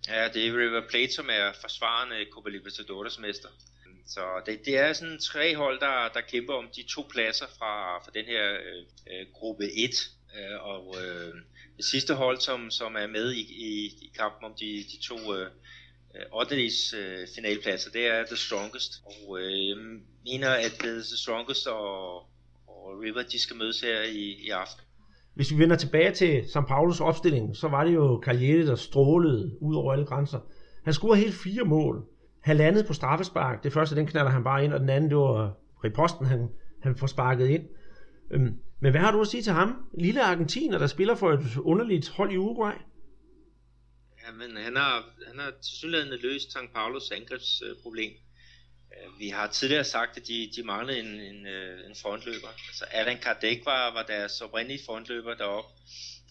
Ja, 0.07 0.27
det 0.33 0.47
er 0.47 0.57
River 0.57 0.81
Plate, 0.89 1.13
som 1.13 1.25
er 1.29 1.51
forsvarende 1.61 2.15
Copa 2.31 2.49
Libertadores 2.49 3.19
mester. 3.19 3.49
Så 4.07 4.21
det, 4.45 4.65
det 4.65 4.77
er 4.77 4.93
sådan 4.93 5.19
tre 5.19 5.55
hold, 5.55 5.79
der, 5.79 6.09
der 6.13 6.21
kæmper 6.21 6.53
om 6.53 6.67
de 6.75 6.83
to 6.83 7.01
pladser 7.11 7.45
fra, 7.57 7.97
fra 8.03 8.11
den 8.13 8.25
her 8.25 8.53
øh, 9.11 9.25
gruppe 9.33 9.65
1. 9.77 9.89
Øh, 10.37 10.61
og 10.61 10.95
øh, 11.03 11.33
det 11.77 11.85
sidste 11.85 12.13
hold, 12.13 12.39
som, 12.39 12.71
som 12.71 12.95
er 12.95 13.07
med 13.07 13.31
i, 13.31 13.41
i, 13.41 13.85
i 13.85 14.11
kampen 14.17 14.45
om 14.45 14.53
de, 14.59 14.85
de 14.91 14.97
to 15.01 15.35
øh, 15.35 15.49
8. 16.31 16.55
Øh, 16.97 17.27
finalpladser, 17.35 17.91
det 17.91 18.07
er 18.07 18.25
The 18.25 18.35
Strongest. 18.35 18.91
Og 19.05 19.39
øh, 19.39 19.67
jeg 19.67 19.77
mener, 20.25 20.49
at 20.49 20.71
The 20.71 21.01
Strongest 21.03 21.67
og 21.67 22.27
River, 23.01 23.21
de 23.31 23.39
skal 23.39 23.55
mødes 23.55 23.81
her 23.81 24.01
i, 24.01 24.45
i 24.45 24.49
aften. 24.49 24.81
Hvis 25.35 25.51
vi 25.51 25.57
vender 25.57 25.75
tilbage 25.75 26.11
til 26.11 26.43
St. 26.49 26.67
Paulus 26.67 26.99
opstilling, 26.99 27.55
så 27.55 27.67
var 27.67 27.83
det 27.83 27.93
jo 27.93 28.21
Cagliari, 28.23 28.65
der 28.65 28.75
strålede 28.75 29.57
ud 29.61 29.75
over 29.75 29.93
alle 29.93 30.05
grænser. 30.05 30.39
Han 30.83 30.93
scorede 30.93 31.21
helt 31.21 31.35
fire 31.35 31.63
mål. 31.63 32.05
Halvandet 32.41 32.87
på 32.87 32.93
straffespark. 32.93 33.63
Det 33.63 33.73
første, 33.73 33.95
den 33.95 34.07
knaller 34.07 34.31
han 34.31 34.43
bare 34.43 34.63
ind, 34.63 34.73
og 34.73 34.79
den 34.79 34.89
anden, 34.89 35.09
det 35.09 35.17
var 35.17 35.53
riposten, 35.83 36.25
han, 36.25 36.49
han 36.81 36.95
får 36.95 37.07
sparket 37.07 37.47
ind. 37.47 37.63
Øhm, 38.31 38.59
men 38.79 38.91
hvad 38.91 39.01
har 39.01 39.11
du 39.11 39.21
at 39.21 39.27
sige 39.27 39.43
til 39.43 39.53
ham? 39.53 39.89
Lille 39.99 40.23
argentiner, 40.23 40.77
der 40.77 40.87
spiller 40.87 41.15
for 41.15 41.31
et 41.31 41.57
underligt 41.57 42.09
hold 42.09 42.31
i 42.31 42.37
Uruguay? 42.37 42.73
Jamen, 44.27 44.57
han 44.57 44.75
har, 44.75 45.03
han 45.27 45.39
har 45.39 45.51
tilsyneladende 45.61 46.21
løst 46.21 46.51
St. 46.51 46.73
Paulos 46.73 47.11
angrebsproblem. 47.11 48.11
Øh, 49.01 49.19
vi 49.19 49.29
har 49.29 49.47
tidligere 49.47 49.83
sagt, 49.83 50.17
at 50.17 50.27
de, 50.27 50.51
de 50.55 50.63
manglede 50.63 50.99
en, 50.99 51.19
en, 51.19 51.47
øh, 51.47 51.89
en 51.89 51.95
frontløber. 51.95 52.47
Så 52.73 52.85
Alan 52.91 53.17
Kardec 53.17 53.61
var, 53.65 53.93
var 53.93 54.03
deres 54.03 54.41
oprindelige 54.41 54.85
frontløber 54.85 55.33
deroppe. 55.33 55.73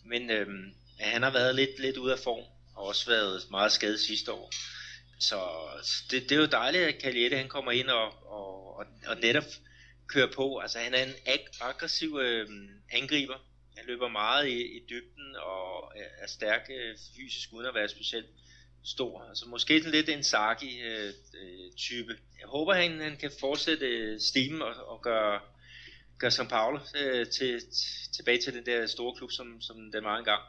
Men 0.04 0.30
øhm, 0.30 0.74
han 1.00 1.22
har 1.22 1.30
været 1.30 1.54
lidt, 1.54 1.78
lidt 1.78 1.96
ude 1.96 2.12
af 2.12 2.18
form, 2.18 2.44
og 2.76 2.86
også 2.86 3.10
været 3.10 3.50
meget 3.50 3.72
skadet 3.72 4.00
sidste 4.00 4.32
år. 4.32 4.52
Så 5.20 5.38
det, 6.10 6.22
det 6.22 6.32
er 6.32 6.40
jo 6.40 6.46
dejligt, 6.46 6.84
at 6.84 7.02
Cagliette 7.02 7.36
han 7.36 7.48
kommer 7.48 7.72
ind 7.72 7.88
og, 7.88 8.26
og, 8.26 8.76
og, 8.76 8.86
og 9.06 9.16
netop 9.16 9.44
kører 10.06 10.32
på. 10.32 10.58
Altså 10.58 10.78
han 10.78 10.94
er 10.94 11.02
en 11.02 11.14
ag- 11.26 11.48
aggressiv 11.60 12.18
øh, 12.22 12.48
angriber. 12.92 13.34
Han 13.76 13.86
løber 13.86 14.08
meget 14.08 14.48
i, 14.48 14.76
i 14.76 14.80
dybden 14.90 15.36
og 15.36 15.92
er 15.96 16.26
stærk 16.26 16.70
øh, 16.70 16.96
fysisk 17.16 17.48
uden 17.52 17.66
at 17.66 17.74
være 17.74 17.88
specielt 17.88 18.26
stor. 18.84 19.24
Altså 19.28 19.48
måske 19.48 19.78
sådan 19.78 19.92
lidt 19.92 20.08
en 20.08 20.22
Saki-type. 20.22 22.12
Øh, 22.12 22.18
øh 22.18 22.40
jeg 22.40 22.48
håber, 22.48 22.74
han, 22.74 23.00
han 23.00 23.16
kan 23.20 23.30
fortsætte 23.40 23.86
øh, 23.86 24.20
stimen 24.20 24.62
og, 24.62 24.72
og 24.86 25.02
gøre, 25.02 25.40
gøre 26.18 26.30
São 26.30 26.48
Paulo 26.48 26.78
øh, 27.04 27.26
til, 27.26 27.60
tilbage 28.16 28.38
til 28.38 28.54
den 28.54 28.66
der 28.66 28.86
store 28.86 29.14
klub, 29.16 29.30
som, 29.30 29.60
som 29.60 29.76
den 29.76 30.04
var 30.04 30.18
engang. 30.18 30.40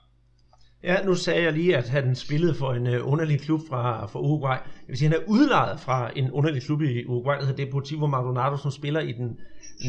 Ja, 0.83 1.03
nu 1.03 1.15
sagde 1.15 1.43
jeg 1.43 1.53
lige, 1.53 1.77
at 1.77 1.89
han 1.89 2.15
spillede 2.15 2.55
for 2.55 2.73
en 2.73 2.87
øh, 2.87 3.07
underlig 3.07 3.39
klub 3.39 3.61
fra, 3.69 4.05
fra 4.05 4.19
Uruguay. 4.19 4.57
Jeg 4.57 4.87
vil 4.87 4.97
sige, 4.97 5.09
han 5.09 5.21
er 5.21 5.25
udlejet 5.27 5.79
fra 5.79 6.11
en 6.15 6.31
underlig 6.31 6.61
klub 6.63 6.81
i 6.81 7.05
Uruguay, 7.05 7.35
der 7.35 7.45
hedder 7.45 7.65
Deportivo 7.65 8.07
Maldonado, 8.07 8.57
som 8.57 8.71
spiller 8.71 8.99
i 8.99 9.11
den 9.11 9.39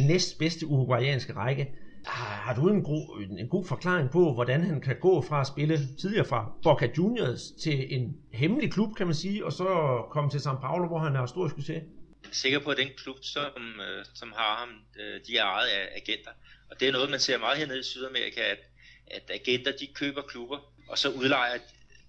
næstbedste 0.06 0.66
uruguayanske 0.66 1.32
række. 1.32 1.68
Har, 2.06 2.54
du 2.54 2.68
en 2.68 2.82
god, 2.82 3.22
en, 3.22 3.38
en 3.38 3.48
god 3.48 3.64
forklaring 3.64 4.10
på, 4.10 4.32
hvordan 4.32 4.60
han 4.64 4.80
kan 4.80 4.96
gå 5.00 5.22
fra 5.22 5.40
at 5.40 5.46
spille 5.46 5.78
tidligere 6.00 6.24
fra 6.24 6.52
Boca 6.62 6.88
Juniors 6.98 7.42
til 7.62 7.94
en 7.94 8.16
hemmelig 8.32 8.72
klub, 8.72 8.96
kan 8.96 9.06
man 9.06 9.14
sige, 9.14 9.44
og 9.44 9.52
så 9.52 9.66
komme 10.10 10.30
til 10.30 10.38
São 10.38 10.60
Paulo, 10.60 10.86
hvor 10.86 10.98
han 10.98 11.16
er 11.16 11.26
stor 11.26 11.48
succes? 11.48 11.82
Jeg 12.22 12.30
er 12.30 12.34
sikker 12.34 12.58
på, 12.58 12.70
at 12.70 12.76
den 12.76 12.88
klub, 12.96 13.16
som, 13.22 13.80
øh, 13.80 14.04
som 14.14 14.32
har 14.36 14.56
ham, 14.56 14.68
øh, 15.00 15.20
de 15.26 15.36
er 15.36 15.44
ejet 15.44 15.68
af 15.68 15.88
agenter. 15.96 16.30
Og 16.70 16.80
det 16.80 16.88
er 16.88 16.92
noget, 16.92 17.10
man 17.10 17.20
ser 17.20 17.38
meget 17.38 17.58
hernede 17.58 17.78
i 17.78 17.82
Sydamerika, 17.82 18.40
at, 18.40 18.58
at 19.06 19.30
agenter, 19.34 19.72
de 19.80 19.86
køber 19.94 20.22
klubber, 20.22 20.58
og 20.88 20.98
så 20.98 21.10
udlejer, 21.10 21.58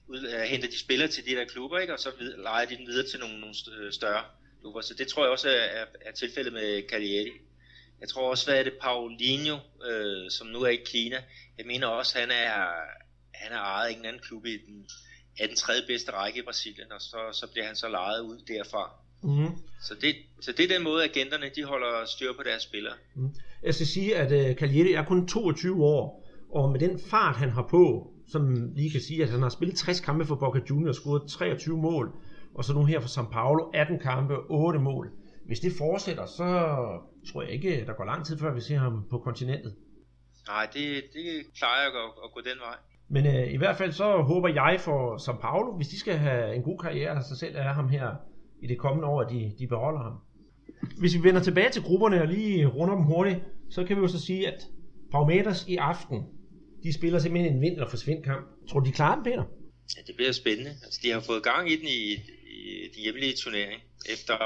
ud, 0.07 0.19
øh, 0.33 0.41
henter 0.41 0.67
de 0.67 0.79
spillere 0.79 1.07
til 1.07 1.25
de 1.25 1.31
der 1.31 1.45
klubber, 1.45 1.79
ikke? 1.79 1.93
og 1.93 1.99
så 1.99 2.09
lejer 2.37 2.65
de 2.65 2.77
dem 2.77 2.87
videre 2.87 3.07
til 3.07 3.19
nogle, 3.19 3.39
nogle 3.39 3.55
større 3.91 4.23
klubber. 4.61 4.81
Så 4.81 4.93
det 4.93 5.07
tror 5.07 5.23
jeg 5.23 5.31
også 5.31 5.49
er, 5.49 5.85
er 6.01 6.11
tilfældet 6.11 6.53
med 6.53 6.89
Cagliari. 6.89 7.31
Jeg 8.01 8.09
tror 8.09 8.29
også, 8.29 8.45
hvad 8.45 8.59
er 8.59 8.63
det, 8.63 8.73
Paulinho, 8.81 9.57
øh, 9.89 10.31
som 10.31 10.47
nu 10.47 10.59
er 10.59 10.69
i 10.69 10.83
Kina. 10.85 11.17
Jeg 11.57 11.65
mener 11.65 11.87
også, 11.87 12.19
han 12.19 12.31
er, 12.31 12.57
han 13.33 13.51
er 13.51 13.59
ejet 13.59 13.87
af 13.87 13.93
en 13.99 14.05
anden 14.05 14.21
klub 14.21 14.45
i 14.45 14.57
den, 14.67 14.85
er 15.39 15.47
den 15.47 15.55
tredje 15.55 15.81
bedste 15.87 16.11
række 16.11 16.39
i 16.39 16.41
Brasilien, 16.41 16.91
og 16.91 17.01
så, 17.01 17.17
så 17.31 17.47
bliver 17.51 17.65
han 17.65 17.75
så 17.75 17.89
lejet 17.89 18.21
ud 18.21 18.37
derfra. 18.47 18.91
Mm. 19.23 19.51
Så, 19.81 19.95
det, 20.01 20.15
så 20.41 20.51
det 20.51 20.63
er 20.63 20.75
den 20.75 20.83
måde, 20.83 21.03
agenterne 21.03 21.51
de 21.55 21.63
holder 21.63 22.05
styr 22.05 22.33
på 22.33 22.43
deres 22.43 22.63
spillere. 22.63 22.93
Mm. 23.15 23.29
Jeg 23.63 23.73
skal 23.73 23.87
sige, 23.87 24.15
at 24.15 24.31
uh, 24.31 24.55
Cagliari 24.55 24.93
er 24.93 25.03
kun 25.05 25.27
22 25.27 25.83
år, 25.85 26.27
og 26.49 26.71
med 26.71 26.79
den 26.79 26.99
fart, 26.99 27.35
han 27.35 27.49
har 27.49 27.67
på, 27.69 28.13
som 28.31 28.71
lige 28.75 28.91
kan 28.91 29.01
sige, 29.01 29.23
at 29.23 29.29
han 29.29 29.41
har 29.41 29.49
spillet 29.49 29.77
60 29.77 29.99
kampe 29.99 30.25
for 30.25 30.35
Boca 30.35 30.59
Juniors, 30.69 30.95
scoret 30.95 31.29
23 31.29 31.77
mål, 31.77 32.11
og 32.55 32.65
så 32.65 32.73
nu 32.73 32.85
her 32.85 32.99
for 32.99 33.09
São 33.09 33.31
Paulo, 33.31 33.63
18 33.73 33.99
kampe, 33.99 34.33
8 34.49 34.79
mål. 34.79 35.11
Hvis 35.47 35.59
det 35.59 35.71
fortsætter, 35.77 36.25
så 36.25 36.47
tror 37.31 37.41
jeg 37.41 37.51
ikke, 37.51 37.85
der 37.85 37.93
går 37.93 38.05
lang 38.05 38.25
tid 38.25 38.37
før 38.37 38.53
vi 38.53 38.61
ser 38.61 38.77
ham 38.77 39.03
på 39.09 39.17
kontinentet. 39.17 39.75
Nej, 40.47 40.67
det, 40.73 41.03
det 41.13 41.45
plejer 41.57 41.87
at, 41.87 42.11
at 42.25 42.31
gå 42.33 42.41
den 42.41 42.59
vej. 42.59 42.75
Men 43.09 43.25
øh, 43.25 43.53
i 43.53 43.57
hvert 43.57 43.77
fald 43.77 43.91
så 43.91 44.21
håber 44.21 44.49
jeg 44.49 44.77
for 44.79 45.17
São 45.17 45.41
Paulo, 45.41 45.75
hvis 45.75 45.87
de 45.87 45.99
skal 45.99 46.13
have 46.13 46.55
en 46.55 46.63
god 46.63 46.77
karriere 46.79 47.09
af 47.09 47.23
sig 47.23 47.37
selv, 47.37 47.55
er 47.55 47.73
ham 47.73 47.89
her 47.89 48.15
i 48.61 48.67
det 48.67 48.77
kommende 48.77 49.07
år, 49.07 49.21
at 49.21 49.29
de, 49.29 49.51
de 49.59 49.67
beholder 49.67 49.99
ham. 49.99 50.13
Hvis 50.99 51.15
vi 51.15 51.23
vender 51.23 51.41
tilbage 51.41 51.69
til 51.69 51.83
grupperne 51.83 52.21
og 52.21 52.27
lige 52.27 52.65
runder 52.65 52.95
dem 52.95 53.03
hurtigt, 53.03 53.39
så 53.69 53.83
kan 53.83 53.95
vi 53.95 54.01
jo 54.01 54.07
så 54.07 54.25
sige, 54.25 54.47
at 54.47 54.63
Paumeters 55.11 55.67
i 55.67 55.75
aften 55.75 56.25
de 56.83 56.93
spiller 56.93 57.19
simpelthen 57.19 57.53
en 57.55 57.61
vind- 57.61 57.73
eller 57.73 57.89
forsvind 57.89 58.23
kamp. 58.23 58.47
Tror 58.69 58.79
du, 58.79 58.85
de 58.85 58.91
klarer 58.91 59.15
den, 59.15 59.23
Peter? 59.23 59.43
Ja, 59.97 60.01
det 60.07 60.15
bliver 60.15 60.31
spændende. 60.31 60.69
Altså, 60.69 60.99
de 61.03 61.11
har 61.11 61.19
fået 61.19 61.43
gang 61.43 61.71
i 61.71 61.75
den 61.75 61.87
i, 61.87 62.13
i 62.13 62.36
de 62.95 63.01
hjemlige 63.01 63.35
turnering, 63.35 63.83
efter 64.05 64.37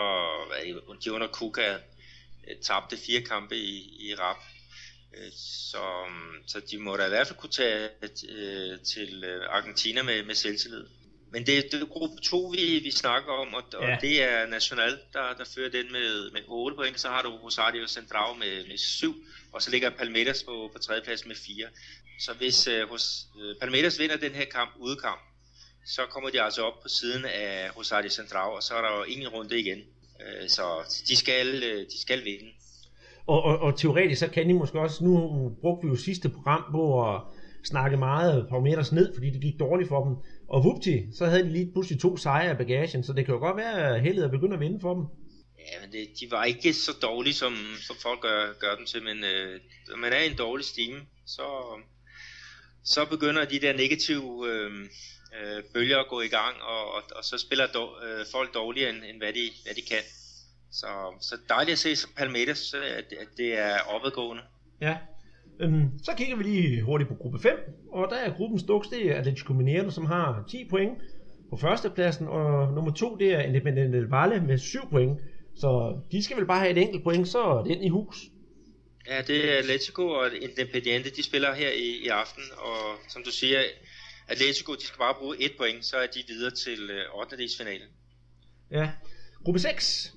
hvad, 0.47 0.99
de 1.03 1.13
under 1.13 1.27
Kuka 1.27 1.77
øh, 2.47 2.57
tabte 2.61 2.97
fire 2.97 3.21
kampe 3.21 3.57
i, 3.57 3.97
i 3.99 4.15
rap. 4.15 4.37
Øh, 5.17 5.31
så, 5.71 5.83
så 6.47 6.61
de 6.71 6.77
må 6.77 6.97
da 6.97 7.05
i 7.05 7.09
hvert 7.09 7.27
fald 7.27 7.39
kunne 7.39 7.51
tage 7.51 7.89
øh, 8.29 8.79
til 8.79 9.25
Argentina 9.49 10.03
med, 10.03 10.23
med 10.23 10.35
selvtillid. 10.35 10.85
Men 11.33 11.45
det, 11.45 11.71
det 11.71 11.81
er 11.81 11.85
gruppe 11.85 12.21
2, 12.21 12.37
vi, 12.37 12.79
vi 12.83 12.91
snakker 12.91 13.33
om, 13.33 13.53
og, 13.53 13.63
ja. 13.73 13.95
og 13.95 14.01
det 14.01 14.23
er 14.23 14.47
National, 14.47 14.99
der, 15.13 15.33
der 15.33 15.45
fører 15.55 15.69
den 15.69 15.91
med, 15.91 16.31
med 16.31 16.41
8 16.47 16.75
point. 16.75 16.99
Så 16.99 17.07
har 17.07 17.21
du 17.21 17.29
Rosario 17.29 17.87
Central 17.87 18.37
med, 18.39 18.67
med 18.67 18.77
7, 18.77 19.15
og 19.51 19.61
så 19.61 19.71
ligger 19.71 19.89
Palmeiras 19.89 20.43
på, 20.43 20.69
på 20.73 20.79
tredjeplads 20.79 21.25
med 21.25 21.35
4. 21.35 21.67
Så 22.19 22.33
hvis 22.33 22.67
uh, 22.67 22.89
hos, 22.89 23.27
uh, 23.35 23.55
Palmeiras 23.59 23.99
vinder 23.99 24.17
den 24.17 24.31
her 24.31 24.45
kamp, 24.45 24.71
udekamp, 24.79 25.21
så 25.85 26.01
kommer 26.09 26.29
de 26.29 26.41
altså 26.41 26.61
op 26.61 26.81
på 26.81 26.89
siden 26.89 27.25
af 27.25 27.77
Rosario 27.77 28.09
Central, 28.09 28.51
og 28.51 28.63
så 28.63 28.73
er 28.73 28.81
der 28.81 28.97
jo 28.97 29.03
ingen 29.03 29.27
runde 29.27 29.59
igen. 29.59 29.79
Uh, 30.15 30.47
så 30.47 30.63
de 31.07 31.15
skal, 31.15 31.47
uh, 31.55 31.79
de 31.93 32.01
skal 32.01 32.25
vinde. 32.25 32.49
Og, 33.27 33.43
og, 33.43 33.59
og 33.59 33.77
teoretisk 33.77 34.19
så 34.19 34.27
kan 34.27 34.49
de 34.49 34.53
måske 34.53 34.79
også, 34.79 35.03
nu 35.03 35.13
brugte 35.61 35.87
vi 35.87 35.91
jo 35.91 35.95
sidste 35.95 36.29
program 36.29 36.63
på 36.71 37.13
at 37.13 37.21
snakke 37.63 37.97
meget 37.97 38.47
Palmeiras 38.49 38.91
ned, 38.91 39.13
fordi 39.13 39.29
det 39.29 39.41
gik 39.41 39.59
dårligt 39.59 39.89
for 39.89 40.03
dem. 40.05 40.15
Og 40.49 40.63
vupti, 40.63 41.05
så 41.17 41.25
havde 41.25 41.43
de 41.43 41.51
lige 41.51 41.71
pludselig 41.71 42.01
to 42.01 42.17
sejre 42.17 42.49
af 42.49 42.57
bagagen, 42.57 43.03
så 43.03 43.13
det 43.13 43.25
kan 43.25 43.33
jo 43.33 43.39
godt 43.39 43.57
være, 43.57 43.95
at 43.95 44.01
heldet 44.01 44.23
er 44.23 44.31
begyndt 44.31 44.53
at 44.53 44.59
vinde 44.59 44.79
for 44.81 44.93
dem. 44.93 45.03
Ja, 45.59 45.81
men 45.81 45.91
det, 45.91 46.07
de 46.19 46.31
var 46.31 46.43
ikke 46.43 46.73
så 46.73 46.91
dårlige, 47.01 47.33
som, 47.33 47.53
som 47.87 47.95
folk 48.01 48.21
gør, 48.21 48.53
gør 48.59 48.75
dem 48.75 48.85
til, 48.85 49.03
men 49.03 49.23
øh, 49.23 49.59
når 49.87 49.97
man 49.97 50.13
er 50.13 50.19
i 50.19 50.29
en 50.31 50.37
dårlig 50.37 50.65
stime, 50.65 50.99
så, 51.25 51.47
så 52.83 53.05
begynder 53.05 53.45
de 53.45 53.59
der 53.59 53.73
negative 53.73 54.47
øh, 54.49 54.71
øh, 55.37 55.63
bølger 55.73 55.97
at 55.99 56.07
gå 56.07 56.21
i 56.21 56.27
gang, 56.27 56.55
og, 56.61 56.93
og, 56.95 57.01
og 57.15 57.23
så 57.23 57.37
spiller 57.37 57.67
do, 57.67 57.83
øh, 58.05 58.25
folk 58.31 58.53
dårligere, 58.53 58.89
end, 58.89 59.03
end 59.09 59.17
hvad, 59.17 59.33
de, 59.33 59.45
hvad 59.63 59.73
de 59.75 59.81
kan. 59.81 60.03
Så, 60.71 60.87
så 61.21 61.35
dejligt 61.49 61.73
at 61.73 61.79
se 61.79 61.95
som 61.95 62.11
Palmeiras, 62.17 62.73
at, 62.73 63.13
at 63.21 63.27
det 63.37 63.59
er 63.59 63.79
opadgående. 63.79 64.43
Ja, 64.81 64.97
øhm, 65.59 65.99
så 66.03 66.11
kigger 66.17 66.35
vi 66.35 66.43
lige 66.43 66.81
hurtigt 66.81 67.09
på 67.09 67.15
gruppe 67.15 67.39
5, 67.39 67.51
og 67.91 68.07
der 68.09 68.15
er 68.15 68.33
gruppens 68.37 68.63
duks, 68.63 68.87
det 68.87 69.05
er 69.05 69.15
Atletico 69.15 69.53
Mineiro, 69.53 69.89
som 69.89 70.05
har 70.05 70.43
10 70.49 70.67
point 70.69 70.97
på 71.49 71.57
førstepladsen, 71.57 72.27
og 72.27 72.73
nummer 72.73 72.93
2, 72.93 73.15
det 73.15 73.33
er 73.33 73.41
Independiente 73.41 73.97
del 73.97 74.07
Valle 74.07 74.41
med 74.41 74.57
7 74.57 74.79
point. 74.89 75.19
Så 75.55 75.99
de 76.11 76.23
skal 76.23 76.37
vel 76.37 76.45
bare 76.45 76.59
have 76.59 76.71
et 76.71 76.77
enkelt 76.77 77.03
point, 77.03 77.27
så 77.27 77.41
er 77.43 77.63
det 77.63 77.71
ind 77.71 77.85
i 77.85 77.89
hus. 77.89 78.17
Ja, 79.07 79.21
det 79.21 79.51
er 79.51 79.57
Atletico 79.57 80.07
og 80.07 80.35
Independiente, 80.41 81.09
de 81.09 81.23
spiller 81.23 81.53
her 81.53 81.69
i, 81.69 82.05
i 82.05 82.07
aften, 82.07 82.43
og 82.57 82.77
som 83.09 83.23
du 83.23 83.31
siger, 83.31 83.59
Atletico, 84.31 84.75
de 84.75 84.85
skal 84.85 84.97
bare 84.97 85.15
bruge 85.19 85.35
et 85.39 85.51
point, 85.57 85.85
så 85.85 85.95
er 85.97 86.07
de 86.07 86.19
videre 86.27 86.51
til 86.51 86.89
øh, 86.89 87.19
8. 87.19 87.35
finalen. 87.57 87.87
Ja, 88.71 88.91
gruppe 89.43 89.59
6, 89.59 90.13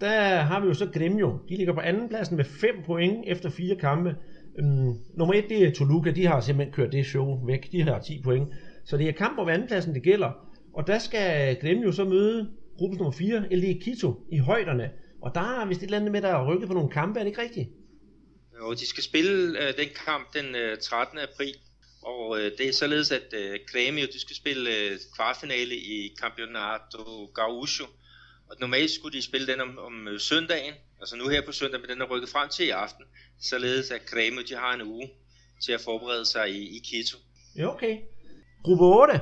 der 0.00 0.40
har 0.40 0.60
vi 0.60 0.66
jo 0.66 0.74
så 0.74 0.86
Gremio. 0.94 1.38
De 1.48 1.56
ligger 1.56 1.74
på 1.74 1.80
anden 1.80 2.08
pladsen 2.08 2.36
med 2.36 2.44
5 2.44 2.82
point 2.86 3.24
efter 3.26 3.50
fire 3.50 3.76
kampe. 3.76 4.16
Um, 4.58 4.98
nummer 5.14 5.34
1, 5.34 5.44
det 5.48 5.64
er 5.64 5.70
Toluca, 5.70 6.10
de 6.10 6.26
har 6.26 6.40
simpelthen 6.40 6.74
kørt 6.74 6.92
det 6.92 7.06
show 7.06 7.46
væk. 7.46 7.72
De 7.72 7.82
har 7.82 7.98
10 7.98 8.22
point. 8.22 8.48
Så 8.84 8.96
det 8.96 9.08
er 9.08 9.12
kamp 9.12 9.38
om 9.38 9.48
andenpladsen, 9.48 9.94
det 9.94 10.02
gælder. 10.02 10.30
Og 10.74 10.86
der 10.86 10.98
skal 10.98 11.56
Gremio 11.60 11.92
så 11.92 12.04
møde 12.04 12.50
gruppe 12.78 12.96
nummer 12.96 13.12
4, 13.12 13.46
LD 13.50 13.82
Quito, 13.84 14.26
i 14.32 14.38
højderne. 14.38 14.90
Og 15.22 15.34
der 15.34 15.60
er 15.60 15.66
vist 15.66 15.80
et 15.80 15.84
eller 15.84 15.98
andet 15.98 16.12
med, 16.12 16.22
der 16.22 16.28
er 16.28 16.46
rykket 16.46 16.68
på 16.68 16.74
nogle 16.74 16.90
kampe, 16.90 17.20
er 17.20 17.24
det 17.24 17.30
ikke 17.30 17.42
rigtigt? 17.42 17.68
Jo, 18.58 18.72
de 18.72 18.86
skal 18.86 19.02
spille 19.02 19.58
øh, 19.60 19.76
den 19.76 19.88
kamp 20.06 20.34
den 20.34 20.54
øh, 20.54 20.78
13. 20.78 21.18
april, 21.18 21.54
og 22.02 22.38
øh, 22.40 22.52
det 22.58 22.68
er 22.68 22.72
således, 22.72 23.10
at 23.10 23.34
øh, 23.34 23.54
Grêmio 23.70 24.12
de 24.12 24.20
skal 24.20 24.36
spille 24.36 24.70
øh, 24.70 24.98
kvartfinale 25.16 25.76
i 25.76 26.14
Campeonato 26.20 27.32
Gaúcho, 27.38 27.86
og 28.50 28.56
normalt 28.60 28.90
skulle 28.90 29.18
de 29.18 29.22
spille 29.22 29.46
den 29.46 29.60
om, 29.60 29.78
om 29.78 30.08
øh, 30.08 30.20
søndagen, 30.20 30.74
altså 31.00 31.16
nu 31.16 31.28
her 31.28 31.46
på 31.46 31.52
søndag, 31.52 31.80
men 31.80 31.90
den 31.90 32.00
er 32.00 32.06
rykket 32.06 32.28
frem 32.28 32.48
til 32.48 32.66
i 32.66 32.70
aften, 32.70 33.04
således 33.40 33.90
at 33.90 34.00
Grêmio 34.00 34.48
de 34.48 34.54
har 34.54 34.74
en 34.74 34.82
uge 34.82 35.10
til 35.64 35.72
at 35.72 35.80
forberede 35.80 36.26
sig 36.26 36.50
i, 36.50 36.76
i 36.76 36.82
Quito. 36.90 37.16
Ja, 37.56 37.74
okay. 37.74 37.98
Gruppe 38.64 38.84
8, 38.84 39.20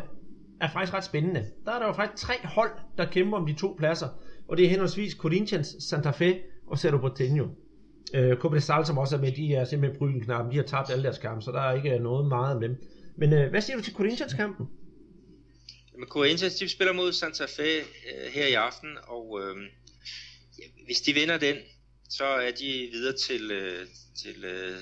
er 0.61 0.69
faktisk 0.73 0.95
ret 0.95 1.05
spændende. 1.05 1.47
Der 1.65 1.73
er 1.73 1.79
der 1.79 1.87
jo 1.87 1.93
faktisk 1.93 2.27
tre 2.27 2.35
hold, 2.45 2.73
der 2.99 3.11
kæmper 3.11 3.39
om 3.39 3.47
de 3.47 3.55
to 3.55 3.75
pladser, 3.79 4.09
og 4.49 4.57
det 4.57 4.65
er 4.65 4.69
henholdsvis 4.69 5.13
Corinthians, 5.13 5.77
Santa 5.89 6.11
Fe 6.11 6.41
og 6.67 6.79
Cerro 6.79 7.09
Porteño. 7.09 7.70
Øh, 8.15 8.37
Cobresal, 8.37 8.87
som 8.87 8.99
også 8.99 9.17
er 9.17 9.21
med, 9.21 9.33
de 9.33 9.55
er 9.55 9.65
simpelthen 9.65 9.99
bryllenknappen. 9.99 10.53
De 10.53 10.57
har 10.57 10.65
tabt 10.65 10.91
alle 10.91 11.05
deres 11.05 11.19
kampe, 11.19 11.43
så 11.43 11.53
der 11.53 11.61
er 11.61 11.77
ikke 11.77 11.99
noget 11.99 12.29
meget 12.29 12.55
om 12.55 12.61
dem. 12.61 12.77
Men 13.17 13.33
øh, 13.33 13.51
hvad 13.51 13.61
siger 13.61 13.77
du 13.77 13.83
til 13.83 13.95
Corinthians-kampen? 13.95 14.67
Jamen, 15.93 16.09
Corinthians, 16.09 16.55
de 16.55 16.69
spiller 16.69 16.93
mod 16.93 17.13
Santa 17.13 17.45
Fe 17.45 17.79
øh, 17.79 18.33
her 18.33 18.47
i 18.47 18.53
aften, 18.53 18.99
og 19.03 19.41
øh, 19.43 19.57
hvis 20.87 21.01
de 21.01 21.13
vinder 21.13 21.39
den, 21.39 21.57
så 22.09 22.25
er 22.25 22.51
de 22.51 22.89
videre 22.93 23.17
til, 23.17 23.51
øh, 23.51 23.87
til 24.23 24.45
øh, 24.45 24.77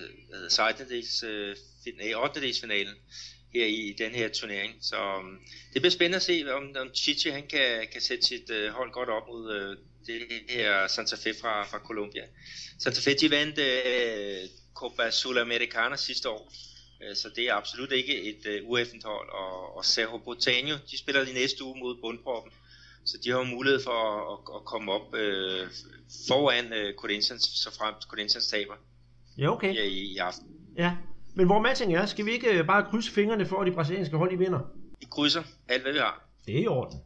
16. 0.49 0.87
Øh, 1.25 1.55
8. 2.23 2.41
Øh, 2.41 2.47
dels 2.47 2.61
finalen 2.61 2.95
her 3.55 3.67
i, 3.67 3.75
i 3.75 3.93
den 3.93 4.11
her 4.11 4.29
turnering. 4.29 4.75
Så 4.81 4.97
øh, 4.97 5.39
det 5.73 5.83
bliver 5.83 5.91
spændende 5.91 6.17
at 6.17 6.23
se, 6.23 6.45
om, 6.53 6.63
om 6.81 6.95
Chichi 6.95 7.31
han 7.31 7.47
kan, 7.47 7.87
kan 7.93 8.01
sætte 8.01 8.27
sit 8.27 8.51
øh, 8.51 8.71
hold 8.71 8.93
godt 8.93 9.09
op 9.09 9.29
mod 9.29 9.55
øh, 9.55 9.77
det 10.09 10.21
her 10.49 10.87
Santa 10.87 11.17
Fe 11.17 11.35
fra, 11.41 11.65
fra 11.65 11.79
Colombia. 11.79 12.23
Santa 12.83 13.01
Fe 13.01 13.15
de 13.15 13.31
vandt 13.31 13.59
uh, 13.59 14.51
Copa 14.75 15.11
Sudamericana 15.11 15.97
sidste 15.97 16.29
år, 16.29 16.53
uh, 17.01 17.17
så 17.17 17.31
det 17.37 17.45
er 17.49 17.55
absolut 17.55 17.93
ikke 17.93 18.23
et 18.23 18.63
uh, 18.63 18.71
ueffent 18.71 19.05
hold. 19.05 19.29
Og, 19.31 19.77
og 19.77 19.85
Cerro 19.85 20.17
Porteño, 20.17 20.75
de 20.91 20.99
spiller 20.99 21.27
i 21.27 21.33
næste 21.33 21.65
uge 21.65 21.79
mod 21.79 21.97
bundproppen, 22.03 22.53
så 23.05 23.19
de 23.25 23.31
har 23.31 23.43
mulighed 23.43 23.81
for 23.85 23.91
at, 23.91 24.21
at, 24.33 24.57
at 24.57 24.65
komme 24.65 24.93
op 24.93 25.09
uh, 25.13 25.69
foran 26.29 26.65
uh, 26.65 26.95
Corinthians, 26.97 27.43
så 27.43 27.71
frem 27.79 27.95
Corinthians 28.09 28.47
taber. 28.47 28.75
Ja, 29.39 29.53
okay. 29.53 29.75
Ja, 29.75 29.83
i, 29.83 29.99
i 30.15 30.17
aften. 30.17 30.47
Ja, 30.77 30.93
men 31.35 31.47
hvor 31.47 31.61
matchen 31.61 31.91
er, 31.91 32.07
skal 32.07 32.27
vi 32.27 32.31
ikke 32.31 32.59
øh, 32.59 32.67
bare 32.67 32.87
krydse 32.91 33.11
fingrene 33.11 33.47
for, 33.47 33.61
at 33.61 33.67
de 33.67 33.73
brasilianske 33.73 34.17
hold 34.17 34.31
de 34.31 34.39
vinder? 34.39 34.61
Vi 35.01 35.07
krydser 35.11 35.43
alt, 35.69 35.83
hvad 35.83 35.93
vi 35.93 35.99
har. 35.99 36.29
Det 36.47 36.57
er 36.57 36.63
i 36.63 36.67
orden. 36.67 36.99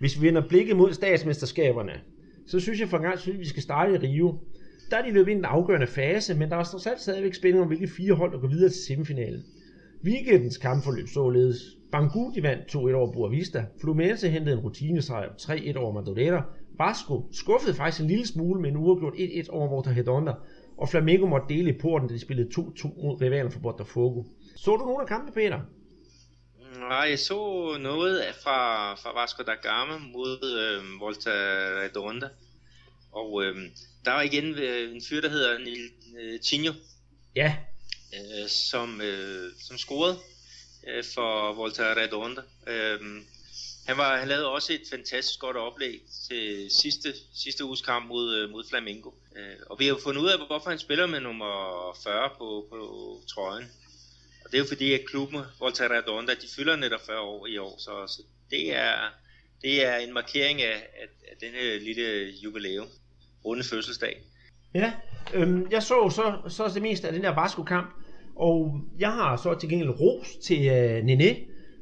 Hvis 0.00 0.20
vi 0.20 0.26
vender 0.26 0.48
blikket 0.48 0.76
mod 0.76 0.92
statsmesterskaberne, 0.92 1.92
så 2.46 2.60
synes 2.60 2.80
jeg 2.80 2.88
for 2.88 2.96
en 2.96 3.02
gang, 3.02 3.18
at 3.28 3.38
vi 3.38 3.44
skal 3.44 3.62
starte 3.62 3.92
i 3.92 3.96
Rio. 3.96 4.38
Der 4.90 4.96
er 4.96 5.02
de 5.02 5.12
løbet 5.12 5.30
ind 5.30 5.38
i 5.38 5.42
den 5.42 5.44
afgørende 5.44 5.86
fase, 5.86 6.34
men 6.34 6.50
der 6.50 6.56
er 6.56 6.64
trods 6.64 6.86
alt 6.86 7.00
stadigvæk 7.00 7.34
spænding 7.34 7.62
om, 7.62 7.68
hvilke 7.68 7.88
fire 7.96 8.14
hold, 8.14 8.32
der 8.32 8.38
går 8.38 8.48
videre 8.48 8.68
til 8.68 8.84
semifinalen. 8.86 9.42
Weekendens 10.04 10.56
kampforløb 10.56 11.06
således. 11.08 11.56
Bangu 11.92 12.32
de 12.34 12.42
vandt 12.42 12.76
2-1 12.76 12.76
over 12.76 13.12
Boavista. 13.12 13.64
Fluminense 13.80 14.28
hentede 14.28 14.56
en 14.56 14.60
rutinesejr 14.60 15.28
3-1 15.28 15.76
over 15.76 15.92
Madureira. 15.92 16.42
Vasco 16.78 17.22
skuffede 17.32 17.74
faktisk 17.74 18.02
en 18.02 18.08
lille 18.08 18.26
smule 18.26 18.60
med 18.60 18.70
en 18.70 18.76
uafgjort 18.76 19.14
1-1 19.14 19.50
over 19.50 19.70
Morta 19.70 19.90
Hedonda, 19.90 20.32
og 20.78 20.88
Flamengo 20.88 21.26
måtte 21.26 21.54
dele 21.54 21.68
i 21.70 21.78
porten, 21.80 22.08
da 22.08 22.14
de 22.14 22.20
spillede 22.20 22.48
2-2 22.58 23.02
mod 23.02 23.20
rivalen 23.20 23.52
for 23.52 23.60
Botafogo. 23.60 24.22
Så 24.56 24.76
du 24.76 24.84
nogle 24.84 25.00
af 25.00 25.06
kampene, 25.06 25.32
Peter? 25.32 25.60
Nej, 26.88 27.06
jeg 27.08 27.18
så 27.18 27.76
noget 27.80 28.34
fra, 28.42 28.94
fra 28.94 29.20
Vasco 29.20 29.42
da 29.42 29.54
Gama 29.54 29.98
mod 29.98 30.38
øh, 30.42 31.00
Volta 31.00 31.30
Redonda. 31.80 32.28
Og 33.12 33.44
øh, 33.44 33.56
der 34.04 34.12
var 34.12 34.22
igen 34.22 34.44
øh, 34.54 34.94
en 34.94 35.02
fyr, 35.08 35.20
der 35.20 35.28
hedder 35.28 35.58
Nil 35.58 35.90
øh, 36.18 36.40
Tinho. 36.40 36.72
Ja. 37.36 37.56
Øh, 38.14 38.48
som, 38.48 39.00
øh, 39.00 39.52
som 39.60 39.78
scorede 39.78 40.18
øh, 40.88 41.04
for 41.14 41.52
Volta 41.52 41.82
Redonda. 41.82 42.42
Øh, 42.66 43.00
han, 43.86 43.96
var, 43.96 44.18
han 44.18 44.28
lavede 44.28 44.48
også 44.48 44.72
et 44.72 44.82
fantastisk 44.90 45.40
godt 45.40 45.56
oplæg 45.56 46.00
til 46.28 46.70
sidste, 46.70 47.14
sidste 47.34 47.64
uges 47.64 47.80
kamp 47.80 48.08
mod, 48.08 48.34
øh, 48.34 48.50
mod 48.50 48.64
Flamengo. 48.68 49.10
Øh, 49.36 49.56
og 49.66 49.78
vi 49.78 49.84
har 49.84 49.94
jo 49.94 50.00
fundet 50.02 50.22
ud 50.22 50.28
af, 50.28 50.46
hvorfor 50.46 50.70
han 50.70 50.78
spiller 50.78 51.06
med 51.06 51.20
nummer 51.20 51.96
40 52.02 52.30
på, 52.38 52.66
på 52.70 53.22
trøjen. 53.28 53.70
Og 54.50 54.52
det 54.52 54.58
er 54.58 54.64
jo 54.64 54.68
fordi, 54.68 54.92
at 54.92 55.00
klubben 55.06 55.40
Volta 55.60 55.84
Redonda, 55.84 56.32
de 56.32 56.46
fylder 56.56 56.76
netop 56.76 57.00
40 57.06 57.20
år 57.20 57.46
i 57.46 57.58
år. 57.58 57.74
Så, 57.78 57.90
så 58.06 58.22
det, 58.50 58.76
er, 58.76 58.94
det 59.62 59.86
er 59.86 59.96
en 59.96 60.14
markering 60.14 60.62
af, 60.62 60.72
af, 60.72 61.06
af 61.30 61.36
den 61.40 61.48
her 61.48 61.80
lille 61.80 62.30
jubilæum. 62.44 62.86
Runde 63.44 63.64
fødselsdag. 63.64 64.22
Ja, 64.74 64.92
øhm, 65.34 65.66
jeg 65.70 65.82
så 65.82 66.10
så, 66.10 66.48
så 66.48 66.70
det 66.74 66.82
meste 66.82 67.06
af 67.06 67.12
den 67.12 67.22
der 67.22 67.34
Vasco-kamp. 67.40 67.90
Og 68.36 68.80
jeg 68.98 69.12
har 69.12 69.36
så 69.36 69.54
til 69.54 69.68
gengæld 69.68 70.00
ros 70.00 70.36
til 70.42 70.66
øh, 70.68 71.04
Nene, 71.04 71.36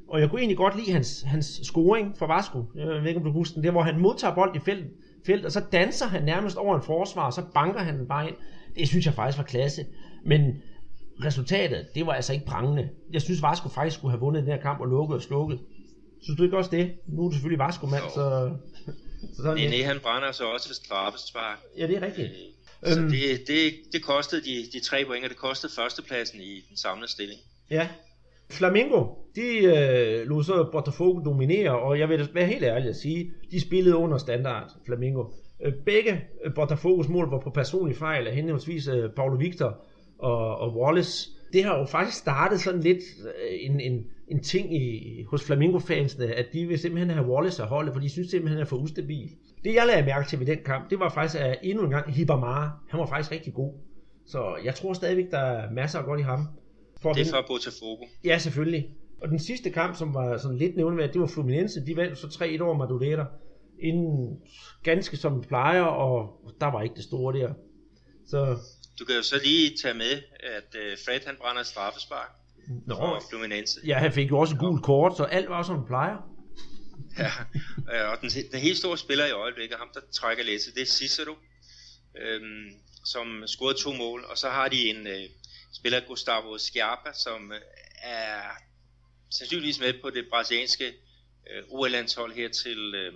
og 0.08 0.20
jeg 0.20 0.30
kunne 0.30 0.40
egentlig 0.40 0.56
godt 0.56 0.76
lide 0.76 0.92
hans, 0.92 1.22
hans 1.26 1.60
scoring 1.62 2.18
for 2.18 2.26
Vasco. 2.26 2.64
Jeg 2.74 2.86
ved 2.86 3.08
ikke, 3.08 3.18
om 3.18 3.24
du 3.24 3.32
husker 3.32 3.54
den. 3.54 3.62
Det 3.62 3.72
hvor 3.72 3.82
han 3.82 3.98
modtager 3.98 4.34
bold 4.34 4.56
i 4.56 4.60
felt, 4.64 4.86
felt, 5.26 5.44
og 5.44 5.52
så 5.52 5.62
danser 5.72 6.06
han 6.06 6.22
nærmest 6.22 6.56
over 6.56 6.76
en 6.76 6.82
forsvar, 6.82 7.26
og 7.26 7.32
så 7.32 7.42
banker 7.54 7.80
han 7.80 7.98
den 7.98 8.08
bare 8.08 8.28
ind. 8.28 8.36
Det 8.76 8.88
synes 8.88 9.06
jeg 9.06 9.14
faktisk 9.14 9.38
var 9.38 9.44
klasse. 9.44 9.86
Men 10.24 10.62
resultatet, 11.24 11.86
det 11.94 12.06
var 12.06 12.12
altså 12.12 12.32
ikke 12.32 12.46
prangende. 12.46 12.88
Jeg 13.12 13.22
synes, 13.22 13.42
Vasco 13.42 13.68
faktisk 13.68 13.96
skulle 13.96 14.12
have 14.12 14.20
vundet 14.20 14.42
den 14.42 14.52
her 14.52 14.60
kamp 14.60 14.80
og 14.80 14.86
lukket 14.86 15.16
og 15.16 15.22
slukket. 15.22 15.58
Synes 16.22 16.36
du 16.38 16.44
ikke 16.44 16.56
også 16.56 16.70
det? 16.70 16.92
Nu 17.06 17.24
er 17.24 17.28
du 17.28 17.34
selvfølgelig 17.34 17.58
Vasco 17.58 17.86
mand, 17.86 18.02
så... 18.14 18.50
så 19.36 19.42
sådan, 19.42 19.70
nej, 19.70 19.82
han 19.82 19.98
brænder 20.02 20.32
så 20.32 20.44
også 20.44 20.74
straffespark. 20.74 21.58
Ja, 21.78 21.86
det 21.86 21.96
er 21.96 22.02
rigtigt. 22.02 22.28
Øh, 22.86 22.92
så 22.92 23.00
øhm, 23.00 23.10
det, 23.10 23.48
det, 23.48 23.72
det 23.92 24.02
kostede 24.02 24.42
de, 24.42 24.66
de 24.72 24.80
tre 24.80 25.04
point, 25.06 25.24
og 25.24 25.30
det 25.30 25.38
kostede 25.38 25.72
førstepladsen 25.76 26.40
i 26.40 26.64
den 26.68 26.76
samlede 26.76 27.10
stilling. 27.10 27.40
Ja, 27.70 27.88
Flamengo, 28.50 29.06
de 29.36 29.58
øh, 29.64 30.28
lod 30.28 30.44
så 30.44 30.68
Botafogo 30.72 31.24
dominere, 31.24 31.78
og 31.78 31.98
jeg 31.98 32.08
vil 32.08 32.28
være 32.34 32.46
helt 32.46 32.64
ærlig 32.64 32.88
at 32.88 32.96
sige, 32.96 33.32
de 33.50 33.60
spillede 33.60 33.96
under 33.96 34.18
standard, 34.18 34.72
Flamengo. 34.86 35.24
Øh, 35.64 35.72
begge 35.86 36.24
øh, 36.44 36.54
Botafogos 36.54 37.08
mål 37.08 37.30
var 37.30 37.40
på 37.40 37.50
personlig 37.50 37.96
fejl 37.96 38.26
af 38.26 38.34
henholdsvis 38.34 38.88
Paulo 39.16 39.36
Victor 39.36 39.84
og, 40.18 40.58
og 40.58 40.76
Wallace. 40.76 41.30
Det 41.52 41.64
har 41.64 41.78
jo 41.78 41.84
faktisk 41.84 42.18
startet 42.18 42.60
sådan 42.60 42.80
lidt 42.80 42.98
øh, 43.24 43.58
en, 43.60 43.80
en, 43.80 44.06
en 44.28 44.42
ting 44.42 44.76
i, 44.76 45.24
hos 45.30 45.44
Flamingo-fansene, 45.44 46.26
at 46.26 46.46
de 46.52 46.66
vil 46.66 46.78
simpelthen 46.78 47.10
have 47.10 47.28
Wallace 47.30 47.62
at 47.62 47.68
holde, 47.68 47.92
for 47.92 48.00
de 48.00 48.08
synes 48.08 48.30
simpelthen, 48.30 48.56
han 48.56 48.62
er 48.62 48.68
for 48.68 48.76
ustabil. 48.76 49.30
Det 49.64 49.74
jeg 49.74 49.86
lagde 49.86 50.06
mærke 50.06 50.28
til 50.28 50.40
ved 50.40 50.46
den 50.46 50.58
kamp, 50.64 50.90
det 50.90 51.00
var 51.00 51.08
faktisk, 51.08 51.42
at 51.42 51.58
endnu 51.62 51.84
en 51.84 51.90
gang 51.90 52.12
Hibamara, 52.12 52.70
han 52.88 53.00
var 53.00 53.06
faktisk 53.06 53.32
rigtig 53.32 53.54
god. 53.54 53.72
Så 54.26 54.56
jeg 54.64 54.74
tror 54.74 54.92
stadigvæk, 54.92 55.30
der 55.30 55.38
er 55.38 55.70
masser 55.70 55.98
af 55.98 56.04
godt 56.04 56.20
i 56.20 56.22
ham. 56.22 56.46
For 57.00 57.12
det 57.12 57.26
er 57.26 57.30
fra 57.30 57.44
Botafogo. 57.48 58.04
Ja, 58.24 58.38
selvfølgelig. 58.38 58.88
Og 59.22 59.28
den 59.28 59.38
sidste 59.38 59.70
kamp, 59.70 59.96
som 59.96 60.14
var 60.14 60.36
sådan 60.36 60.58
lidt 60.58 60.76
nævneværd, 60.76 61.12
det 61.12 61.20
var 61.20 61.26
Fluminense. 61.26 61.86
De 61.86 61.96
vandt 61.96 62.18
så 62.18 62.26
3-1 62.26 62.62
over 62.62 62.74
Madureira. 62.74 63.26
Inden 63.78 64.38
ganske 64.82 65.16
som 65.16 65.40
plejer, 65.40 65.82
og 65.82 66.40
der 66.60 66.66
var 66.66 66.82
ikke 66.82 66.94
det 66.94 67.04
store 67.04 67.38
der. 67.38 67.52
Så... 68.26 68.56
Du 68.98 69.04
kan 69.04 69.16
jo 69.16 69.22
så 69.22 69.40
lige 69.44 69.76
tage 69.82 69.94
med, 69.94 70.22
at 70.40 70.74
uh, 70.74 70.98
Fred 71.04 71.20
han 71.26 71.36
brænder 71.40 71.60
et 71.60 71.66
straffespark 71.66 72.28
Nå, 72.86 72.94
for 72.94 73.22
Fluminense. 73.30 73.80
Ja, 73.86 73.98
han 73.98 74.12
fik 74.12 74.30
jo 74.30 74.38
også 74.38 74.56
gul 74.56 74.80
kort, 74.82 75.16
så 75.16 75.24
alt 75.24 75.48
var 75.48 75.62
som 75.62 75.86
plejer. 75.86 76.16
Ja, 77.92 78.02
og 78.12 78.20
den, 78.20 78.30
den 78.52 78.60
helt 78.60 78.78
store 78.78 78.98
spiller 78.98 79.26
i 79.26 79.30
øjeblikket, 79.30 79.78
ham 79.78 79.88
der 79.94 80.00
trækker 80.12 80.44
læse, 80.44 80.74
det 80.74 80.82
er 80.82 80.86
Cicero, 80.86 81.34
øhm, 82.18 82.70
som 83.04 83.46
scorede 83.46 83.78
to 83.78 83.92
mål, 83.92 84.24
og 84.24 84.38
så 84.38 84.48
har 84.48 84.68
de 84.68 84.90
en, 84.90 85.06
øh, 85.06 85.22
spiller 85.74 86.00
Gustavo 86.08 86.58
Schiappa, 86.58 87.12
som 87.12 87.52
øh, 87.52 87.60
er 88.02 88.40
sandsynligvis 89.30 89.80
med 89.80 89.92
på 90.02 90.10
det 90.10 90.26
brasilianske 90.30 90.86
øh, 91.50 91.62
OL-landshold 91.68 92.32
her 92.32 92.48
til, 92.48 92.94
øh, 92.94 93.12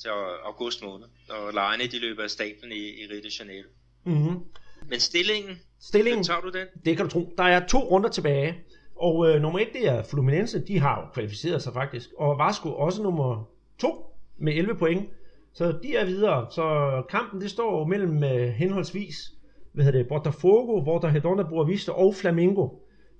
til 0.00 0.08
august 0.44 0.82
måned, 0.82 1.06
når 1.28 1.50
lejene 1.50 1.86
de 1.86 1.98
løber 1.98 2.22
af 2.22 2.30
stablen 2.30 2.72
i, 2.72 3.02
i 3.02 3.06
Rio 3.06 3.22
de 3.22 3.30
Janeiro. 3.38 3.68
Mm-hmm. 4.04 4.44
Men 4.88 5.00
stillingen, 5.00 5.56
stillingen 5.80 6.24
tager 6.24 6.40
du 6.40 6.50
den? 6.50 6.66
Det 6.84 6.96
kan 6.96 7.06
du 7.06 7.10
tro. 7.10 7.34
Der 7.38 7.44
er 7.44 7.66
to 7.66 7.78
runder 7.78 8.08
tilbage, 8.08 8.54
og 8.96 9.28
øh, 9.28 9.42
nummer 9.42 9.58
et 9.58 9.68
det 9.72 9.88
er 9.88 10.02
Fluminense, 10.02 10.66
de 10.66 10.78
har 10.78 11.00
jo 11.00 11.12
kvalificeret 11.14 11.62
sig 11.62 11.72
faktisk, 11.72 12.10
og 12.18 12.38
Vasco 12.38 12.68
også 12.74 13.02
nummer 13.02 13.48
to 13.78 14.16
med 14.38 14.52
11 14.52 14.74
point. 14.74 15.08
Så 15.52 15.78
de 15.82 15.96
er 15.96 16.04
videre. 16.04 16.46
Så 16.50 17.02
kampen 17.10 17.40
det 17.40 17.50
står 17.50 17.86
mellem 17.86 18.24
øh, 18.24 18.48
henholdsvis 18.48 19.34
hvad 19.74 19.84
hedder 19.84 19.98
det, 19.98 20.08
Botafogo, 20.08 20.82
hvor 20.82 20.98
der 20.98 21.08
Hedona 21.08 21.42
Boavista 21.42 21.92
og 21.92 22.14
Flamengo, 22.14 22.68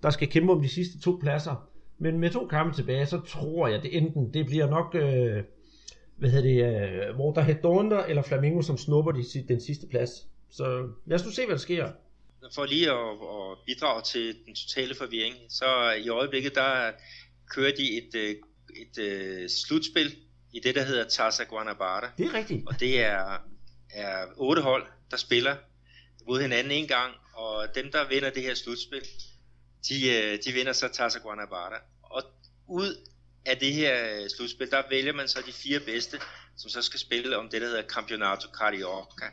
der 0.02 0.10
skal 0.10 0.28
kæmpe 0.28 0.52
om 0.52 0.62
de 0.62 0.68
sidste 0.68 1.00
to 1.00 1.18
pladser. 1.20 1.68
Men 1.98 2.18
med 2.18 2.30
to 2.30 2.46
kampe 2.46 2.76
tilbage, 2.76 3.06
så 3.06 3.20
tror 3.20 3.68
jeg, 3.68 3.82
det 3.82 3.96
enten 3.96 4.34
det 4.34 4.46
bliver 4.46 4.70
nok, 4.70 4.94
øh, 4.94 5.42
hvad 6.16 6.30
hedder 6.30 6.48
det, 6.48 7.08
øh, 7.08 7.14
hvor 7.14 7.32
der 7.32 7.40
Hedona 7.40 7.96
eller 8.08 8.22
Flamengo, 8.22 8.62
som 8.62 8.76
snupper 8.76 9.12
de, 9.12 9.22
den 9.48 9.60
sidste 9.60 9.86
plads. 9.86 10.10
Så 10.56 10.88
lad 11.06 11.20
os 11.20 11.24
nu 11.24 11.30
se, 11.30 11.46
hvad 11.46 11.54
der 11.54 11.60
sker. 11.60 11.92
For 12.54 12.64
lige 12.64 12.90
at, 12.90 13.10
at 13.10 13.58
bidrage 13.66 14.02
til 14.02 14.36
den 14.46 14.54
totale 14.54 14.94
forvirring, 14.94 15.34
så 15.48 15.90
i 15.90 16.08
øjeblikket, 16.08 16.54
der 16.54 16.92
kører 17.50 17.72
de 17.76 17.98
et, 17.98 18.14
øh, 18.14 18.30
et, 18.30 18.38
et 18.76 18.98
øh, 18.98 19.48
slutspil 19.48 20.16
i 20.52 20.60
det, 20.60 20.74
der 20.74 20.82
hedder 20.82 21.08
Taza 21.08 21.44
Guanabara. 21.44 22.10
Det 22.18 22.26
er 22.26 22.34
rigtigt. 22.34 22.62
Og 22.66 22.80
det 22.80 23.00
er, 23.00 23.38
er 23.90 24.26
otte 24.36 24.62
hold, 24.62 24.86
der 25.10 25.16
spiller 25.16 25.56
mod 26.26 26.40
hinanden 26.40 26.72
en 26.72 26.88
gang, 26.88 27.14
og 27.34 27.74
dem, 27.74 27.92
der 27.92 28.08
vinder 28.08 28.30
det 28.30 28.42
her 28.42 28.54
slutspil, 28.54 29.02
de, 29.88 30.10
øh, 30.10 30.38
de 30.44 30.52
vinder 30.52 30.72
så 30.72 30.88
Taza 30.88 31.18
Guanabara. 31.18 31.80
Og 32.02 32.22
ud 32.68 33.08
af 33.46 33.56
det 33.56 33.72
her 33.72 34.28
slutspil, 34.36 34.70
der 34.70 34.82
vælger 34.90 35.12
man 35.12 35.28
så 35.28 35.42
de 35.46 35.52
fire 35.52 35.80
bedste, 35.80 36.20
som 36.56 36.70
så 36.70 36.82
skal 36.82 37.00
spille 37.00 37.36
om 37.36 37.48
det, 37.48 37.60
der 37.60 37.66
hedder 37.66 37.82
Campeonato 37.82 38.48
Carioca. 38.58 39.26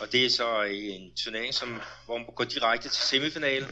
Og 0.00 0.12
det 0.12 0.24
er 0.24 0.30
så 0.30 0.62
en 0.62 1.12
turnering, 1.16 1.54
som, 1.54 1.80
hvor 2.06 2.16
man 2.18 2.26
går 2.34 2.44
direkte 2.44 2.88
til 2.88 3.02
semifinale, 3.02 3.66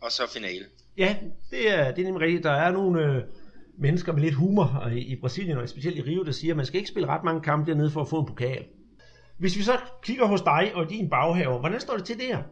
og 0.00 0.12
så 0.12 0.32
finale. 0.32 0.66
Ja, 0.96 1.16
det 1.50 1.70
er, 1.70 1.90
det 1.90 2.00
er 2.00 2.04
nemlig 2.04 2.20
rigtigt. 2.26 2.44
Der 2.44 2.52
er 2.52 2.72
nogle 2.72 3.04
øh, 3.04 3.22
mennesker 3.78 4.12
med 4.12 4.22
lidt 4.22 4.34
humor 4.34 4.90
i, 4.92 4.98
i 4.98 5.16
Brasilien, 5.16 5.58
og 5.58 5.68
specielt 5.68 5.96
i 5.96 6.02
Rio, 6.02 6.22
der 6.22 6.32
siger, 6.32 6.52
at 6.52 6.56
man 6.56 6.66
skal 6.66 6.78
ikke 6.78 6.90
spille 6.90 7.08
ret 7.08 7.24
mange 7.24 7.42
kampe 7.42 7.70
dernede 7.70 7.90
for 7.90 8.00
at 8.00 8.08
få 8.08 8.20
en 8.20 8.26
pokal. 8.26 8.64
Hvis 9.38 9.56
vi 9.56 9.62
så 9.62 9.80
kigger 10.02 10.26
hos 10.26 10.42
dig 10.42 10.72
og 10.74 10.90
din 10.90 11.10
baghave, 11.10 11.58
hvordan 11.58 11.80
står 11.80 11.96
det 11.96 12.06
til 12.06 12.18
der? 12.18 12.42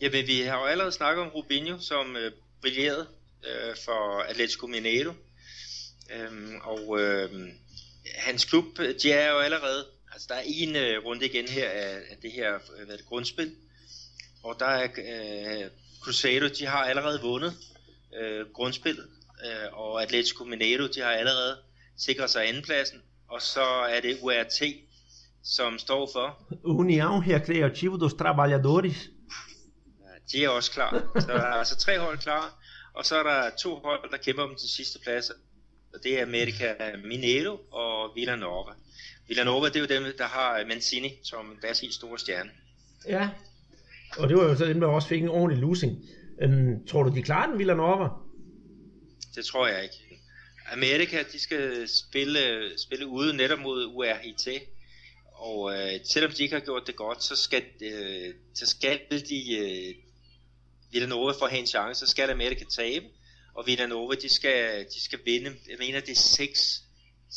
Jamen, 0.00 0.26
vi 0.26 0.40
har 0.40 0.58
jo 0.58 0.64
allerede 0.64 0.92
snakket 0.92 1.24
om 1.24 1.28
Rubinho, 1.28 1.78
som 1.78 2.16
øh, 2.16 2.32
brillerede 2.60 3.06
øh, 3.44 3.76
for 3.84 4.20
Atletico 4.20 4.66
Mineiro. 4.66 5.12
Øhm, 6.16 6.54
og 6.62 7.00
øh, 7.00 7.30
hans 8.18 8.44
klub, 8.44 8.64
de 9.02 9.12
er 9.12 9.30
jo 9.32 9.38
allerede, 9.38 9.84
altså 10.14 10.28
der 10.30 10.34
er 10.34 10.42
en 10.46 10.76
øh, 10.76 11.04
runde 11.04 11.26
igen 11.26 11.48
her 11.48 11.68
af, 11.70 11.94
af 12.10 12.16
det 12.22 12.32
her 12.32 12.54
øh, 12.54 12.86
hvad 12.86 12.98
det, 12.98 13.06
grundspil, 13.06 13.54
og 14.42 14.56
der 14.58 14.66
er 14.66 14.84
øh, 14.84 15.70
Cruzeiro, 16.02 16.48
de 16.58 16.66
har 16.66 16.78
allerede 16.84 17.20
vundet 17.22 17.52
øh, 18.20 18.46
grundspillet, 18.52 19.06
øh, 19.46 19.78
og 19.78 20.02
Atletico 20.02 20.44
Mineiro, 20.44 20.86
de 20.86 21.00
har 21.00 21.10
allerede 21.10 21.56
sikret 21.96 22.30
sig 22.30 22.48
andenpladsen, 22.48 22.98
og 23.28 23.42
så 23.42 23.64
er 23.64 24.00
det 24.00 24.18
URT, 24.22 24.62
som 25.44 25.78
står 25.78 26.10
for. 26.12 26.26
União 26.64 27.34
Recreativo 27.34 27.96
dos 27.96 28.14
Trabalhadores. 28.14 28.96
Ja, 30.00 30.08
de 30.32 30.44
er 30.44 30.48
også 30.48 30.70
klar. 30.70 31.20
Så 31.20 31.26
der 31.26 31.34
er 31.34 31.54
altså 31.62 31.76
tre 31.76 31.98
hold 31.98 32.18
klar, 32.18 32.62
og 32.94 33.04
så 33.04 33.16
er 33.16 33.22
der 33.22 33.50
to 33.56 33.74
hold, 33.74 34.10
der 34.10 34.16
kæmper 34.16 34.42
om 34.42 34.48
den 34.48 34.68
sidste 34.68 34.98
plads, 34.98 35.30
og 35.94 36.00
det 36.02 36.18
er 36.18 36.22
America 36.22 36.74
Mineiro 37.04 37.58
og 37.70 38.12
Villanova. 38.14 38.72
Villanova, 39.28 39.66
det 39.68 39.76
er 39.76 39.80
jo 39.80 39.86
dem, 39.86 40.12
der 40.18 40.24
har 40.24 40.64
Mancini 40.68 41.12
som 41.22 41.58
deres 41.62 41.80
helt 41.80 41.94
store 41.94 42.18
stjerne. 42.18 42.50
Ja, 43.08 43.28
og 44.18 44.28
det 44.28 44.36
var 44.36 44.44
jo 44.44 44.56
så 44.56 44.64
dem, 44.64 44.80
der 44.80 44.86
også 44.86 45.08
fik 45.08 45.22
en 45.22 45.28
ordentlig 45.28 45.60
losing. 45.60 45.98
Um, 46.44 46.86
tror 46.86 47.02
du, 47.02 47.14
de 47.14 47.22
klarer 47.22 47.50
den, 47.50 47.58
Villanova? 47.58 48.08
Det 49.34 49.44
tror 49.44 49.66
jeg 49.66 49.82
ikke. 49.82 50.20
Amerika, 50.72 51.22
de 51.32 51.38
skal 51.38 51.88
spille, 51.88 52.70
spille 52.78 53.06
ude 53.06 53.36
netop 53.36 53.58
mod 53.58 53.86
URIT, 53.86 54.48
og 55.32 55.72
øh, 55.72 56.00
selvom 56.04 56.32
de 56.32 56.42
ikke 56.42 56.54
har 56.54 56.64
gjort 56.64 56.86
det 56.86 56.96
godt, 56.96 57.22
så 57.22 57.36
skal, 57.36 57.62
øh, 57.82 58.34
så 58.54 58.66
skal 58.66 59.00
de 59.10 59.56
øh, 59.58 59.94
Villanova 60.92 61.32
for 61.32 61.44
at 61.44 61.50
have 61.50 61.60
en 61.60 61.66
chance, 61.66 62.06
så 62.06 62.10
skal 62.10 62.30
Amerika 62.30 62.64
tabe, 62.64 63.06
og 63.54 63.66
Villanova, 63.66 64.14
de 64.14 64.28
skal, 64.28 64.86
de 64.94 65.04
skal 65.04 65.18
vinde, 65.24 65.50
jeg 65.70 65.76
mener 65.78 66.00
det 66.00 66.10
er 66.10 66.72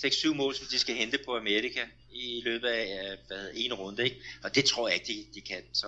6-7 0.05 0.33
mål, 0.33 0.55
som 0.55 0.67
de 0.71 0.79
skal 0.79 0.95
hente 0.95 1.19
på 1.25 1.35
Amerika 1.35 1.79
i 2.11 2.41
løbet 2.45 2.67
af 2.67 3.17
hvad, 3.27 3.37
hedder, 3.37 3.51
en 3.55 3.73
runde, 3.73 4.03
ikke? 4.03 4.17
og 4.43 4.55
det 4.55 4.65
tror 4.65 4.87
jeg 4.87 4.95
ikke, 4.95 5.13
de, 5.13 5.39
de 5.39 5.41
kan. 5.41 5.61
Så 5.73 5.87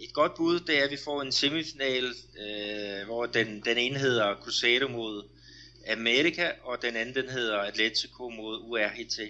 et 0.00 0.12
godt 0.12 0.34
bud, 0.36 0.60
det 0.60 0.78
er, 0.78 0.84
at 0.84 0.90
vi 0.90 0.98
får 1.04 1.22
en 1.22 1.32
semifinal, 1.32 2.04
øh, 2.04 3.06
hvor 3.06 3.26
den, 3.26 3.62
den 3.64 3.78
ene 3.78 3.98
hedder 3.98 4.34
Cruzeiro 4.42 4.88
mod 4.88 5.28
Amerika, 5.92 6.50
og 6.62 6.82
den 6.82 6.96
anden 6.96 7.14
den 7.14 7.28
hedder 7.28 7.58
Atletico 7.58 8.28
mod 8.28 8.58
URHT. 8.58 9.20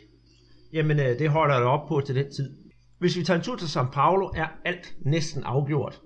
Jamen, 0.73 1.01
øh, 1.01 1.19
det 1.19 1.31
holder 1.31 1.55
jeg 1.55 1.65
op 1.65 1.89
på 1.89 2.03
til 2.07 2.15
den 2.15 2.33
tid. 2.33 2.57
Hvis 2.99 3.17
vi 3.17 3.25
tager 3.25 3.39
en 3.39 3.45
tur 3.45 3.57
til 3.57 3.67
São 3.67 3.91
Paulo, 3.93 4.27
er 4.27 4.47
alt 4.65 4.95
næsten 5.05 5.43
afgjort. 5.45 6.01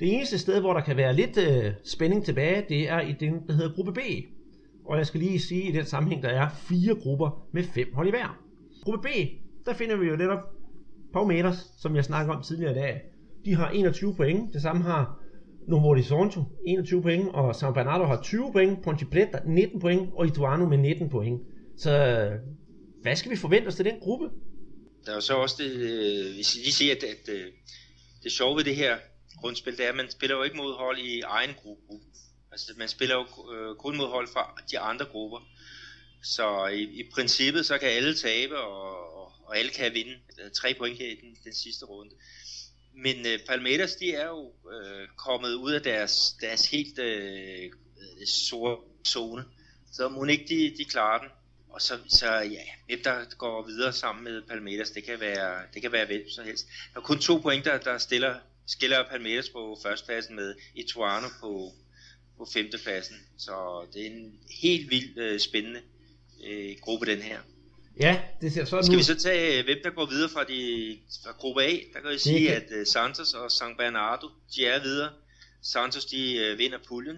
Det 0.00 0.14
eneste 0.14 0.38
sted, 0.38 0.60
hvor 0.60 0.72
der 0.72 0.80
kan 0.80 0.96
være 0.96 1.14
lidt 1.14 1.38
øh, 1.38 1.72
spænding 1.84 2.24
tilbage, 2.24 2.64
det 2.68 2.90
er 2.90 3.00
i 3.00 3.12
den, 3.12 3.46
der 3.46 3.52
hedder 3.52 3.74
gruppe 3.74 3.92
B. 3.92 3.98
Og 4.84 4.98
jeg 4.98 5.06
skal 5.06 5.20
lige 5.20 5.40
sige 5.40 5.62
i 5.62 5.72
den 5.72 5.84
sammenhæng, 5.84 6.22
der 6.22 6.28
er 6.28 6.48
fire 6.48 6.94
grupper 6.94 7.48
med 7.52 7.64
fem 7.64 7.94
hold 7.94 8.08
i 8.08 8.10
hver. 8.10 8.38
Gruppe 8.82 9.08
B, 9.08 9.10
der 9.66 9.74
finder 9.74 9.96
vi 9.96 10.06
jo 10.06 10.16
netop 10.16 10.38
Palmeiras, 11.12 11.72
som 11.78 11.96
jeg 11.96 12.04
snakkede 12.04 12.36
om 12.36 12.42
tidligere 12.42 12.72
i 12.72 12.74
dag. 12.74 13.00
De 13.44 13.54
har 13.54 13.70
21 13.70 14.14
point, 14.14 14.54
det 14.54 14.62
samme 14.62 14.82
har 14.82 15.20
Novo 15.68 15.80
Horizonte 15.80 16.40
21 16.66 17.02
point, 17.02 17.28
og 17.28 17.50
São 17.50 17.72
Bernardo 17.72 18.04
har 18.04 18.22
20 18.22 18.52
point, 18.52 18.82
Ponte 18.82 19.06
Preta 19.06 19.38
19 19.46 19.80
point, 19.80 20.10
og 20.14 20.26
Ituano 20.26 20.66
med 20.66 20.78
19 20.78 21.08
point. 21.08 21.42
Så 21.76 21.90
øh, 21.90 22.38
hvad 23.02 23.16
skal 23.16 23.30
vi 23.30 23.36
forvente 23.36 23.68
os 23.68 23.74
til 23.74 23.84
den 23.84 23.94
gruppe? 24.00 24.28
Der 25.04 25.10
er 25.10 25.16
jo 25.16 25.20
så 25.20 25.34
også 25.34 25.56
det, 25.58 25.72
øh, 25.72 26.34
hvis 26.34 26.54
hvis 26.54 26.64
lige 26.64 26.72
siger, 26.72 26.94
at, 26.94 27.02
at, 27.02 27.34
at 27.34 27.40
det 28.22 28.32
sjove 28.32 28.56
ved 28.56 28.64
det 28.64 28.76
her 28.76 28.96
grundspil, 29.40 29.76
det 29.76 29.84
er, 29.84 29.88
at 29.88 29.96
man 29.96 30.10
spiller 30.10 30.36
jo 30.36 30.42
ikke 30.42 30.56
mod 30.56 30.74
hold 30.74 30.98
i 30.98 31.20
egen 31.20 31.54
gruppe. 31.54 31.82
Altså 32.52 32.72
man 32.76 32.88
spiller 32.88 33.14
jo 33.14 33.52
øh, 33.54 33.76
kun 33.76 33.96
mod 33.96 34.08
hold 34.08 34.28
fra 34.32 34.62
de 34.70 34.78
andre 34.78 35.04
grupper. 35.04 35.48
Så 36.22 36.66
i, 36.66 36.82
i 36.82 37.10
princippet, 37.14 37.66
så 37.66 37.78
kan 37.78 37.88
alle 37.88 38.14
tabe, 38.14 38.58
og, 38.58 39.16
og, 39.16 39.32
og 39.44 39.58
alle 39.58 39.70
kan 39.70 39.94
vinde 39.94 40.18
tre 40.54 40.74
point 40.74 40.98
her 40.98 41.06
i 41.06 41.14
den, 41.14 41.36
den 41.44 41.54
sidste 41.54 41.84
runde. 41.84 42.14
Men 42.94 43.26
øh, 43.26 43.38
Palmeiras, 43.48 43.96
de 43.96 44.12
er 44.12 44.26
jo 44.26 44.52
øh, 44.72 45.08
kommet 45.16 45.54
ud 45.54 45.72
af 45.72 45.82
deres, 45.82 46.36
deres 46.40 46.70
helt 46.70 46.98
øh, 46.98 47.72
store 48.26 48.78
zone. 49.06 49.44
Så 49.92 50.08
må 50.08 50.24
ikke 50.24 50.46
de, 50.48 50.74
de 50.78 50.84
klarer 50.84 51.18
den. 51.18 51.28
Og 51.68 51.82
så, 51.82 51.98
så 52.08 52.26
ja, 52.32 52.62
hvem 52.86 53.02
der 53.04 53.24
går 53.38 53.66
videre 53.66 53.92
sammen 53.92 54.24
med 54.24 54.42
Palmeiras, 54.42 54.90
det 54.90 55.04
kan 55.04 55.20
være, 55.20 55.62
det 55.74 55.82
kan 55.82 55.92
være 55.92 56.06
hvem 56.06 56.28
som 56.30 56.44
helst. 56.44 56.66
Der 56.94 57.00
er 57.00 57.04
kun 57.04 57.18
to 57.18 57.38
point, 57.38 57.64
der, 57.64 57.78
der 57.78 57.98
stiller, 57.98 58.36
skiller 58.68 59.08
Palmeiras 59.10 59.48
på 59.48 59.78
førstepladsen 59.82 60.36
med 60.36 60.54
Ituano 60.74 61.28
på, 61.40 61.72
på 62.38 62.46
femtepladsen. 62.52 63.16
Så 63.38 63.86
det 63.92 64.02
er 64.02 64.10
en 64.10 64.38
helt 64.62 64.90
vildt 64.90 65.18
øh, 65.18 65.40
spændende 65.40 65.80
øh, 66.46 66.76
gruppe, 66.80 67.06
den 67.06 67.22
her. 67.22 67.38
Ja, 68.00 68.20
det 68.40 68.52
ser 68.52 68.64
sådan 68.64 68.84
Skal 68.84 68.98
vi 68.98 69.02
så 69.02 69.14
tage, 69.14 69.62
hvem 69.62 69.78
der 69.84 69.90
går 69.90 70.06
videre 70.06 70.30
fra, 70.30 70.44
de, 70.44 70.98
fra 71.24 71.32
gruppe 71.32 71.62
A? 71.62 71.70
Der 71.94 72.00
kan 72.00 72.10
jeg 72.10 72.20
sige, 72.20 72.46
kan... 72.46 72.56
at 72.56 72.80
uh, 72.80 72.86
Santos 72.86 73.34
og 73.34 73.50
San 73.50 73.76
Bernardo, 73.76 74.28
de 74.56 74.66
er 74.66 74.82
videre. 74.82 75.10
Santos, 75.62 76.04
de 76.04 76.50
uh, 76.52 76.58
vinder 76.58 76.78
puljen. 76.88 77.16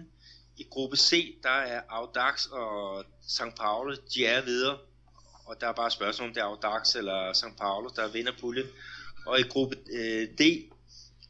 I 0.57 0.65
gruppe 0.69 0.97
C, 0.97 1.37
der 1.43 1.49
er 1.49 1.81
Audax 1.89 2.45
og 2.45 2.99
São 3.27 3.55
Paulo, 3.55 3.95
de 4.15 4.25
er 4.25 4.41
videre. 4.41 4.77
Og 5.45 5.55
der 5.61 5.67
er 5.67 5.73
bare 5.73 5.91
spørgsmål 5.91 6.27
om 6.27 6.33
det 6.33 6.41
er 6.41 6.45
Audax 6.45 6.95
eller 6.95 7.31
São 7.31 7.57
Paulo, 7.57 7.89
der 7.95 8.11
vinder 8.11 8.31
puljen. 8.39 8.67
Og 9.25 9.39
i 9.39 9.43
gruppe 9.43 9.77
uh, 9.77 10.23
D, 10.39 10.41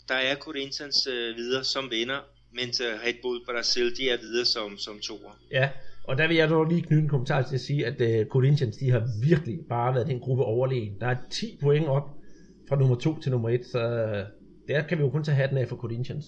der 0.10 0.16
er 0.16 0.36
Corinthians 0.36 1.08
uh, 1.08 1.38
videre 1.38 1.64
som 1.64 1.92
vinder, 1.92 2.20
mens 2.54 2.82
uh, 2.82 3.08
Red 3.08 3.14
Bull 3.22 3.40
Brasil, 3.46 3.98
de 3.98 4.10
er 4.10 4.18
videre 4.18 4.46
som, 4.46 4.78
som 4.78 5.00
toer. 5.00 5.34
Ja, 5.52 5.70
og 6.04 6.18
der 6.18 6.28
vil 6.28 6.38
jeg 6.38 6.50
dog 6.50 6.66
lige 6.66 6.82
knytte 6.82 7.04
en 7.04 7.10
kommentar 7.10 7.42
til 7.42 7.56
at 7.56 7.62
sige, 7.62 7.86
at 7.86 8.02
uh, 8.02 8.28
Corinthians, 8.28 8.78
de 8.78 8.92
har 8.92 9.04
virkelig 9.24 9.60
bare 9.70 9.96
været 9.96 10.08
den 10.08 10.20
gruppe 10.20 10.44
overlegen. 10.44 10.94
Der 11.00 11.08
er 11.08 11.16
10 11.32 11.58
point 11.62 11.88
op 11.88 12.10
fra 12.70 12.76
nummer 12.76 12.96
2 12.96 13.20
til 13.20 13.32
nummer 13.32 13.50
1, 13.50 13.66
så 13.66 13.80
der 14.68 14.82
kan 14.82 14.98
vi 14.98 15.04
jo 15.04 15.10
kun 15.10 15.24
tage 15.24 15.36
hatten 15.36 15.58
af 15.58 15.68
for 15.68 15.76
Corinthians. 15.76 16.26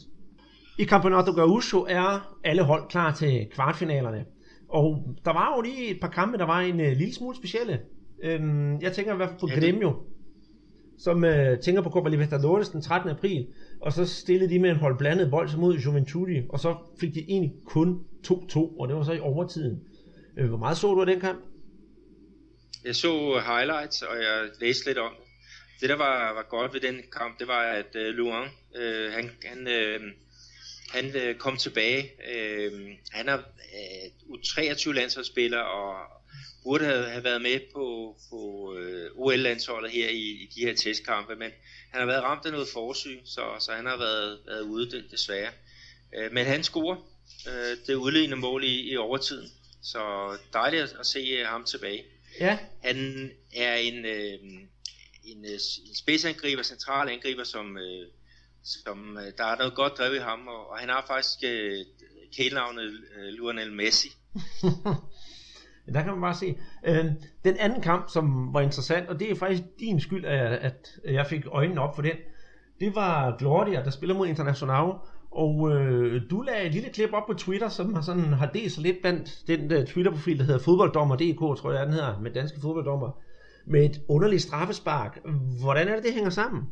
I 0.79 0.85
Campeonato 0.85 1.31
Gaúcho 1.31 1.85
er 1.89 2.37
alle 2.43 2.63
hold 2.63 2.89
klar 2.89 3.13
til 3.13 3.47
kvartfinalerne. 3.51 4.25
Og 4.69 5.17
der 5.25 5.33
var 5.33 5.53
jo 5.55 5.61
lige 5.61 5.87
et 5.87 5.99
par 6.01 6.07
kampe, 6.07 6.37
der 6.37 6.45
var 6.45 6.59
en 6.59 6.79
uh, 6.79 6.97
lille 6.97 7.13
smule 7.13 7.35
specielle. 7.35 7.79
Øhm, 8.23 8.81
jeg 8.81 8.93
tænker 8.93 9.13
i 9.13 9.15
hvert 9.15 9.29
fald 9.29 9.39
på 9.39 9.47
ja, 9.47 9.59
Gremio, 9.59 9.93
som 10.99 11.23
øh, 11.23 11.59
tænker 11.59 11.81
på 11.81 11.89
Copa 11.89 12.09
Libertadores 12.09 12.69
den 12.69 12.81
13. 12.81 13.09
april. 13.09 13.47
Og 13.81 13.93
så 13.93 14.05
stillede 14.05 14.49
de 14.49 14.59
med 14.59 14.69
en 14.69 14.75
hold 14.75 14.97
blandet 14.97 15.31
bold 15.31 15.57
mod 15.57 15.77
Juventude, 15.77 16.45
og 16.49 16.59
så 16.59 16.75
fik 16.99 17.13
de 17.13 17.19
egentlig 17.19 17.53
kun 17.65 17.99
2-2, 18.27 18.57
og 18.79 18.87
det 18.87 18.95
var 18.95 19.03
så 19.03 19.11
i 19.11 19.19
overtiden. 19.19 19.79
Øh, 20.37 20.47
hvor 20.47 20.57
meget 20.57 20.77
så 20.77 20.93
du 20.93 20.99
af 20.99 21.05
den 21.05 21.19
kamp? 21.19 21.39
Jeg 22.85 22.95
så 22.95 23.41
highlights, 23.45 24.01
og 24.01 24.15
jeg 24.15 24.49
læste 24.61 24.85
lidt 24.85 24.97
om 24.97 25.11
det. 25.19 25.27
Det, 25.81 25.89
der 25.89 25.95
var, 25.95 26.33
var 26.33 26.45
godt 26.49 26.73
ved 26.73 26.81
den 26.81 26.95
kamp, 27.11 27.39
det 27.39 27.47
var, 27.47 27.61
at 27.61 27.95
øh, 27.95 28.13
Luan, 28.13 28.47
øh, 28.75 29.11
han, 29.11 29.31
han, 29.45 29.67
øh, 29.67 29.99
han 30.89 31.05
øh, 31.15 31.35
kom 31.35 31.57
tilbage. 31.57 32.11
Øh, 32.33 32.71
han 33.11 33.29
er 33.29 33.37
øh, 33.37 34.39
23 34.43 34.93
landsholdsspiller 34.93 35.59
og 35.59 35.95
burde 36.63 36.85
have, 36.85 37.09
have 37.09 37.23
været 37.23 37.41
med 37.41 37.59
på, 37.73 38.15
på 38.29 38.37
uh, 38.71 39.25
OL-landsholdet 39.25 39.91
her 39.91 40.09
i, 40.09 40.21
i 40.21 40.49
de 40.55 40.65
her 40.65 40.75
testkampe, 40.75 41.35
men 41.35 41.51
han 41.91 41.99
har 41.99 42.05
været 42.05 42.23
ramt 42.23 42.45
af 42.45 42.51
noget 42.51 42.67
forsyg, 42.73 43.21
så, 43.25 43.41
så 43.59 43.71
han 43.71 43.85
har 43.85 43.97
været, 43.97 44.39
været 44.45 44.61
ude 44.61 44.91
det, 44.91 45.05
desværre. 45.11 45.51
Uh, 46.17 46.33
men 46.33 46.45
han 46.45 46.63
scorer 46.63 46.95
uh, 47.47 47.77
det 47.87 47.95
udlignende 47.95 48.35
mål 48.35 48.63
i, 48.63 48.91
i 48.91 48.97
overtiden, 48.97 49.49
så 49.83 50.01
dejligt 50.53 50.83
at, 50.83 50.95
at 50.99 51.05
se 51.05 51.41
uh, 51.41 51.47
ham 51.47 51.63
tilbage. 51.63 52.03
Ja. 52.39 52.59
Han 52.83 53.31
er 53.55 53.75
en, 53.75 54.05
øh, 54.05 54.33
en, 55.23 55.45
en 55.45 55.95
spidsangriber, 55.95 56.63
central 56.63 57.09
angriber, 57.09 57.43
som, 57.43 57.77
øh, 57.77 58.07
som 58.63 59.17
øh, 59.17 59.33
der 59.37 59.43
er 59.43 59.57
noget 59.57 59.75
godt 59.75 59.97
drevet 59.97 60.15
i 60.15 60.19
ham, 60.19 60.47
og, 60.47 60.69
og 60.69 60.79
han 60.79 60.89
har 60.89 61.05
faktisk 61.07 61.39
øh, 61.43 61.85
kælenavnet 62.37 62.83
øh, 63.15 63.33
Lionel 63.33 63.73
Messi. 63.73 64.07
der 65.85 66.01
kan 66.01 66.11
man 66.11 66.21
bare 66.21 66.35
se. 66.35 66.57
Øh, 66.85 67.05
den 67.45 67.57
anden 67.59 67.81
kamp, 67.81 68.09
som 68.09 68.53
var 68.53 68.61
interessant, 68.61 69.09
og 69.09 69.19
det 69.19 69.31
er 69.31 69.35
faktisk 69.35 69.63
din 69.79 69.99
skyld, 69.99 70.25
at, 70.25 70.51
at 70.51 70.99
jeg 71.05 71.27
fik 71.27 71.43
øjnene 71.51 71.81
op 71.81 71.95
for 71.95 72.01
den, 72.01 72.15
det 72.79 72.95
var 72.95 73.37
Gloria, 73.37 73.83
der 73.83 73.89
spiller 73.89 74.15
mod 74.15 74.27
International, 74.27 74.93
og 75.31 75.71
øh, 75.71 76.21
du 76.29 76.41
lagde 76.41 76.65
et 76.65 76.73
lille 76.73 76.89
klip 76.89 77.13
op 77.13 77.25
på 77.27 77.33
Twitter, 77.33 77.69
som 77.69 77.93
har, 77.93 78.01
sådan, 78.01 78.33
har 78.33 78.45
delt 78.45 78.71
sig 78.71 78.83
lidt 78.83 79.01
blandt 79.01 79.47
den 79.47 79.69
der 79.69 79.85
Twitter-profil, 79.85 80.37
der 80.37 80.43
hedder 80.43 80.59
fodbolddommer.dk, 80.59 81.39
tror 81.39 81.71
jeg 81.71 81.85
den 81.85 81.93
hedder, 81.93 82.19
med 82.19 82.31
danske 82.31 82.61
fodbolddommer, 82.61 83.21
med 83.65 83.85
et 83.85 84.01
underligt 84.07 84.41
straffespark. 84.41 85.19
Hvordan 85.61 85.87
er 85.87 85.95
det, 85.95 86.03
det 86.03 86.13
hænger 86.13 86.29
sammen? 86.29 86.63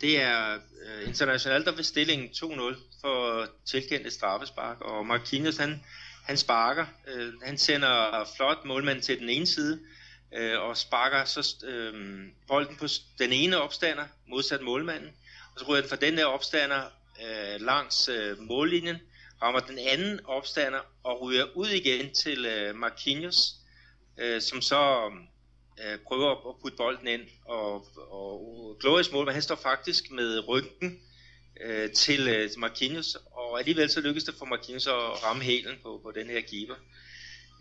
Det 0.00 0.22
er 0.22 0.54
øh, 0.54 1.08
internationalt, 1.08 1.66
der 1.66 1.76
ved 1.76 1.82
stillingen 1.82 2.28
2-0 2.28 3.00
for 3.00 3.46
tilkendte 3.66 4.10
straffespark, 4.10 4.80
og 4.80 5.06
Marquinhos 5.06 5.56
han, 5.56 5.80
han 6.24 6.36
sparker, 6.36 6.86
øh, 7.06 7.32
han 7.42 7.58
sender 7.58 8.24
flot 8.36 8.64
målmanden 8.64 9.02
til 9.02 9.20
den 9.20 9.28
ene 9.28 9.46
side, 9.46 9.80
øh, 10.36 10.60
og 10.60 10.76
sparker 10.76 11.24
så 11.24 11.56
øh, 11.66 12.26
bolden 12.48 12.76
på 12.76 12.86
den 13.18 13.32
ene 13.32 13.56
opstander, 13.56 14.04
modsat 14.28 14.60
målmanden, 14.60 15.10
og 15.54 15.60
så 15.60 15.66
ryger 15.68 15.80
den 15.80 15.90
fra 15.90 15.96
den 15.96 16.16
der 16.16 16.24
opstander 16.24 16.82
øh, 17.22 17.60
langs 17.60 18.08
øh, 18.08 18.38
mållinjen, 18.38 18.96
rammer 19.42 19.60
den 19.60 19.78
anden 19.78 20.20
opstander 20.26 20.80
og 21.02 21.22
ryger 21.22 21.44
ud 21.54 21.68
igen 21.68 22.14
til 22.14 22.46
øh, 22.46 22.74
Marquinhos, 22.74 23.36
øh, 24.18 24.40
som 24.40 24.60
så 24.60 25.12
øh, 25.84 25.98
prøver 26.06 26.48
at 26.48 26.54
putte 26.62 26.76
bolden 26.76 27.06
ind, 27.06 27.22
og, 27.44 27.86
og 28.10 28.76
Glorious 28.80 29.12
mål, 29.12 29.24
men 29.24 29.34
han 29.34 29.42
står 29.42 29.56
faktisk 29.56 30.10
med 30.10 30.48
ryggen 30.48 31.00
øh, 31.60 31.90
til 31.92 32.28
øh, 32.28 32.50
Marquinhos, 32.58 33.16
og 33.50 33.58
alligevel 33.58 33.90
så 33.90 34.00
lykkes 34.00 34.24
det 34.24 34.34
for 34.38 34.46
Marquinhos 34.46 34.86
at 34.86 35.24
ramme 35.24 35.42
hælen 35.42 35.76
på, 35.82 36.00
på 36.02 36.12
den 36.14 36.26
her 36.26 36.40
keeper. 36.40 36.74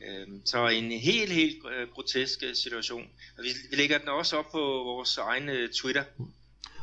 Øh, 0.08 0.28
så 0.46 0.68
en 0.68 0.92
helt, 0.92 1.32
helt 1.32 1.58
øh, 1.78 1.88
grotesk 1.94 2.44
øh, 2.44 2.56
situation. 2.56 3.08
Og 3.38 3.44
vi, 3.44 3.50
vi 3.70 3.76
lægger 3.76 3.98
den 3.98 4.10
også 4.10 4.38
op 4.38 4.52
på 4.52 4.60
vores 4.60 5.18
egen 5.18 5.50
øh, 5.50 5.70
Twitter. 5.70 6.04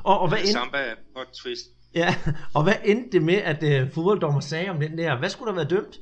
Og, 0.05 0.21
og 0.21 0.29
hvad 0.29 0.39
end... 0.39 0.49
Samba 0.49 0.95
på 1.15 1.25
twist. 1.35 1.67
Ja, 1.95 2.15
og 2.55 2.63
hvad 2.63 2.75
endte 2.85 3.13
det 3.13 3.23
med, 3.23 3.35
at 3.35 3.63
øh, 3.63 3.93
fodbolddommer 3.93 4.41
sagde 4.41 4.69
om 4.69 4.81
den 4.81 4.99
der? 4.99 5.19
Hvad 5.19 5.31
skulle 5.31 5.49
der 5.49 5.55
være 5.55 5.69
dømt? 5.69 6.01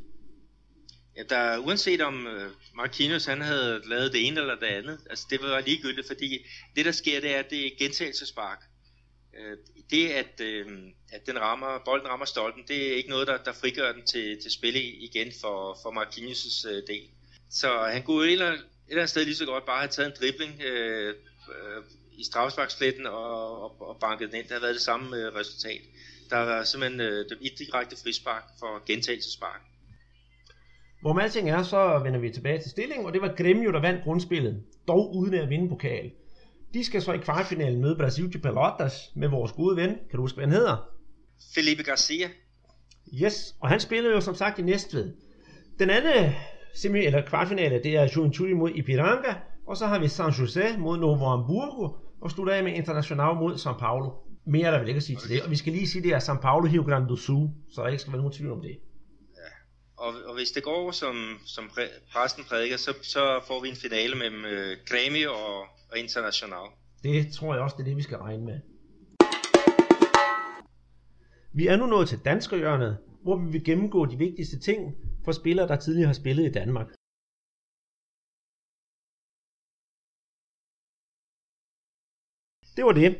Ja, 1.16 1.22
der, 1.22 1.58
uanset 1.58 2.00
om 2.00 2.26
uh, 2.26 2.76
Marquinhos 2.76 3.26
han 3.26 3.40
havde 3.40 3.82
lavet 3.84 4.12
det 4.12 4.26
ene 4.26 4.40
eller 4.40 4.54
det 4.54 4.66
andet, 4.66 4.98
altså 5.10 5.26
det 5.30 5.40
var 5.42 5.60
ligegyldigt, 5.60 6.06
fordi 6.06 6.46
det 6.76 6.84
der 6.84 6.92
sker, 6.92 7.20
det 7.20 7.34
er, 7.34 7.38
at 7.38 7.50
det 7.50 7.66
er 7.66 7.70
gentagelsespark. 7.78 8.58
Uh, 9.38 9.58
det 9.90 10.08
at, 10.08 10.40
øh, 10.40 10.66
at 11.12 11.26
den 11.26 11.40
rammer, 11.40 11.82
bolden 11.84 12.08
rammer 12.08 12.26
stolpen, 12.26 12.62
det 12.68 12.92
er 12.92 12.96
ikke 12.96 13.10
noget, 13.10 13.26
der, 13.26 13.36
der 13.36 13.52
frigør 13.52 13.92
den 13.92 14.02
til, 14.06 14.42
til 14.42 14.50
spil 14.52 14.76
igen 14.76 15.32
for, 15.40 15.78
for 15.82 15.90
Marquinhos' 15.90 16.68
øh, 16.70 16.82
del. 16.86 17.08
Så 17.50 17.68
han 17.92 18.02
kunne 18.02 18.26
et 18.26 18.32
eller, 18.32 18.52
et 18.52 18.58
eller 18.88 19.02
andet 19.02 19.10
sted 19.10 19.24
lige 19.24 19.34
så 19.34 19.46
godt 19.46 19.66
bare 19.66 19.78
have 19.78 19.88
taget 19.88 20.06
en 20.06 20.16
dribling 20.20 20.62
øh, 20.62 21.14
øh, 21.54 21.82
i 22.12 22.24
straffesparkspletten 22.24 23.06
og, 23.06 23.62
og, 23.62 23.88
og 23.88 23.96
banket 24.00 24.28
den 24.28 24.38
ind. 24.38 24.44
Det 24.44 24.52
har 24.52 24.60
været 24.60 24.74
det 24.74 24.82
samme 24.82 25.16
øh, 25.16 25.34
resultat. 25.34 25.80
Der 26.30 26.36
var 26.36 26.64
simpelthen 26.64 27.00
øh, 27.00 27.24
et 27.40 27.58
direkte 27.58 27.96
frispark 28.02 28.44
for 28.58 28.84
gentagelsespark. 28.86 29.60
Hvor 31.00 31.18
alting 31.18 31.50
er, 31.50 31.62
så 31.62 32.00
vender 32.04 32.20
vi 32.20 32.30
tilbage 32.30 32.62
til 32.62 32.70
stillingen, 32.70 33.06
og 33.06 33.12
det 33.12 33.22
var 33.22 33.28
Grêmio, 33.28 33.72
der 33.72 33.80
vandt 33.80 34.04
grundspillet, 34.04 34.62
dog 34.88 35.14
uden 35.16 35.34
at 35.34 35.50
vinde 35.50 35.68
pokalen. 35.68 36.12
De 36.74 36.84
skal 36.84 37.02
så 37.02 37.12
i 37.12 37.18
kvartfinalen 37.18 37.80
møde 37.80 37.96
Brasil 37.96 38.32
de 38.32 38.38
Pelotas 38.38 39.10
med 39.16 39.28
vores 39.28 39.52
gode 39.52 39.76
ven. 39.76 39.88
Kan 39.88 40.16
du 40.16 40.20
huske, 40.20 40.36
hvad 40.36 40.46
han 40.46 40.54
hedder? 40.54 40.76
Felipe 41.54 41.82
Garcia. 41.82 42.28
Yes, 43.22 43.54
og 43.60 43.68
han 43.68 43.80
spillede 43.80 44.14
jo 44.14 44.20
som 44.20 44.34
sagt 44.34 44.58
i 44.58 44.62
Næstved. 44.62 45.12
Den 45.78 45.90
anden 45.90 46.32
semi- 46.74 47.06
eller 47.06 47.26
kvartfinale, 47.26 47.80
det 47.84 47.96
er 47.96 48.08
Juventude 48.16 48.54
mod 48.54 48.70
Ipiranga, 48.74 49.34
og 49.66 49.76
så 49.76 49.86
har 49.86 49.98
vi 49.98 50.08
San 50.08 50.30
Jose 50.30 50.76
mod 50.78 50.98
Novo 50.98 51.28
Hamburgo, 51.28 51.96
og 52.20 52.30
slutter 52.30 52.54
af 52.54 52.64
med 52.64 52.72
Internacional 52.72 53.34
mod 53.34 53.54
São 53.54 53.78
Paulo. 53.78 54.10
Mere 54.46 54.66
er 54.66 54.70
der 54.70 54.78
vel 54.78 54.88
ikke 54.88 54.98
at 54.98 55.02
sige 55.02 55.16
til 55.16 55.30
det, 55.30 55.42
og 55.42 55.50
vi 55.50 55.56
skal 55.56 55.72
lige 55.72 55.88
sige, 55.88 56.02
det 56.02 56.12
er 56.12 56.20
São 56.20 56.40
Paulo 56.40 56.68
Rio 56.68 56.82
Grande 56.82 57.08
do 57.08 57.16
Sul, 57.16 57.48
så 57.74 57.82
der 57.82 57.88
ikke 57.88 58.00
skal 58.00 58.12
være 58.12 58.22
nogen 58.22 58.32
tvivl 58.32 58.52
om 58.52 58.60
det 58.60 58.76
og, 60.04 60.14
og 60.26 60.34
hvis 60.34 60.50
det 60.50 60.62
går, 60.62 60.90
som, 60.90 61.40
som 61.46 61.70
præsten 62.12 62.44
prædiker, 62.44 62.76
så, 62.76 62.94
så 63.02 63.40
får 63.46 63.60
vi 63.60 63.68
en 63.68 63.76
finale 63.76 64.14
mellem 64.14 64.44
øh, 64.44 64.76
Grammy 64.88 65.26
og, 65.26 65.66
og 65.90 65.98
International. 65.98 66.66
Det 67.02 67.32
tror 67.32 67.54
jeg 67.54 67.62
også, 67.62 67.76
det 67.76 67.82
er 67.82 67.88
det, 67.88 67.96
vi 67.96 68.02
skal 68.02 68.18
regne 68.18 68.44
med. 68.44 68.60
Vi 71.52 71.66
er 71.66 71.76
nu 71.76 71.86
nået 71.86 72.08
til 72.08 72.18
danskerhjørnet, 72.24 72.98
hvor 73.22 73.36
vi 73.36 73.50
vil 73.52 73.64
gennemgå 73.64 74.06
de 74.06 74.18
vigtigste 74.18 74.58
ting 74.58 74.94
for 75.24 75.32
spillere, 75.32 75.68
der 75.68 75.76
tidligere 75.76 76.06
har 76.06 76.14
spillet 76.14 76.44
i 76.46 76.52
Danmark. 76.52 76.86
Det 82.76 82.84
var 82.84 82.92
det. 82.92 83.16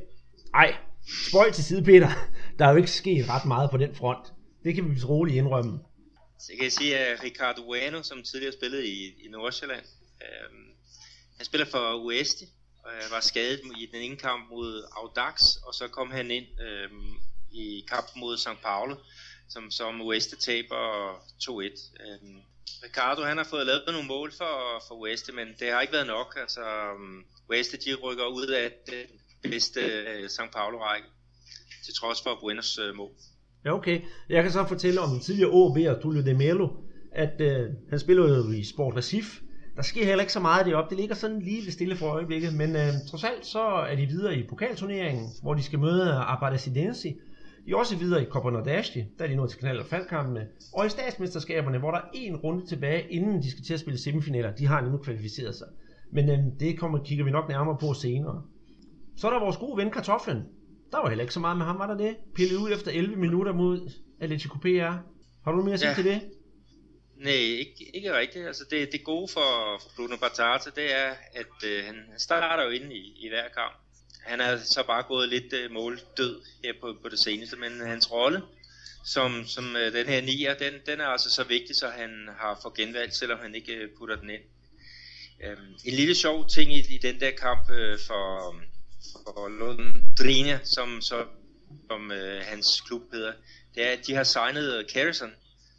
Ej, 0.54 0.76
spøj 1.28 1.50
til 1.50 1.64
side, 1.64 1.84
Peter. 1.84 2.08
Der 2.58 2.66
er 2.66 2.70
jo 2.70 2.76
ikke 2.76 2.90
sket 2.90 3.28
ret 3.28 3.46
meget 3.46 3.70
på 3.70 3.76
den 3.76 3.94
front. 3.94 4.32
Det 4.64 4.74
kan 4.74 4.84
vi 4.84 4.90
vist 4.90 5.08
roligt 5.08 5.36
indrømme. 5.36 5.78
Så 6.38 6.52
jeg 6.52 6.58
kan 6.60 6.70
sige, 6.70 6.98
at 6.98 7.22
Ricardo 7.24 7.62
Bueno, 7.62 8.02
som 8.02 8.22
tidligere 8.22 8.52
spillede 8.52 8.86
i, 8.88 8.98
i 9.24 9.28
Nordsjælland, 9.28 9.86
øh, 10.22 10.73
han 11.44 11.46
spiller 11.46 11.66
for 11.66 12.04
Oeste, 12.04 12.44
og 12.84 12.90
var 13.10 13.20
skadet 13.20 13.60
i 13.78 13.86
den 13.92 14.00
ene 14.02 14.16
kamp 14.16 14.50
mod 14.50 14.84
Audax, 14.96 15.34
og 15.66 15.74
så 15.74 15.88
kom 15.88 16.10
han 16.10 16.30
ind 16.30 16.46
øh, 16.66 16.90
i 17.52 17.84
kampen 17.88 18.20
mod 18.20 18.36
St. 18.36 18.62
Paulo, 18.62 18.96
som, 19.48 19.70
som 19.70 20.00
Oeste 20.00 20.36
taber 20.36 20.82
2-1. 21.42 21.52
Øh, 22.04 22.18
Ricardo 22.84 23.22
han 23.22 23.36
har 23.36 23.44
fået 23.44 23.66
lavet 23.66 23.82
nogle 23.86 24.08
mål 24.08 24.32
for, 24.32 24.82
for 24.88 24.94
Oeste, 24.94 25.32
men 25.32 25.48
det 25.58 25.72
har 25.72 25.80
ikke 25.80 25.92
været 25.92 26.06
nok. 26.06 26.36
Altså, 26.40 26.60
øhm, 26.60 27.24
Oeste 27.50 27.76
de 27.76 27.94
rykker 27.94 28.26
ud 28.26 28.46
af 28.46 28.72
den 28.86 29.50
bedste 29.50 29.80
øh, 29.80 30.22
uh, 30.22 30.28
St. 30.28 30.52
Paulo-række, 30.52 31.08
til 31.84 31.94
trods 31.94 32.22
for 32.22 32.38
Buenos 32.40 32.78
uh, 32.78 32.96
mål. 32.96 33.12
Ja, 33.64 33.74
okay. 33.74 34.00
Jeg 34.28 34.42
kan 34.42 34.52
så 34.52 34.64
fortælle 34.68 35.00
om 35.00 35.10
den 35.10 35.20
tidligere 35.20 35.50
OB, 35.50 35.76
Tullio 36.02 36.22
de 36.22 36.34
Melo, 36.34 36.68
at 37.12 37.40
øh, 37.40 37.70
han 37.90 37.98
spillede 37.98 38.28
jo 38.28 38.52
i 38.52 38.64
Sport 38.64 38.96
Recife, 38.96 39.43
der 39.76 39.82
sker 39.82 40.04
heller 40.04 40.22
ikke 40.22 40.32
så 40.32 40.40
meget 40.40 40.66
deroppe. 40.66 40.90
Det 40.90 40.98
ligger 40.98 41.14
sådan 41.14 41.40
lige 41.40 41.72
stille 41.72 41.96
for 41.96 42.06
øjeblikket. 42.06 42.54
Men 42.54 42.76
øh, 42.76 42.92
trods 43.08 43.24
alt 43.24 43.46
så 43.46 43.62
er 43.62 43.96
de 43.96 44.06
videre 44.06 44.36
i 44.36 44.46
pokalturneringen, 44.48 45.28
hvor 45.42 45.54
de 45.54 45.62
skal 45.62 45.78
møde 45.78 46.14
Aparecidense. 46.14 47.08
De 47.66 47.70
er 47.70 47.76
også 47.76 47.96
videre 47.96 48.22
i 48.22 48.26
Copa 48.26 48.50
Nordeste, 48.50 49.06
der 49.18 49.24
er 49.24 49.28
de 49.28 49.36
nået 49.36 49.50
til 49.50 49.58
knald- 49.58 49.80
og 49.80 49.86
faldkampene. 49.86 50.46
Og 50.74 50.86
i 50.86 50.88
statsmesterskaberne, 50.88 51.78
hvor 51.78 51.90
der 51.90 51.98
er 51.98 52.08
en 52.14 52.36
runde 52.36 52.66
tilbage, 52.66 53.10
inden 53.10 53.42
de 53.42 53.50
skal 53.50 53.64
til 53.64 53.74
at 53.74 53.80
spille 53.80 53.98
semifinaler. 53.98 54.54
De 54.54 54.66
har 54.66 54.80
nu 54.80 54.96
kvalificeret 54.96 55.54
sig. 55.54 55.66
Men 56.12 56.30
øh, 56.30 56.38
det 56.60 56.78
kommer, 56.78 56.98
kigger 57.04 57.24
vi 57.24 57.30
nok 57.30 57.48
nærmere 57.48 57.76
på 57.80 57.92
senere. 57.92 58.42
Så 59.16 59.26
er 59.26 59.32
der 59.32 59.40
vores 59.40 59.56
gode 59.56 59.76
ven 59.76 59.90
Kartoflen, 59.90 60.42
der 60.92 60.98
var 61.02 61.08
heller 61.08 61.22
ikke 61.22 61.34
så 61.34 61.40
meget 61.40 61.56
med 61.56 61.66
ham, 61.66 61.78
var 61.78 61.86
der 61.86 61.96
det? 61.96 62.16
Pillet 62.34 62.56
ud 62.56 62.70
efter 62.72 62.90
11 62.90 63.16
minutter 63.16 63.52
mod 63.52 63.90
Atletico 64.20 64.58
PR. 64.58 64.92
Har 65.44 65.52
du 65.52 65.62
mere 65.62 65.72
at 65.72 65.80
sige 65.80 65.88
ja. 65.88 65.94
til 65.94 66.04
det? 66.04 66.20
Nej, 67.16 67.32
ikke, 67.32 67.96
ikke 67.96 68.18
rigtigt. 68.18 68.46
Altså 68.46 68.64
det, 68.70 68.92
det 68.92 69.04
gode 69.04 69.28
for, 69.28 69.78
for 69.82 69.90
Bruno 69.96 70.16
Batata, 70.16 70.70
det 70.76 70.94
er, 70.94 71.14
at 71.32 71.64
øh, 71.64 71.84
han 71.84 72.04
starter 72.18 72.64
jo 72.64 72.70
inde 72.70 72.96
i, 72.96 73.26
i 73.26 73.28
hver 73.28 73.48
kamp. 73.48 73.74
Han 74.22 74.40
er 74.40 74.58
så 74.58 74.82
bare 74.86 75.02
gået 75.02 75.28
lidt 75.28 75.52
øh, 75.52 75.70
måldød 75.70 76.42
her 76.64 76.72
på, 76.80 76.96
på 77.02 77.08
det 77.08 77.18
seneste, 77.18 77.56
men 77.56 77.80
hans 77.80 78.12
rolle 78.12 78.42
som, 79.04 79.46
som 79.46 79.76
øh, 79.76 79.92
den 79.92 80.06
her 80.06 80.20
nier, 80.20 80.54
den, 80.54 80.74
den 80.86 81.00
er 81.00 81.06
altså 81.06 81.30
så 81.30 81.44
vigtig, 81.44 81.76
så 81.76 81.88
han 81.88 82.28
har 82.38 82.58
for 82.62 82.72
genvalgt, 82.76 83.14
selvom 83.14 83.38
han 83.38 83.54
ikke 83.54 83.74
øh, 83.74 83.90
putter 83.98 84.16
den 84.16 84.30
ind. 84.30 84.42
Øhm, 85.44 85.74
en 85.84 85.94
lille 85.94 86.14
sjov 86.14 86.48
ting 86.48 86.72
i, 86.72 86.94
i 86.94 86.98
den 86.98 87.20
der 87.20 87.30
kamp 87.30 87.70
øh, 87.70 87.98
for, 88.06 88.54
for 89.12 89.48
Londrina, 89.48 90.58
som, 90.64 91.00
så, 91.00 91.24
som 91.90 92.12
øh, 92.12 92.42
hans 92.44 92.80
klub 92.80 93.02
hedder, 93.12 93.32
det 93.74 93.86
er, 93.86 93.90
at 93.90 94.06
de 94.06 94.14
har 94.14 94.24
signet 94.24 94.86
Carrison, 94.94 95.32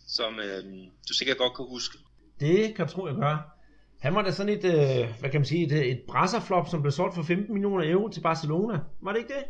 som 0.07 0.39
øh, 0.39 0.63
du 1.09 1.13
sikkert 1.13 1.37
godt 1.37 1.55
kan 1.55 1.65
huske. 1.65 1.97
Det 2.39 2.75
kan 2.75 2.85
jeg 2.85 2.89
tro, 2.89 3.07
jeg 3.07 3.15
gør. 3.15 3.55
Han 3.99 4.15
var 4.15 4.21
da 4.21 4.31
sådan 4.31 4.53
et, 4.53 4.65
øh, 4.65 5.19
hvad 5.19 5.29
kan 5.29 5.39
man 5.39 5.45
sige, 5.45 5.65
et, 5.65 5.91
et 5.91 6.01
brasserflop, 6.07 6.69
som 6.69 6.81
blev 6.81 6.91
solgt 6.91 7.15
for 7.15 7.23
15 7.23 7.53
millioner 7.53 7.91
euro 7.91 8.09
til 8.09 8.21
Barcelona. 8.21 8.79
Var 9.01 9.11
det 9.11 9.19
ikke 9.19 9.33
det? 9.33 9.43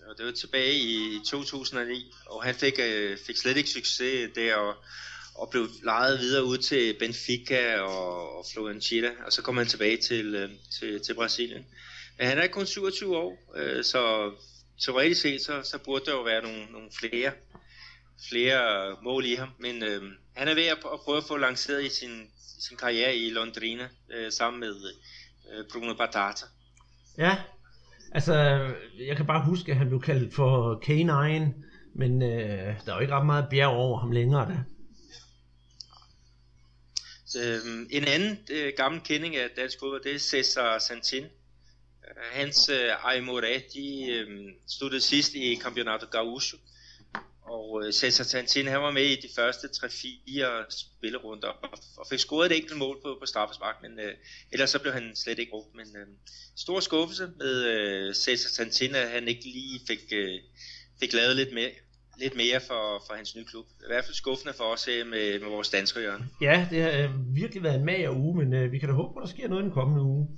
Ja, 0.00 0.04
det 0.18 0.26
var 0.26 0.32
tilbage 0.32 0.74
i 0.74 1.20
2009, 1.26 2.12
og 2.26 2.44
han 2.44 2.54
fik, 2.54 2.74
øh, 2.82 3.18
fik 3.26 3.36
slet 3.36 3.56
ikke 3.56 3.70
succes 3.70 4.30
der, 4.34 4.54
og, 4.54 4.74
og 5.34 5.48
blev 5.50 5.66
lejet 5.84 6.18
videre 6.18 6.44
ud 6.44 6.58
til 6.58 6.96
Benfica 6.98 7.78
og, 7.78 8.38
og 8.38 8.44
Florentina, 8.52 9.08
og 9.26 9.32
så 9.32 9.42
kom 9.42 9.56
han 9.56 9.66
tilbage 9.66 9.96
til, 9.96 10.34
øh, 10.34 10.50
til, 10.78 11.00
til 11.00 11.14
Brasilien. 11.14 11.66
Men 12.18 12.26
han 12.26 12.38
er 12.38 12.46
kun 12.46 12.66
27 12.66 13.16
år, 13.16 13.52
øh, 13.56 13.84
så 13.84 14.32
teoretisk 14.84 15.20
set, 15.20 15.40
så, 15.40 15.62
så 15.62 15.78
burde 15.84 16.04
der 16.04 16.12
jo 16.12 16.22
være 16.22 16.42
nogle, 16.42 16.66
nogle 16.72 16.88
flere, 17.00 17.32
flere 18.28 18.96
mål 19.02 19.24
i 19.24 19.34
ham. 19.34 19.48
Men 19.58 19.82
øh, 19.82 20.02
han 20.36 20.48
er 20.48 20.54
ved 20.54 20.66
at, 20.66 20.78
at 20.92 21.00
prøve 21.04 21.18
at 21.18 21.24
få 21.28 21.36
lanceret 21.36 21.84
i 21.84 21.88
sin, 21.88 22.30
sin 22.60 22.76
karriere 22.76 23.16
i 23.16 23.30
Londrina, 23.30 23.88
øh, 24.10 24.32
sammen 24.32 24.60
med 24.60 24.74
øh, 25.52 25.64
Bruno 25.72 25.94
Batata. 25.94 26.46
Ja, 27.18 27.36
altså 28.12 28.34
jeg 28.98 29.16
kan 29.16 29.26
bare 29.26 29.44
huske, 29.44 29.72
at 29.72 29.78
han 29.78 29.88
blev 29.88 30.00
kaldt 30.00 30.34
for 30.34 30.82
K9, 30.84 31.48
men 31.94 32.22
øh, 32.22 32.76
der 32.86 32.92
er 32.92 32.94
jo 32.94 33.00
ikke 33.00 33.14
ret 33.14 33.26
meget 33.26 33.46
bjerg 33.50 33.68
over 33.68 34.00
ham 34.00 34.10
længere 34.10 34.48
da. 34.48 34.58
Så, 37.26 37.38
øh, 37.42 37.86
en 37.90 38.04
anden 38.04 38.38
øh, 38.50 38.72
gammel 38.76 39.00
kending 39.00 39.36
af 39.36 39.48
dansk 39.56 39.78
fodbold, 39.80 40.02
det 40.02 40.14
er 40.14 40.18
Cesar 40.18 40.78
Santin, 40.78 41.24
hans 42.32 42.68
øh, 42.68 42.94
Aymoré, 42.94 43.74
de 43.74 44.06
øh, 44.10 44.52
sluttede 44.68 45.00
sidst 45.00 45.34
i 45.34 45.56
Campeonato 45.62 46.06
Gaúcho, 46.06 46.56
og 47.50 47.82
øh, 47.84 47.92
Cesar 47.92 48.24
Tantin, 48.24 48.66
han 48.66 48.82
var 48.82 48.90
med 48.90 49.02
i 49.02 49.20
de 49.20 49.28
første 49.36 49.66
3-4 49.66 50.66
spillerunder 50.80 51.48
og, 51.48 51.78
og 51.98 52.06
fik 52.10 52.18
scoret 52.18 52.52
et 52.52 52.56
enkelt 52.56 52.78
mål 52.78 52.96
på, 53.04 53.16
på 53.20 53.26
straffespark, 53.26 53.76
men 53.82 53.92
øh, 54.00 54.14
ellers 54.52 54.70
så 54.70 54.78
blev 54.78 54.92
han 54.92 55.16
slet 55.16 55.38
ikke 55.38 55.50
brugt. 55.50 55.74
Men 55.74 55.86
øh, 55.96 56.06
stor 56.56 56.80
skuffelse 56.80 57.28
med 57.38 57.54
øh, 57.64 58.14
Cesar 58.14 58.62
Tantin, 58.62 58.94
at 58.94 59.08
han 59.10 59.28
ikke 59.28 59.44
lige 59.44 59.80
fik, 59.88 60.02
øh, 60.12 60.38
fik 61.00 61.12
lavet 61.12 61.36
lidt 61.36 61.54
mere, 61.54 61.70
lidt 62.18 62.36
mere 62.36 62.60
for, 62.60 63.02
for 63.06 63.14
hans 63.14 63.36
nye 63.36 63.44
klub. 63.44 63.66
I 63.66 63.88
hvert 63.88 64.04
fald 64.04 64.14
skuffende 64.14 64.54
for 64.54 64.64
os 64.64 64.84
her 64.84 65.04
med, 65.04 65.40
med 65.40 65.48
vores 65.48 65.68
danske 65.68 66.00
hjørne. 66.00 66.24
Ja, 66.40 66.68
det 66.70 66.82
har 66.82 66.90
øh, 66.90 67.10
virkelig 67.34 67.62
været 67.62 67.76
en 67.76 67.84
mager 67.84 68.10
uge, 68.10 68.36
men 68.36 68.54
øh, 68.54 68.72
vi 68.72 68.78
kan 68.78 68.88
da 68.88 68.94
håbe, 68.94 69.20
at 69.20 69.26
der 69.26 69.34
sker 69.34 69.48
noget 69.48 69.62
i 69.62 69.64
den 69.64 69.72
kommende 69.72 70.02
uge. 70.02 70.28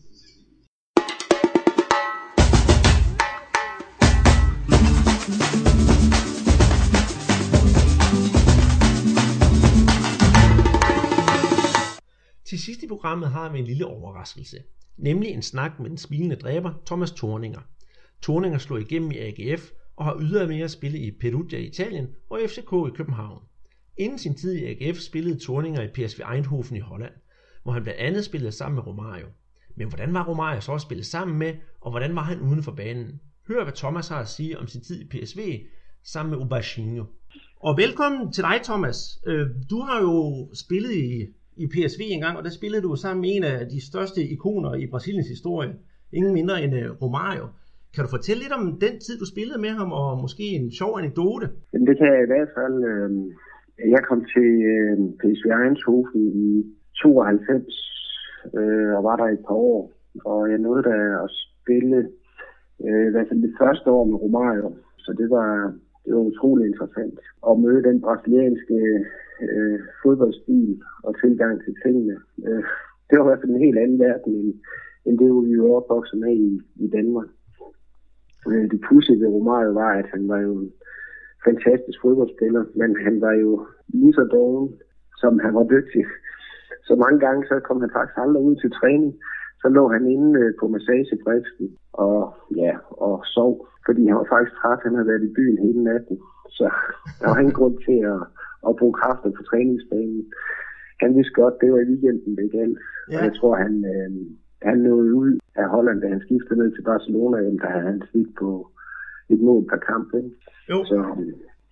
Til 12.52 12.62
sidst 12.62 12.82
i 12.82 12.88
programmet 12.88 13.28
har 13.28 13.52
vi 13.52 13.58
en 13.58 13.64
lille 13.64 13.86
overraskelse, 13.86 14.56
nemlig 14.96 15.30
en 15.30 15.42
snak 15.42 15.80
med 15.80 15.90
den 15.90 15.98
smilende 15.98 16.36
dræber 16.36 16.72
Thomas 16.86 17.10
Thorninger. 17.10 17.60
Thorninger 18.22 18.58
slog 18.58 18.80
igennem 18.80 19.10
i 19.10 19.18
AGF 19.18 19.70
og 19.96 20.04
har 20.04 20.18
ydermere 20.20 20.68
spillet 20.68 20.98
i 20.98 21.10
Perugia 21.20 21.58
i 21.58 21.66
Italien 21.66 22.08
og 22.30 22.40
FCK 22.46 22.72
i 22.72 22.96
København. 22.96 23.42
Inden 23.96 24.18
sin 24.18 24.34
tid 24.34 24.54
i 24.54 24.64
AGF 24.64 24.98
spillede 24.98 25.40
Thorninger 25.44 25.82
i 25.82 25.88
PSV 25.88 26.20
Eindhoven 26.34 26.76
i 26.76 26.80
Holland, 26.80 27.12
hvor 27.62 27.72
han 27.72 27.82
blandt 27.82 28.00
andet 28.00 28.24
spillede 28.24 28.52
sammen 28.52 28.74
med 28.74 28.86
Romario. 28.86 29.26
Men 29.76 29.88
hvordan 29.88 30.14
var 30.14 30.28
Romario 30.28 30.60
så 30.60 30.74
at 30.74 30.80
spille 30.80 31.04
sammen 31.04 31.38
med, 31.38 31.54
og 31.80 31.90
hvordan 31.90 32.16
var 32.16 32.22
han 32.22 32.40
uden 32.40 32.62
for 32.62 32.72
banen? 32.72 33.20
Hør 33.48 33.62
hvad 33.64 33.72
Thomas 33.72 34.08
har 34.08 34.20
at 34.20 34.28
sige 34.28 34.58
om 34.58 34.66
sin 34.66 34.80
tid 34.80 35.00
i 35.00 35.08
PSV 35.08 35.66
sammen 36.04 36.30
med 36.30 36.46
Ubachinho. 36.46 37.04
Og 37.60 37.76
velkommen 37.76 38.32
til 38.32 38.44
dig, 38.44 38.60
Thomas. 38.64 39.18
Øh, 39.26 39.46
du 39.70 39.80
har 39.80 40.00
jo 40.00 40.48
spillet 40.54 40.92
i 40.92 41.26
i 41.56 41.66
PSV 41.66 42.02
engang, 42.10 42.38
og 42.38 42.44
der 42.44 42.50
spillede 42.50 42.82
du 42.82 42.94
sammen 42.94 43.20
med 43.20 43.30
en 43.36 43.44
af 43.44 43.66
de 43.74 43.86
største 43.90 44.20
ikoner 44.22 44.74
i 44.74 44.86
Brasiliens 44.86 45.28
historie. 45.28 45.72
Ingen 46.12 46.34
mindre 46.34 46.62
end 46.62 46.74
øh, 46.74 46.90
Romario. 47.02 47.46
Kan 47.94 48.04
du 48.04 48.10
fortælle 48.10 48.42
lidt 48.42 48.52
om 48.52 48.64
den 48.84 48.94
tid, 49.04 49.14
du 49.18 49.26
spillede 49.34 49.60
med 49.60 49.72
ham, 49.80 49.92
og 49.92 50.20
måske 50.24 50.42
en 50.42 50.70
sjov 50.72 50.98
anekdote? 50.98 51.46
Det 51.88 51.94
kan 51.98 52.06
jeg 52.14 52.22
i 52.22 52.30
hvert 52.32 52.50
fald. 52.56 52.76
Øh, 52.90 53.10
jeg 53.94 54.02
kom 54.08 54.20
til 54.34 54.50
øh, 54.72 54.96
PSV 55.20 55.46
Eindhoven 55.60 56.08
i 56.44 56.64
92 57.02 57.92
øh, 58.58 58.96
og 58.96 59.04
var 59.08 59.16
der 59.16 59.24
et 59.24 59.44
par 59.48 59.54
år. 59.54 59.92
Og 60.24 60.50
jeg 60.50 60.58
nåede 60.58 60.82
da 60.82 60.96
at 61.24 61.30
spille 61.44 61.98
øh, 62.84 63.04
i 63.08 63.10
hvert 63.12 63.28
fald 63.28 63.42
det 63.42 63.54
første 63.60 63.90
år 63.90 64.04
med 64.04 64.18
Romario. 64.24 64.68
Så 65.04 65.10
det 65.20 65.30
var, 65.30 65.74
det 66.04 66.14
var 66.14 66.20
utrolig 66.20 66.66
interessant 66.66 67.18
at 67.50 67.58
møde 67.58 67.82
den 67.82 68.00
brasilianske 68.00 68.78
øh, 69.42 69.80
fodboldstil 70.02 70.82
og 71.02 71.20
tilgang 71.20 71.64
til 71.64 71.74
tingene. 71.84 72.16
Øh, 72.46 72.64
det 73.06 73.14
var 73.18 73.24
i 73.24 73.28
hvert 73.28 73.40
fald 73.40 73.52
en 73.52 73.66
helt 73.66 73.78
anden 73.78 73.98
verden, 73.98 74.32
end, 74.34 74.54
end 75.06 75.18
det, 75.18 75.28
vi 75.48 75.60
var 75.60 75.72
opvokset 75.80 76.18
med 76.18 76.34
i, 76.48 76.60
i 76.84 76.88
Danmark. 76.96 77.28
Øh, 78.48 78.70
det 78.70 78.80
pudsige 78.88 79.20
ved 79.20 79.28
Romario 79.28 79.72
var, 79.72 79.92
at 80.00 80.06
han 80.14 80.28
var 80.28 80.40
jo 80.40 80.52
en 80.58 80.72
fantastisk 81.46 81.98
fodboldspiller, 82.02 82.64
men 82.74 82.96
han 83.04 83.20
var 83.20 83.32
jo 83.32 83.66
lige 83.88 84.12
så 84.12 84.24
doven, 84.24 84.74
som 85.16 85.38
han 85.38 85.54
var 85.54 85.64
dygtig. 85.74 86.04
Så 86.84 86.94
mange 86.96 87.18
gange 87.20 87.46
så 87.46 87.60
kom 87.60 87.80
han 87.80 87.90
faktisk 87.96 88.18
aldrig 88.18 88.42
ud 88.42 88.56
til 88.56 88.70
træning. 88.70 89.14
Så 89.62 89.68
lå 89.68 89.88
han 89.88 90.06
inde 90.06 90.40
øh, 90.40 90.52
på 90.60 90.68
massagebriksen 90.68 91.76
og, 91.92 92.34
ja, 92.56 92.72
og 92.90 93.22
sov, 93.24 93.68
fordi 93.86 94.02
han 94.08 94.16
var 94.20 94.28
faktisk 94.34 94.54
træt. 94.60 94.84
Han 94.86 94.94
havde 94.96 95.10
været 95.12 95.28
i 95.28 95.34
byen 95.38 95.58
hele 95.66 95.82
natten. 95.90 96.16
Så 96.56 96.64
der 97.20 97.26
var 97.30 97.38
ingen 97.42 97.58
grund 97.60 97.76
til 97.86 97.98
at, 98.14 98.22
at 98.68 98.72
bruge 98.78 98.94
kræfter 99.00 99.30
på 99.36 99.42
træningsbanen. 99.50 100.22
Han 101.02 101.10
vidste 101.16 101.34
godt, 101.40 101.60
det 101.60 101.68
var 101.72 101.80
i 101.80 101.90
weekenden, 101.90 102.36
det 102.38 102.52
galt. 102.58 102.78
Ja. 103.10 103.16
Og 103.16 103.22
jeg 103.26 103.34
tror, 103.38 103.54
han, 103.64 103.74
øh, 103.94 104.10
han 104.68 104.78
nåede 104.78 105.14
ud 105.22 105.32
af 105.62 105.66
Holland, 105.74 105.98
da 106.00 106.06
han 106.14 106.22
skiftede 106.26 106.58
ned 106.60 106.70
til 106.72 106.84
Barcelona, 106.90 107.36
da 107.64 107.68
han 107.88 108.02
fik 108.12 108.28
på 108.42 108.50
et 109.32 109.40
mål 109.48 109.62
per 109.70 109.80
kamp. 109.90 110.08
Ikke? 110.20 110.30
Jo. 110.70 110.78
Så 110.90 110.96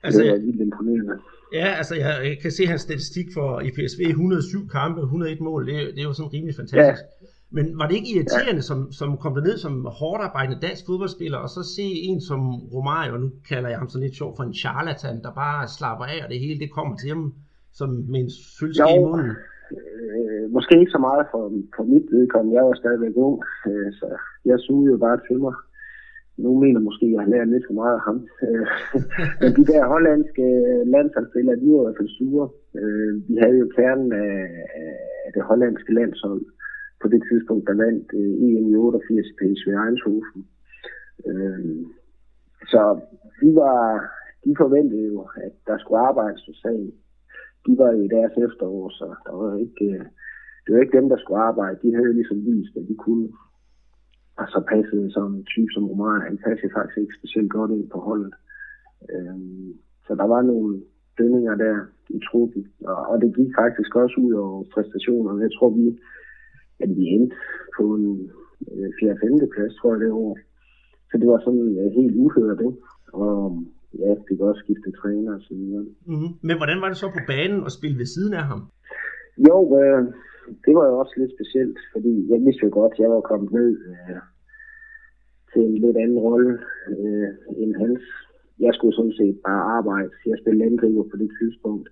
altså, 0.04 0.20
det 0.22 0.32
var 0.32 0.38
vildt 0.46 0.61
imponerende. 0.61 1.16
Ja, 1.52 1.68
altså 1.80 1.94
jeg, 1.94 2.12
jeg 2.30 2.38
kan 2.42 2.50
se 2.50 2.66
hans 2.66 2.82
statistik 2.88 3.26
for 3.36 3.48
i 3.61 3.70
PSV 3.76 4.02
107 4.08 4.68
kampe, 4.78 5.00
101 5.00 5.40
mål, 5.40 5.66
det, 5.66 5.74
det 5.94 6.00
er 6.04 6.08
jo 6.11 6.12
sådan 6.12 6.32
rimelig 6.32 6.54
fantastisk. 6.61 7.04
Ja. 7.22 7.26
Men 7.57 7.66
var 7.78 7.86
det 7.86 7.96
ikke 7.96 8.12
irriterende, 8.14 8.62
ja. 8.62 8.68
som, 8.70 8.78
som 8.98 9.16
kom 9.22 9.32
ned 9.32 9.57
som 9.64 9.74
hårdt 10.01 10.22
arbejdende 10.26 10.62
dansk 10.66 10.82
fodboldspiller, 10.86 11.38
og 11.44 11.48
så 11.48 11.61
se 11.76 11.86
en 12.09 12.20
som 12.30 12.40
Romario, 12.74 13.14
nu 13.16 13.28
kalder 13.51 13.68
jeg 13.70 13.78
ham 13.78 13.88
så 13.88 13.98
lidt 13.98 14.16
sjov 14.20 14.30
for 14.36 14.44
en 14.44 14.55
charlatan, 14.62 15.22
der 15.24 15.38
bare 15.44 15.68
slapper 15.76 16.07
af, 16.14 16.18
og 16.24 16.28
det 16.32 16.40
hele 16.44 16.61
det 16.61 16.70
kommer 16.76 16.94
til 16.96 17.09
ham 17.14 17.24
som 17.78 17.88
med 18.12 18.20
en 18.20 18.30
sølvske 18.59 18.96
i 18.96 19.05
munden? 19.07 19.30
Øh, 19.76 20.44
måske 20.57 20.80
ikke 20.80 20.96
så 20.96 21.03
meget 21.09 21.24
for, 21.32 21.42
for 21.76 21.84
mit 21.92 22.07
vedkommende. 22.16 22.57
Jeg 22.59 22.64
var 22.68 22.74
stadigvæk 22.82 23.14
ung, 23.26 23.38
øh, 23.68 23.92
så 23.98 24.07
jeg 24.44 24.59
sugede 24.61 24.92
jo 24.92 24.98
bare 25.07 25.20
til 25.28 25.38
mig. 25.46 25.55
Nu 26.44 26.51
mener 26.64 26.80
måske, 26.80 27.07
at 27.07 27.12
jeg 27.12 27.20
har 27.20 27.30
lært 27.34 27.48
lidt 27.48 27.66
for 27.68 27.76
meget 27.82 27.94
af 27.98 28.05
ham. 28.09 28.18
Øh, 28.46 28.66
men 29.40 29.51
de 29.59 29.64
der 29.72 29.92
hollandske 29.94 30.44
landsholdsspillere, 30.94 31.61
de 31.61 31.68
var 31.72 31.80
i 31.80 31.84
hvert 31.84 31.98
fald 32.01 32.16
sure. 32.18 32.48
Øh, 32.80 33.12
vi 33.28 33.34
havde 33.42 33.59
jo 33.62 33.66
kernen 33.76 34.12
af, 34.12 34.36
af 35.26 35.30
det 35.34 35.42
hollandske 35.51 35.92
landshold 35.98 36.42
på 37.03 37.09
det 37.09 37.22
tidspunkt, 37.30 37.64
der 37.68 37.82
vandt 37.84 38.07
øh, 38.20 38.32
EM 38.44 38.66
i 38.72 38.76
88 38.76 39.26
i 39.30 39.34
PSV 39.38 39.68
Eindhoven. 39.84 40.42
Øh, 41.28 41.86
så 42.72 42.82
de, 43.40 43.48
var, 43.61 43.80
de 44.44 44.53
forventede 44.62 45.07
jo, 45.12 45.20
at 45.46 45.55
der 45.66 45.76
skulle 45.78 46.01
arbejdes 46.11 46.42
på 46.46 46.53
sagen. 46.62 46.92
De 47.66 47.72
var 47.80 47.90
jo 47.92 48.01
i 48.03 48.14
deres 48.16 48.34
efterår, 48.46 48.88
så 48.98 49.07
der 49.26 49.34
var 49.40 49.57
ikke, 49.64 49.84
øh, 49.84 50.05
det 50.62 50.70
var 50.74 50.80
ikke 50.80 50.98
dem, 50.98 51.09
der 51.09 51.18
skulle 51.18 51.40
arbejde. 51.51 51.82
De 51.82 51.94
havde 51.94 52.12
ligesom 52.12 52.38
vist, 52.46 52.76
at 52.76 52.88
de 52.88 52.96
kunne. 53.05 53.28
Og 54.40 54.46
så 54.48 54.61
passede 54.72 55.12
sådan 55.12 55.34
en 55.36 55.44
type 55.44 55.72
som 55.72 55.90
Omar, 55.90 56.18
han 56.28 56.38
passede 56.46 56.72
faktisk 56.76 56.98
ikke 56.98 57.18
specielt 57.20 57.51
godt 57.51 57.70
ind 57.70 57.90
på 57.90 57.98
holdet. 58.09 58.34
Øh, 59.12 59.38
så 60.07 60.14
der 60.20 60.26
var 60.34 60.42
nogle 60.42 60.82
dønninger 61.18 61.55
der 61.55 61.76
i 62.16 62.20
truppen, 62.28 62.62
og, 62.84 63.01
og 63.11 63.16
det 63.22 63.36
gik 63.36 63.51
faktisk 63.62 63.96
også 63.96 64.16
ud 64.26 64.32
over 64.32 64.64
præstationerne. 64.74 65.42
Jeg 65.42 65.53
tror, 65.57 65.70
vi 65.70 65.98
at 66.85 66.91
vi 66.97 67.05
endte 67.16 67.37
på 67.76 67.85
en 67.95 68.31
øh, 68.72 68.91
4. 69.01 69.16
5. 69.20 69.49
plads, 69.55 69.74
tror 69.74 69.93
jeg, 69.93 70.01
det 70.01 70.12
år. 70.24 70.39
Så 71.11 71.14
det 71.20 71.28
var 71.33 71.41
sådan 71.47 71.66
øh, 71.81 71.91
helt 71.99 72.14
uhørt, 72.24 72.61
ikke? 72.68 72.81
Og 73.22 73.35
ja, 74.03 74.11
det 74.26 74.33
kan 74.37 74.51
også 74.51 74.62
skifte 74.64 74.91
træner 75.01 75.33
og 75.39 75.43
så 75.49 75.55
videre. 75.55 75.85
Mm-hmm. 76.11 76.33
Men 76.47 76.57
hvordan 76.57 76.81
var 76.83 76.89
det 76.89 76.97
så 76.97 77.09
på 77.16 77.22
banen 77.33 77.61
at 77.68 77.76
spille 77.78 77.99
ved 77.99 78.09
siden 78.14 78.35
af 78.41 78.45
ham? 78.51 78.61
Jo, 79.49 79.59
øh, 79.81 80.03
det 80.64 80.72
var 80.78 80.87
jo 80.91 80.95
også 81.03 81.14
lidt 81.16 81.33
specielt, 81.37 81.78
fordi 81.95 82.12
jeg 82.31 82.39
vidste 82.45 82.64
jo 82.66 82.70
godt, 82.81 82.93
at 82.95 83.01
jeg 83.03 83.11
var 83.11 83.28
kommet 83.31 83.51
ned 83.59 83.70
øh, 83.91 84.22
til 85.53 85.62
en 85.70 85.78
lidt 85.85 85.97
anden 86.05 86.20
rolle 86.28 86.53
øh, 86.93 87.28
end 87.62 87.72
hans. 87.83 88.03
Jeg 88.66 88.72
skulle 88.74 88.97
sådan 88.97 89.18
set 89.20 89.37
bare 89.49 89.62
arbejde. 89.78 90.11
Jeg 90.26 90.39
spillede 90.43 90.66
angriber 90.70 91.05
på 91.11 91.16
det 91.22 91.31
tidspunkt. 91.41 91.89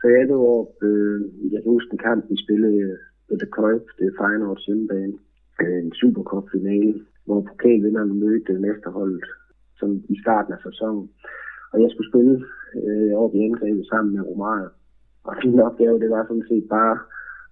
Så 0.00 0.04
jeg 0.14 0.28
var 0.28 0.50
op, 0.60 0.74
øh, 0.90 1.18
jeg 1.52 1.60
kan 1.62 1.70
huske 1.76 1.92
en 1.92 2.04
kamp, 2.08 2.22
vi 2.30 2.36
spillede 2.44 2.98
på 3.34 3.38
The 3.42 3.54
Cruyff, 3.56 3.84
det 3.98 4.04
er 4.06 4.16
Feyenoords 4.18 4.64
hjemmebane, 4.66 5.14
øh, 5.62 5.78
en 5.84 5.92
Supercup-finale, 6.00 6.94
hvor 7.26 7.40
pokalvinderne 7.48 8.14
mødte 8.24 8.52
mesterholdet 8.66 9.24
som 9.78 9.90
i 10.14 10.16
starten 10.22 10.52
af 10.52 10.60
sæsonen. 10.66 11.10
Og 11.72 11.76
jeg 11.82 11.90
skulle 11.90 12.10
spille 12.12 12.34
øh, 12.80 13.12
over 13.18 13.30
i 13.34 13.40
angrebet 13.48 13.86
sammen 13.86 14.10
med 14.14 14.22
Romario. 14.30 14.68
Og 15.24 15.32
min 15.44 15.60
opgave, 15.68 16.00
det 16.02 16.10
var 16.10 16.22
sådan 16.24 16.48
set 16.50 16.66
bare 16.76 16.96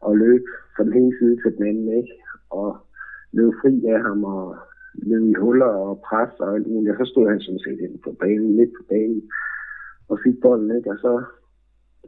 at 0.09 0.13
løbe 0.25 0.49
fra 0.75 0.85
den 0.85 0.95
ene 1.01 1.15
side 1.19 1.37
til 1.37 1.51
den 1.57 1.67
anden, 1.71 1.89
ikke? 2.01 2.15
Og 2.51 2.69
løbe 3.33 3.53
fri 3.61 3.73
af 3.95 4.01
ham 4.07 4.25
og 4.25 4.57
løbe 4.95 5.29
i 5.31 5.41
huller 5.43 5.73
og 5.87 6.01
pres 6.07 6.33
og 6.41 6.55
alt 6.55 6.67
muligt. 6.67 6.93
Og 6.93 6.99
så 7.01 7.11
stod 7.13 7.29
han 7.31 7.41
sådan 7.41 7.65
set 7.67 7.81
inde 7.85 7.99
på 8.05 8.11
banen, 8.21 8.57
lidt 8.57 8.73
på 8.79 8.83
banen, 8.89 9.23
og 10.11 10.19
fik 10.25 10.37
bolden, 10.43 10.77
ikke? 10.77 10.91
Og 10.91 10.99
så, 11.05 11.13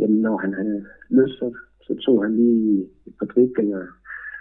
jamen, 0.00 0.20
når 0.26 0.36
han 0.36 0.52
havde 0.54 0.84
lyst, 1.10 1.38
så 1.38 1.48
så 1.86 1.92
tog 2.04 2.16
han 2.24 2.32
lige 2.36 2.88
et 3.06 3.14
par 3.18 3.26
driblinger, 3.26 3.82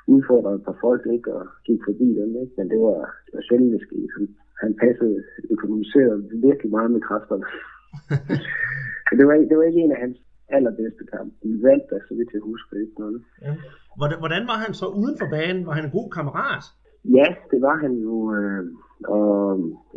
udfordrede 0.08 0.56
et 0.56 0.66
par 0.70 0.78
folk, 0.86 1.04
ikke, 1.16 1.34
og 1.39 1.45
gik 1.68 1.82
forbi 1.88 2.08
dem, 2.20 2.30
ikke? 2.41 2.54
men 2.58 2.66
det 2.72 2.80
var, 2.88 2.99
det 3.26 3.34
var 3.38 3.43
sjældent, 3.47 3.74
det 3.74 3.82
skete. 3.88 4.08
Han, 4.18 4.26
han 4.64 4.72
passede, 4.84 5.18
økonomiserede 5.56 6.20
virkelig 6.47 6.72
meget 6.78 6.91
med 6.91 7.01
kræfterne. 7.08 7.45
så 9.08 9.14
det 9.20 9.26
var, 9.28 9.36
det 9.49 9.56
var 9.58 9.64
ikke 9.64 9.84
en 9.84 9.95
af 9.95 9.99
hans 10.06 10.18
allerbedste 10.58 11.04
kampe. 11.14 11.34
De 11.43 11.49
vandt 11.68 11.86
da, 11.89 11.95
så 12.08 12.14
vidt 12.18 12.34
jeg 12.34 12.41
husker, 12.51 12.74
ikke 12.84 12.99
noget. 13.04 13.22
Ja. 13.45 13.54
Hvordan 14.24 14.43
var 14.51 14.58
han 14.64 14.74
så 14.82 14.88
uden 15.01 15.16
for 15.22 15.28
banen? 15.36 15.66
Var 15.68 15.74
han 15.78 15.86
en 15.86 15.97
god 15.99 16.10
kammerat? 16.18 16.66
Ja, 17.18 17.28
det 17.51 17.60
var 17.68 17.78
han 17.84 17.93
jo. 18.08 18.16
Øh, 18.36 18.64
og 19.16 19.32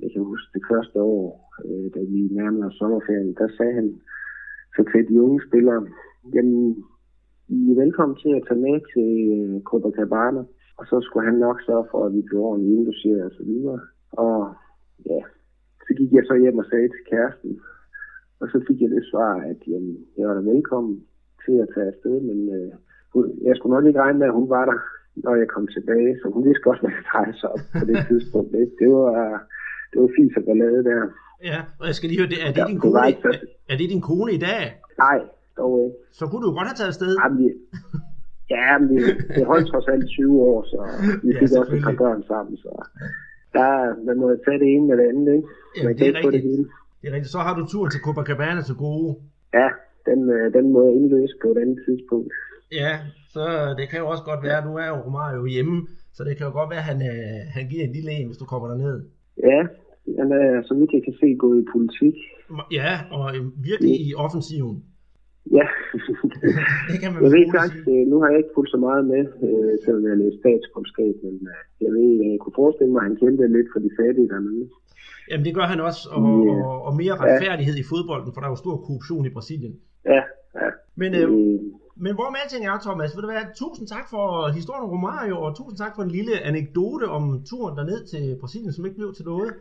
jeg 0.02 0.10
kan 0.12 0.22
huske 0.32 0.48
det 0.56 0.64
første 0.72 0.98
år, 1.16 1.24
øh, 1.64 1.86
da 1.94 2.00
vi 2.12 2.18
nærmede 2.40 2.66
os 2.68 2.78
sommerferien, 2.80 3.34
der 3.40 3.48
sagde 3.58 3.74
han 3.80 3.88
så 4.76 4.84
til 4.90 5.08
de 5.08 5.22
unge 5.22 5.40
spillere, 5.48 5.80
jamen, 6.34 6.84
i 7.48 7.70
er 7.70 7.80
velkommen 7.84 8.16
til 8.22 8.32
at 8.36 8.44
tage 8.48 8.60
med 8.66 8.76
til 8.92 9.10
øh, 9.36 9.62
Copacabana, 9.68 10.42
og 10.78 10.84
så 10.90 10.96
skulle 11.00 11.26
han 11.30 11.38
nok 11.46 11.58
sørge 11.66 11.86
for, 11.90 12.00
at 12.06 12.14
vi 12.16 12.22
blev 12.28 12.40
ordentligt 12.40 12.74
indlogeret 12.76 13.24
og 13.28 13.32
så 13.38 13.42
videre. 13.50 13.80
Og 14.12 14.54
ja, 15.10 15.20
så 15.86 15.90
gik 15.98 16.12
jeg 16.12 16.24
så 16.26 16.34
hjem 16.42 16.58
og 16.62 16.66
sagde 16.70 16.88
til 16.88 17.04
kæresten, 17.10 17.60
Og 18.40 18.46
så 18.52 18.58
fik 18.66 18.78
jeg 18.82 18.90
det 18.90 19.04
svar, 19.10 19.32
at 19.50 19.60
jamen, 19.66 19.96
jeg 20.18 20.28
var 20.28 20.34
da 20.34 20.40
velkommen 20.40 20.94
til 21.44 21.56
at 21.62 21.68
tage 21.74 21.90
afsted, 21.92 22.16
men 22.28 22.38
øh, 22.56 22.72
jeg 23.46 23.54
skulle 23.56 23.74
nok 23.76 23.86
ikke 23.86 24.00
regne 24.04 24.18
med, 24.18 24.26
at 24.26 24.38
hun 24.40 24.48
var 24.56 24.64
der, 24.70 24.78
når 25.24 25.34
jeg 25.42 25.48
kom 25.48 25.66
tilbage, 25.66 26.18
så 26.20 26.24
hun 26.34 26.44
vidste 26.44 26.66
godt, 26.66 26.80
hvad 26.80 26.90
det 26.90 27.06
drejede 27.10 27.38
sig 27.40 27.48
op 27.54 27.64
på 27.78 27.84
det 27.90 27.96
tidspunkt. 28.08 28.52
Det, 28.52 28.72
det 28.80 28.88
var, 28.98 29.12
det 29.90 29.98
var 30.02 30.10
fint 30.18 30.36
at 30.36 30.44
ballade 30.44 30.84
der. 30.90 31.02
Ja, 31.44 31.58
og 31.80 31.86
jeg 31.86 31.94
skal 31.94 32.08
lige 32.08 32.20
høre, 32.20 32.28
det, 32.28 32.40
er, 32.46 32.52
det 32.52 32.60
ja, 32.60 32.66
din 32.66 32.80
kone, 32.80 32.98
er, 32.98 33.38
er 33.70 33.76
det 33.76 33.90
din 33.90 34.00
kone 34.00 34.32
i 34.32 34.38
dag? 34.38 34.64
Nej, 34.98 35.18
dog 35.56 35.72
ikke. 35.84 35.96
Så 36.12 36.26
kunne 36.26 36.42
du 36.46 36.50
godt 36.58 36.68
have 36.70 36.78
taget 36.80 36.92
afsted? 36.94 37.16
Jamen, 37.22 37.38
vi, 37.38 37.48
ja, 38.54 38.78
men 38.78 38.88
vi, 38.90 39.02
vi 39.36 39.42
holdt 39.50 39.66
trods 39.70 39.88
alt 39.88 40.06
20 40.08 40.42
år, 40.50 40.58
så 40.72 40.78
vi 41.24 41.30
fik 41.40 41.50
ja, 41.52 41.60
også 41.60 41.72
et 41.76 41.82
par 41.88 41.96
børn 42.02 42.22
sammen, 42.32 42.56
så 42.56 42.70
der, 43.56 43.70
man 44.08 44.16
må 44.20 44.26
tage 44.44 44.58
det 44.62 44.68
ene 44.74 44.86
med 44.88 44.96
det 45.00 45.06
andet, 45.10 45.28
ikke? 45.38 45.48
Jamen, 45.76 45.86
man 45.86 45.98
det 45.98 46.06
er 46.08 46.14
rigtigt. 46.18 46.32
Det, 46.32 46.42
hele. 46.50 46.64
det 47.00 47.06
er 47.10 47.14
rigtigt. 47.16 47.32
Så 47.36 47.40
har 47.46 47.54
du 47.58 47.62
turen 47.66 47.90
til 47.90 48.00
Copacabana 48.06 48.62
til 48.62 48.76
gode. 48.86 49.08
Ja, 49.58 49.68
den, 50.08 50.20
øh, 50.36 50.46
den 50.56 50.64
må 50.72 50.78
jeg 50.86 50.92
indløse 50.98 51.34
på 51.42 51.48
et 51.54 51.58
andet 51.62 51.78
tidspunkt. 51.86 52.32
Ja, 52.80 52.92
så 53.34 53.44
det 53.78 53.86
kan 53.90 53.98
jo 54.02 54.06
også 54.12 54.24
godt 54.30 54.42
være, 54.48 54.64
nu 54.68 54.72
er 54.82 54.88
jo 54.92 54.98
Romario 55.06 55.44
hjemme, 55.54 55.76
så 56.16 56.20
det 56.24 56.36
kan 56.36 56.46
jo 56.46 56.52
godt 56.52 56.70
være, 56.70 56.82
at 56.84 56.90
han, 56.90 56.98
øh, 57.12 57.40
han 57.56 57.64
giver 57.70 57.84
en 57.84 57.92
lille 57.92 58.10
en, 58.10 58.26
hvis 58.26 58.42
du 58.42 58.44
kommer 58.44 58.68
derned. 58.68 58.96
Ja, 59.50 59.60
han 60.20 60.28
er, 60.40 60.62
så 60.68 60.74
vidt 60.78 60.96
jeg 60.96 61.04
kan 61.04 61.16
se, 61.20 61.28
gået 61.44 61.58
i 61.62 61.66
politik. 61.74 62.16
Ja, 62.78 62.92
og 63.16 63.24
virkelig 63.70 63.96
ja. 63.98 64.04
i 64.06 64.14
offensiven. 64.24 64.78
Ja, 65.58 65.66
det 66.90 66.96
kan 67.02 67.10
man 67.12 67.20
jeg 67.24 67.30
ved 67.36 67.46
faktisk, 67.58 67.84
øh, 67.94 68.02
nu 68.10 68.16
har 68.20 68.28
jeg 68.30 68.38
ikke 68.42 68.54
fulgt 68.56 68.70
så 68.74 68.80
meget 68.86 69.02
med, 69.12 69.24
øh, 69.46 69.72
selvom 69.84 70.02
jeg 70.08 70.16
læst 70.22 70.38
statskundskab, 70.42 71.14
men 71.24 71.34
øh, 71.52 71.62
jeg 71.84 71.90
ved, 71.96 72.08
jeg 72.30 72.38
kunne 72.42 72.58
forestille 72.62 72.92
mig, 72.92 73.00
at 73.02 73.08
han 73.08 73.16
kendte 73.22 73.54
lidt 73.56 73.68
for 73.72 73.80
de 73.86 73.90
fattige 73.98 74.28
dernede. 74.32 74.66
Jamen 75.30 75.44
det 75.46 75.54
gør 75.58 75.66
han 75.72 75.80
også, 75.88 76.02
og, 76.16 76.22
ja. 76.46 76.64
og, 76.66 76.76
og 76.86 76.92
mere 77.02 77.14
retfærdighed 77.22 77.76
ja. 77.78 77.82
i 77.82 77.88
fodbolden, 77.92 78.30
for 78.32 78.40
der 78.40 78.48
er 78.48 78.54
jo 78.54 78.64
stor 78.64 78.76
korruption 78.86 79.26
i 79.26 79.34
Brasilien. 79.36 79.74
Ja, 80.14 80.22
ja. 80.60 80.68
Men, 81.00 81.10
øh, 81.14 81.22
øh, 81.22 81.58
men 82.04 82.12
hvor 82.16 82.28
med 82.30 82.40
alting 82.42 82.62
er, 82.66 82.78
Thomas, 82.86 83.14
vil 83.14 83.22
det 83.24 83.34
være 83.36 83.46
tusind 83.62 83.86
tak 83.94 84.06
for 84.12 84.24
historien 84.58 84.84
om 84.86 84.90
Romario, 84.96 85.36
og 85.44 85.56
tusind 85.58 85.78
tak 85.78 85.92
for 85.94 86.02
en 86.02 86.14
lille 86.18 86.34
anekdote 86.50 87.06
om 87.18 87.24
turen 87.50 87.76
derned 87.78 88.00
til 88.12 88.24
Brasilien, 88.40 88.72
som 88.72 88.86
ikke 88.86 88.98
blev 89.00 89.14
til 89.14 89.24
noget. 89.24 89.52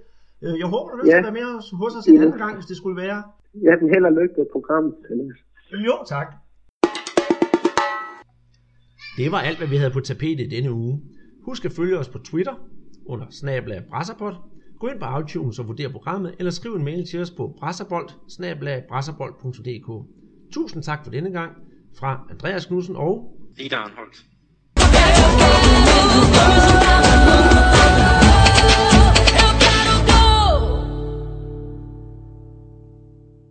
Øh, 0.45 0.59
jeg 0.59 0.67
håber, 0.67 0.89
du 0.91 0.97
vil 0.97 1.07
ja. 1.09 1.21
være 1.21 1.31
med 1.31 1.77
hos 1.81 1.95
os 1.95 2.07
en 2.07 2.21
anden 2.21 2.37
gang, 2.37 2.53
hvis 2.55 2.65
det 2.65 2.77
skulle 2.77 3.01
være. 3.01 3.23
Ja, 3.67 3.71
den 3.81 3.89
held 3.93 4.05
og 4.05 4.11
lykke 4.11 4.35
med 4.37 4.45
programmet. 4.51 4.93
Jo, 5.87 5.95
tak. 6.07 6.27
Det 9.17 9.31
var 9.31 9.39
alt, 9.47 9.57
hvad 9.57 9.67
vi 9.67 9.75
havde 9.75 9.91
på 9.91 9.99
tapetet 9.99 10.51
denne 10.51 10.71
uge. 10.71 11.01
Husk 11.45 11.65
at 11.65 11.71
følge 11.71 11.97
os 11.97 12.09
på 12.09 12.17
Twitter 12.17 12.55
under 13.05 13.25
snabla 13.29 13.83
Brasserbold. 13.89 14.35
Gå 14.79 14.87
ind 14.87 14.99
på 14.99 15.05
iTunes 15.19 15.59
og 15.59 15.67
vurder 15.67 15.89
programmet, 15.91 16.35
eller 16.39 16.51
skriv 16.51 16.73
en 16.73 16.83
mail 16.83 17.07
til 17.07 17.21
os 17.21 17.31
på 17.31 17.55
brasserbold 17.59 18.09
Tusind 20.51 20.83
tak 20.83 21.03
for 21.03 21.11
denne 21.11 21.31
gang 21.31 21.51
fra 21.99 22.27
Andreas 22.29 22.65
Knudsen 22.65 22.95
og 22.95 23.37
Ida 23.59 23.75
Arnholdt. 23.75 24.25